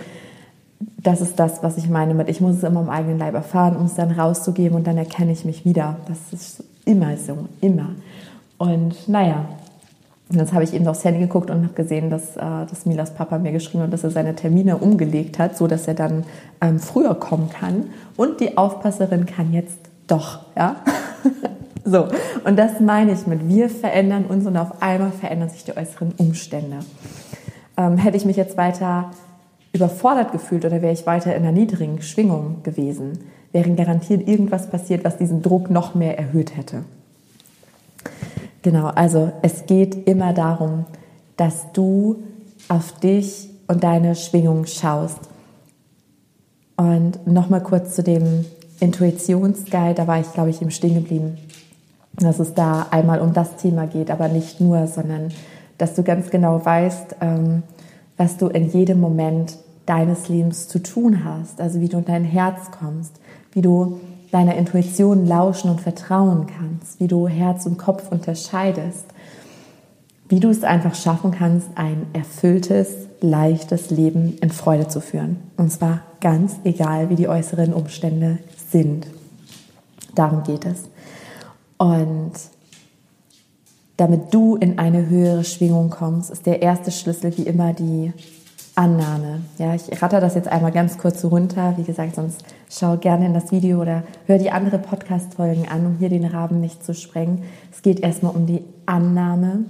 Das 1.03 1.21
ist 1.21 1.39
das, 1.39 1.63
was 1.63 1.79
ich 1.79 1.89
meine 1.89 2.15
mit, 2.15 2.29
ich 2.29 2.41
muss 2.41 2.57
es 2.57 2.63
immer 2.63 2.81
im 2.81 2.91
eigenen 2.91 3.19
Leib 3.19 3.35
erfahren, 3.35 3.77
um 3.77 3.87
es 3.87 3.95
dann 3.95 4.11
rauszugeben 4.11 4.77
und 4.77 4.87
dann 4.87 4.99
erkenne 4.99 5.33
ich 5.33 5.45
mich 5.45 5.65
wieder. 5.65 5.97
Das 6.07 6.19
ist 6.33 6.63
immer 6.85 7.17
so, 7.17 7.49
immer. 7.61 7.91
Und 8.59 9.09
naja, 9.09 9.47
und 10.31 10.37
jetzt 10.39 10.53
habe 10.53 10.63
ich 10.63 10.75
eben 10.75 10.87
aufs 10.87 11.05
Handy 11.05 11.21
geguckt 11.21 11.51
und 11.51 11.65
habe 11.65 11.75
gesehen, 11.75 12.11
dass, 12.11 12.37
äh, 12.37 12.41
dass 12.69 12.85
Milas 12.85 13.15
Papa 13.15 13.39
mir 13.39 13.53
geschrieben 13.53 13.85
hat, 13.85 13.93
dass 13.93 14.05
er 14.05 14.11
seine 14.11 14.35
Termine 14.35 14.77
umgelegt 14.77 15.39
hat, 15.39 15.57
so 15.57 15.67
dass 15.67 15.89
er 15.89 15.95
dann 15.95 16.25
ähm, 16.61 16.79
früher 16.79 17.15
kommen 17.15 17.49
kann. 17.49 17.91
Und 18.17 18.41
die 18.41 18.59
Aufpasserin 18.59 19.25
kann 19.25 19.55
jetzt 19.55 19.79
doch, 20.07 20.41
ja. 20.55 20.77
so, 21.85 22.09
und 22.45 22.59
das 22.59 22.79
meine 22.81 23.13
ich 23.13 23.27
mit, 23.27 23.49
wir 23.49 23.71
verändern 23.71 24.27
uns 24.27 24.47
und 24.47 24.57
auf 24.59 24.83
einmal 24.83 25.13
verändern 25.13 25.49
sich 25.49 25.65
die 25.65 25.75
äußeren 25.75 26.13
Umstände. 26.19 26.81
Ähm, 27.79 27.97
hätte 27.97 28.19
ich 28.19 28.27
mich 28.27 28.37
jetzt 28.37 28.59
weiter 28.59 29.11
überfordert 29.73 30.33
gefühlt 30.33 30.67
oder 30.67 30.83
wäre 30.83 30.93
ich 30.93 31.07
weiter 31.07 31.35
in 31.35 31.43
einer 31.43 31.53
niedrigen 31.53 32.03
Schwingung 32.03 32.63
gewesen, 32.65 33.19
wäre 33.53 33.71
garantiert 33.71 34.29
irgendwas 34.29 34.69
passiert, 34.69 35.05
was 35.05 35.17
diesen 35.17 35.41
Druck 35.41 35.71
noch 35.71 35.95
mehr 35.95 36.19
erhöht 36.19 36.55
hätte. 36.55 36.85
Genau, 38.63 38.87
also 38.87 39.33
es 39.43 39.67
geht 39.67 40.09
immer 40.09 40.33
darum, 40.33 40.85
dass 41.37 41.73
du 41.73 42.23
auf 42.69 42.93
dich 43.01 43.49
und 43.69 43.85
deine 43.85 44.15
Schwingung 44.15 44.67
schaust. 44.67 45.21
Und 46.77 47.27
nochmal 47.27 47.63
kurz 47.63 47.95
zu 47.95 48.03
dem 48.03 48.45
Intuitionsguide, 48.81 49.95
da 49.95 50.07
war 50.07 50.21
ich, 50.21 50.33
glaube 50.33 50.51
ich, 50.51 50.63
im 50.63 50.71
Stehen 50.71 50.95
geblieben. 50.95 51.39
Dass 52.15 52.39
es 52.39 52.55
da 52.55 52.87
einmal 52.91 53.21
um 53.21 53.33
das 53.33 53.57
Thema 53.57 53.87
geht, 53.87 54.11
aber 54.11 54.29
nicht 54.29 54.61
nur, 54.61 54.87
sondern 54.87 55.31
dass 55.77 55.95
du 55.95 56.03
ganz 56.03 56.31
genau 56.31 56.65
weißt, 56.65 57.17
ähm, 57.21 57.63
was 58.17 58.37
du 58.37 58.49
in 58.49 58.69
jedem 58.71 59.01
Moment 59.01 59.57
deines 59.87 60.29
Lebens 60.29 60.69
zu 60.69 60.83
tun 60.83 61.25
hast, 61.25 61.61
also 61.61 61.81
wie 61.81 61.89
du 61.89 61.99
in 61.99 62.05
dein 62.05 62.25
Herz 62.25 62.71
kommst, 62.79 63.15
wie 63.53 63.63
du 63.63 64.01
deiner 64.31 64.57
Intuition 64.57 65.27
lauschen 65.27 65.71
und 65.71 65.81
vertrauen 65.81 66.47
kannst, 66.47 67.01
wie 67.01 67.07
du 67.07 67.29
Herz 67.29 67.67
und 67.67 67.79
Kopf 67.79 68.11
unterscheidest, 68.11 69.07
wie 70.29 70.41
du 70.41 70.51
es 70.51 70.65
einfach 70.65 70.95
schaffen 70.95 71.31
kannst, 71.31 71.69
ein 71.75 72.07
erfülltes, 72.13 72.89
leichtes 73.21 73.91
Leben 73.91 74.37
in 74.41 74.51
Freude 74.51 74.89
zu 74.89 75.01
führen. 75.01 75.39
Und 75.57 75.73
zwar 75.73 76.03
ganz 76.21 76.57
egal, 76.65 77.09
wie 77.09 77.17
die 77.17 77.29
äußeren 77.29 77.73
Umstände 77.73 78.39
sind. 78.71 79.07
Darum 80.15 80.43
geht 80.43 80.67
es. 80.67 80.83
Und 81.79 82.33
damit 83.97 84.33
du 84.35 84.57
in 84.57 84.79
eine 84.79 85.09
höhere 85.09 85.45
Schwingung 85.45 85.91
kommst, 85.91 86.31
ist 86.31 86.47
der 86.47 86.63
erste 86.63 86.91
Schlüssel 86.91 87.37
wie 87.37 87.43
immer 87.43 87.73
die 87.73 88.13
Annahme. 88.79 89.41
Ja, 89.59 89.75
ich 89.75 90.01
ratter 90.01 90.21
das 90.21 90.37
jetzt 90.37 90.47
einmal 90.47 90.71
ganz 90.71 90.99
kurz 90.99 91.25
runter. 91.25 91.75
Wie 91.77 91.83
gesagt, 91.83 92.15
sonst 92.15 92.45
schau 92.71 92.97
gerne 92.97 93.27
in 93.27 93.35
das 93.35 93.51
Video 93.51 93.83
oder 93.83 94.05
hör 94.27 94.39
die 94.39 94.53
andere 94.53 94.79
Podcast-Folgen 94.79 95.69
an, 95.69 95.85
um 95.85 95.97
hier 95.99 96.09
den 96.09 96.25
Rahmen 96.25 96.61
nicht 96.61 96.85
zu 96.85 96.95
sprengen. 96.95 97.43
Es 97.73 97.83
geht 97.83 97.99
erstmal 97.99 98.37
um 98.37 98.47
die 98.47 98.63
Annahme, 98.87 99.65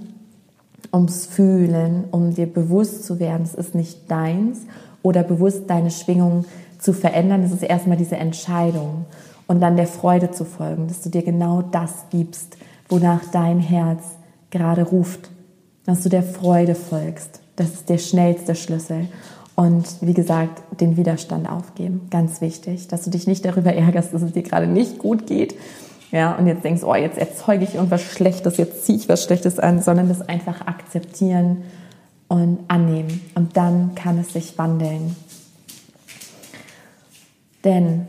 ums 0.93 1.25
Fühlen, 1.25 2.03
um 2.11 2.35
dir 2.35 2.45
bewusst 2.45 3.03
zu 3.03 3.19
werden, 3.19 3.41
es 3.43 3.55
ist 3.55 3.73
nicht 3.73 4.11
deins 4.11 4.59
oder 5.01 5.23
bewusst 5.23 5.63
deine 5.71 5.89
Schwingung 5.89 6.45
zu 6.77 6.93
verändern. 6.93 7.41
Es 7.41 7.51
ist 7.51 7.63
erstmal 7.63 7.97
diese 7.97 8.17
Entscheidung 8.17 9.05
und 9.47 9.59
dann 9.59 9.75
der 9.75 9.87
Freude 9.87 10.29
zu 10.29 10.45
folgen, 10.45 10.87
dass 10.87 11.01
du 11.01 11.09
dir 11.09 11.23
genau 11.23 11.63
das 11.63 12.05
gibst, 12.11 12.57
wonach 12.89 13.21
dein 13.31 13.59
Herz 13.59 14.03
gerade 14.51 14.83
ruft, 14.83 15.31
dass 15.85 16.03
du 16.03 16.09
der 16.09 16.21
Freude 16.21 16.75
folgst. 16.75 17.41
Das 17.59 17.73
ist 17.73 17.89
der 17.89 17.97
schnellste 17.97 18.55
Schlüssel. 18.55 19.09
Und 19.55 19.85
wie 19.99 20.13
gesagt, 20.13 20.61
den 20.79 20.95
Widerstand 20.95 21.49
aufgeben. 21.49 22.07
Ganz 22.09 22.39
wichtig, 22.39 22.87
dass 22.87 23.03
du 23.03 23.09
dich 23.09 23.27
nicht 23.27 23.43
darüber 23.43 23.73
ärgerst, 23.73 24.13
dass 24.13 24.21
es 24.21 24.31
dir 24.31 24.43
gerade 24.43 24.67
nicht 24.67 24.97
gut 24.99 25.27
geht. 25.27 25.55
Ja, 26.11 26.35
und 26.35 26.47
jetzt 26.47 26.63
denkst, 26.63 26.83
oh, 26.83 26.95
jetzt 26.95 27.17
erzeuge 27.17 27.65
ich 27.65 27.75
irgendwas 27.75 28.01
Schlechtes, 28.01 28.55
jetzt 28.55 28.85
ziehe 28.85 28.97
ich 28.97 29.09
was 29.09 29.25
Schlechtes 29.25 29.59
an, 29.59 29.81
sondern 29.81 30.07
das 30.07 30.21
einfach 30.21 30.65
akzeptieren. 30.65 31.63
und 32.29 32.59
annehmen. 32.67 33.21
Und 33.35 33.57
dann 33.57 33.95
kann 33.95 34.17
es 34.19 34.33
sich 34.33 34.57
wandeln. 34.57 35.15
Denn, 37.65 38.07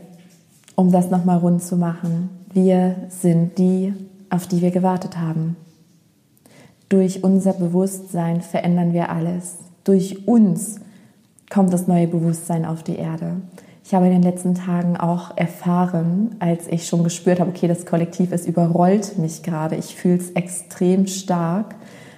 um 0.75 0.91
das 0.91 1.09
nochmal 1.09 1.39
rund 1.39 1.61
zu 1.61 1.75
machen, 1.75 2.29
wir 2.53 2.95
sind 3.09 3.57
die, 3.57 3.93
auf 4.29 4.47
die 4.47 4.61
wir 4.61 4.71
gewartet 4.71 5.17
haben. 5.17 5.57
Durch 6.91 7.23
unser 7.23 7.53
Bewusstsein 7.53 8.41
verändern 8.41 8.91
wir 8.91 9.09
alles. 9.11 9.59
Durch 9.85 10.27
uns 10.27 10.81
kommt 11.49 11.71
das 11.71 11.87
neue 11.87 12.05
Bewusstsein 12.05 12.65
auf 12.65 12.83
die 12.83 12.97
Erde. 12.97 13.37
Ich 13.85 13.93
habe 13.93 14.07
in 14.07 14.11
den 14.11 14.21
letzten 14.21 14.55
Tagen 14.55 14.97
auch 14.97 15.37
erfahren, 15.37 16.35
als 16.39 16.67
ich 16.67 16.87
schon 16.87 17.05
gespürt 17.05 17.39
habe, 17.39 17.49
okay, 17.49 17.69
das 17.69 17.85
Kollektiv, 17.85 18.33
es 18.33 18.45
überrollt 18.45 19.17
mich 19.17 19.41
gerade. 19.41 19.77
Ich 19.77 19.95
fühle 19.95 20.17
es 20.17 20.31
extrem 20.31 21.07
stark. 21.07 21.75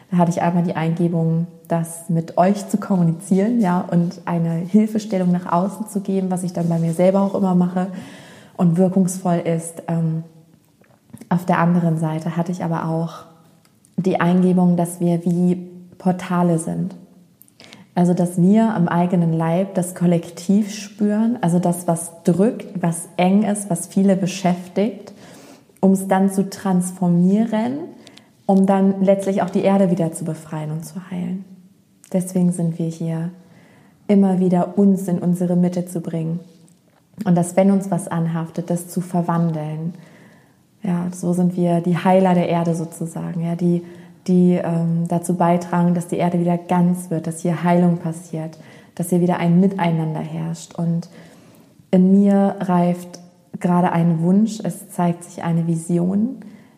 Da 0.09 0.17
hatte 0.17 0.31
ich 0.31 0.41
einmal 0.41 0.63
die 0.63 0.75
Eingebung, 0.75 1.45
das 1.67 2.09
mit 2.09 2.39
euch 2.39 2.67
zu 2.67 2.77
kommunizieren, 2.77 3.61
ja, 3.61 3.79
und 3.79 4.21
eine 4.25 4.53
Hilfestellung 4.53 5.31
nach 5.31 5.51
außen 5.51 5.87
zu 5.87 6.01
geben, 6.01 6.31
was 6.31 6.41
ich 6.41 6.53
dann 6.53 6.67
bei 6.67 6.79
mir 6.79 6.93
selber 6.93 7.21
auch 7.21 7.35
immer 7.35 7.53
mache 7.53 7.89
und 8.57 8.77
wirkungsvoll 8.77 9.37
ist. 9.45 9.83
Ähm, 9.87 10.23
auf 11.29 11.45
der 11.45 11.59
anderen 11.59 11.99
Seite 11.99 12.35
hatte 12.35 12.51
ich 12.51 12.63
aber 12.63 12.89
auch 12.89 13.32
die 13.97 14.19
Eingebung, 14.19 14.77
dass 14.77 14.99
wir 14.99 15.23
wie 15.25 15.69
Portale 15.97 16.59
sind. 16.59 16.95
Also, 17.95 18.13
dass 18.13 18.41
wir 18.41 18.73
am 18.73 18.87
eigenen 18.87 19.33
Leib 19.33 19.75
das 19.75 19.93
Kollektiv 19.93 20.73
spüren, 20.73 21.37
also 21.41 21.59
das, 21.59 21.87
was 21.87 22.23
drückt, 22.23 22.81
was 22.81 23.07
eng 23.17 23.43
ist, 23.43 23.69
was 23.69 23.85
viele 23.85 24.15
beschäftigt, 24.15 25.13
um 25.79 25.91
es 25.91 26.07
dann 26.07 26.31
zu 26.31 26.49
transformieren, 26.49 27.79
um 28.47 28.65
dann 28.65 29.03
letztlich 29.03 29.43
auch 29.43 29.51
die 29.51 29.61
Erde 29.61 29.91
wieder 29.91 30.11
zu 30.11 30.25
befreien 30.25 30.71
und 30.71 30.85
zu 30.85 31.11
heilen. 31.11 31.45
Deswegen 32.11 32.51
sind 32.51 32.79
wir 32.79 32.87
hier, 32.87 33.29
immer 34.07 34.39
wieder 34.39 34.77
uns 34.77 35.07
in 35.07 35.19
unsere 35.19 35.55
Mitte 35.55 35.85
zu 35.85 36.01
bringen. 36.01 36.39
Und 37.25 37.35
dass, 37.35 37.55
wenn 37.55 37.71
uns 37.71 37.91
was 37.91 38.07
anhaftet, 38.07 38.69
das 38.69 38.87
zu 38.87 39.01
verwandeln. 39.01 39.93
Ja, 40.83 41.07
so 41.11 41.33
sind 41.33 41.55
wir 41.55 41.81
die 41.81 41.97
Heiler 41.97 42.33
der 42.33 42.49
Erde 42.49 42.75
sozusagen, 42.75 43.41
ja, 43.41 43.55
die 43.55 43.83
die 44.27 44.59
ähm, 44.63 45.05
dazu 45.07 45.35
beitragen, 45.35 45.93
dass 45.93 46.07
die 46.07 46.17
Erde 46.17 46.39
wieder 46.39 46.57
ganz 46.57 47.09
wird, 47.09 47.27
dass 47.27 47.41
hier 47.41 47.63
Heilung 47.63 47.97
passiert, 47.97 48.57
dass 48.95 49.09
hier 49.09 49.21
wieder 49.21 49.37
ein 49.37 49.59
Miteinander 49.59 50.21
herrscht. 50.21 50.75
Und 50.75 51.09
in 51.91 52.11
mir 52.11 52.55
reift 52.59 53.19
gerade 53.59 53.91
ein 53.91 54.21
Wunsch, 54.21 54.59
es 54.63 54.89
zeigt 54.89 55.23
sich 55.23 55.43
eine 55.43 55.67
Vision, 55.67 56.37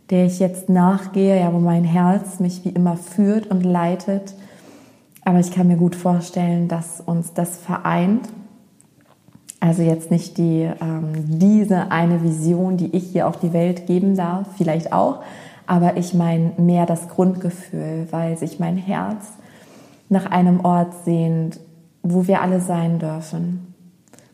der 0.10 0.26
ich 0.26 0.40
jetzt 0.40 0.70
nachgehe, 0.70 1.40
ja, 1.40 1.54
wo 1.54 1.60
mein 1.60 1.84
Herz 1.84 2.40
mich 2.40 2.66
wie 2.66 2.70
immer 2.70 2.98
führt 2.98 3.48
und 3.48 3.64
leitet. 3.64 4.36
Aber 5.24 5.40
ich 5.40 5.52
kann 5.52 5.68
mir 5.68 5.78
gut 5.78 5.96
vorstellen, 5.96 6.68
dass 6.68 7.02
uns 7.02 7.34
das 7.34 7.58
vereint. 7.58 8.28
Also 9.60 9.82
jetzt 9.82 10.12
nicht 10.12 10.38
die, 10.38 10.70
ähm, 10.82 11.14
diese 11.40 11.92
eine 11.92 12.24
Vision, 12.24 12.78
die 12.78 12.96
ich 12.96 13.12
hier 13.12 13.28
auf 13.28 13.40
die 13.40 13.54
Welt 13.54 13.88
geben 13.88 14.16
darf, 14.16 14.48
vielleicht 14.58 14.94
auch, 14.94 15.22
aber 15.66 15.98
ich 15.98 16.14
meine 16.14 16.52
mehr 16.58 16.86
das 16.86 17.10
Grundgefühl, 17.10 18.08
weil 18.12 18.38
sich 18.38 18.60
mein 18.60 18.78
Herz 18.78 19.26
nach 20.10 20.28
einem 20.28 20.64
Ort 20.64 20.94
sehnt, 21.04 21.60
wo 22.04 22.28
wir 22.28 22.42
alle 22.42 22.62
sein 22.62 23.00
dürfen, 23.00 23.74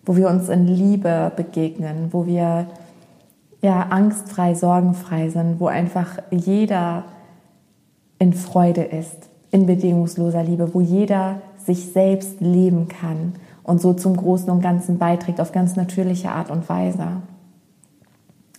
wo 0.06 0.16
wir 0.16 0.28
uns 0.28 0.50
in 0.50 0.68
Liebe 0.68 1.32
begegnen, 1.36 2.10
wo 2.12 2.26
wir 2.26 2.68
ja 3.62 3.82
angstfrei, 3.90 4.56
sorgenfrei 4.56 5.30
sind, 5.30 5.60
wo 5.60 5.68
einfach 5.68 6.18
jeder 6.32 7.06
in 8.20 8.34
Freude 8.34 8.84
ist, 8.84 9.30
in 9.52 9.66
bedingungsloser 9.66 10.44
Liebe, 10.44 10.74
wo 10.74 10.82
jeder 10.82 11.42
sich 11.58 11.94
selbst 11.94 12.42
leben 12.42 12.88
kann 12.88 13.34
und 13.64 13.82
so 13.82 13.94
zum 13.94 14.18
Großen 14.18 14.50
und 14.50 14.62
Ganzen 14.62 14.98
beiträgt 14.98 15.40
auf 15.40 15.52
ganz 15.52 15.76
natürliche 15.76 16.32
Art 16.32 16.50
und 16.50 16.68
Weise. 16.70 17.08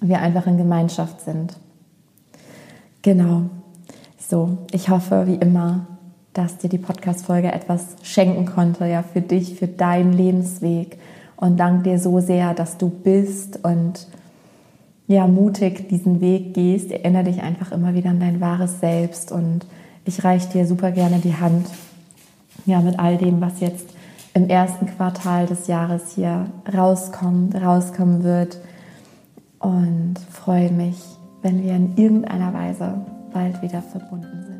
Wir 0.01 0.21
einfach 0.21 0.47
in 0.47 0.59
Gemeinschaft 0.59 1.21
sind. 1.21 1.57
Genau. 3.03 3.43
So, 4.19 4.59
ich 4.71 4.89
hoffe, 4.89 5.27
wie 5.27 5.35
immer, 5.35 5.87
dass 6.33 6.59
dir 6.59 6.69
die 6.69 6.79
Podcast-Folge 6.79 7.53
etwas 7.53 7.97
schenken 8.03 8.47
konnte, 8.47 8.87
ja, 8.87 9.03
für 9.03 9.21
dich, 9.21 9.55
für 9.57 9.67
deinen 9.67 10.13
Lebensweg. 10.13 10.99
Und 11.37 11.59
danke 11.59 11.91
dir 11.91 11.99
so 11.99 12.21
sehr, 12.21 12.55
dass 12.55 12.79
du 12.79 12.89
bist 12.89 13.65
und 13.65 14.07
ja, 15.09 15.27
mutig 15.27 15.89
diesen 15.89 16.21
Weg 16.21 16.55
gehst. 16.55 16.91
Erinnere 16.91 17.25
dich 17.25 17.43
einfach 17.43 17.73
immer 17.73 17.95
wieder 17.95 18.11
an 18.11 18.21
dein 18.21 18.41
wahres 18.41 18.81
Selbst. 18.81 19.33
Und 19.33 19.67
ich 20.05 20.25
reiche 20.25 20.49
dir 20.51 20.67
super 20.67 20.93
gerne 20.93 21.19
die 21.19 21.35
Hand, 21.35 21.67
ja, 22.65 22.81
mit 22.81 22.99
all 22.99 23.19
dem, 23.19 23.41
was 23.41 23.61
jetzt 23.61 23.87
im 24.35 24.49
ersten 24.49 24.87
Quartal 24.87 25.47
des 25.47 25.67
Jahres 25.67 26.13
hier 26.15 26.47
rauskommt, 26.75 27.55
rauskommen 27.55 28.25
wird. 28.25 28.59
Und 29.59 30.17
freue 30.31 30.73
mich 30.73 30.97
wenn 31.43 31.63
wir 31.63 31.75
in 31.75 31.97
irgendeiner 31.97 32.55
Weise 32.55 33.05
bald 33.33 33.61
wieder 33.63 33.83
verbunden 33.83 34.45
sind. 34.47 34.52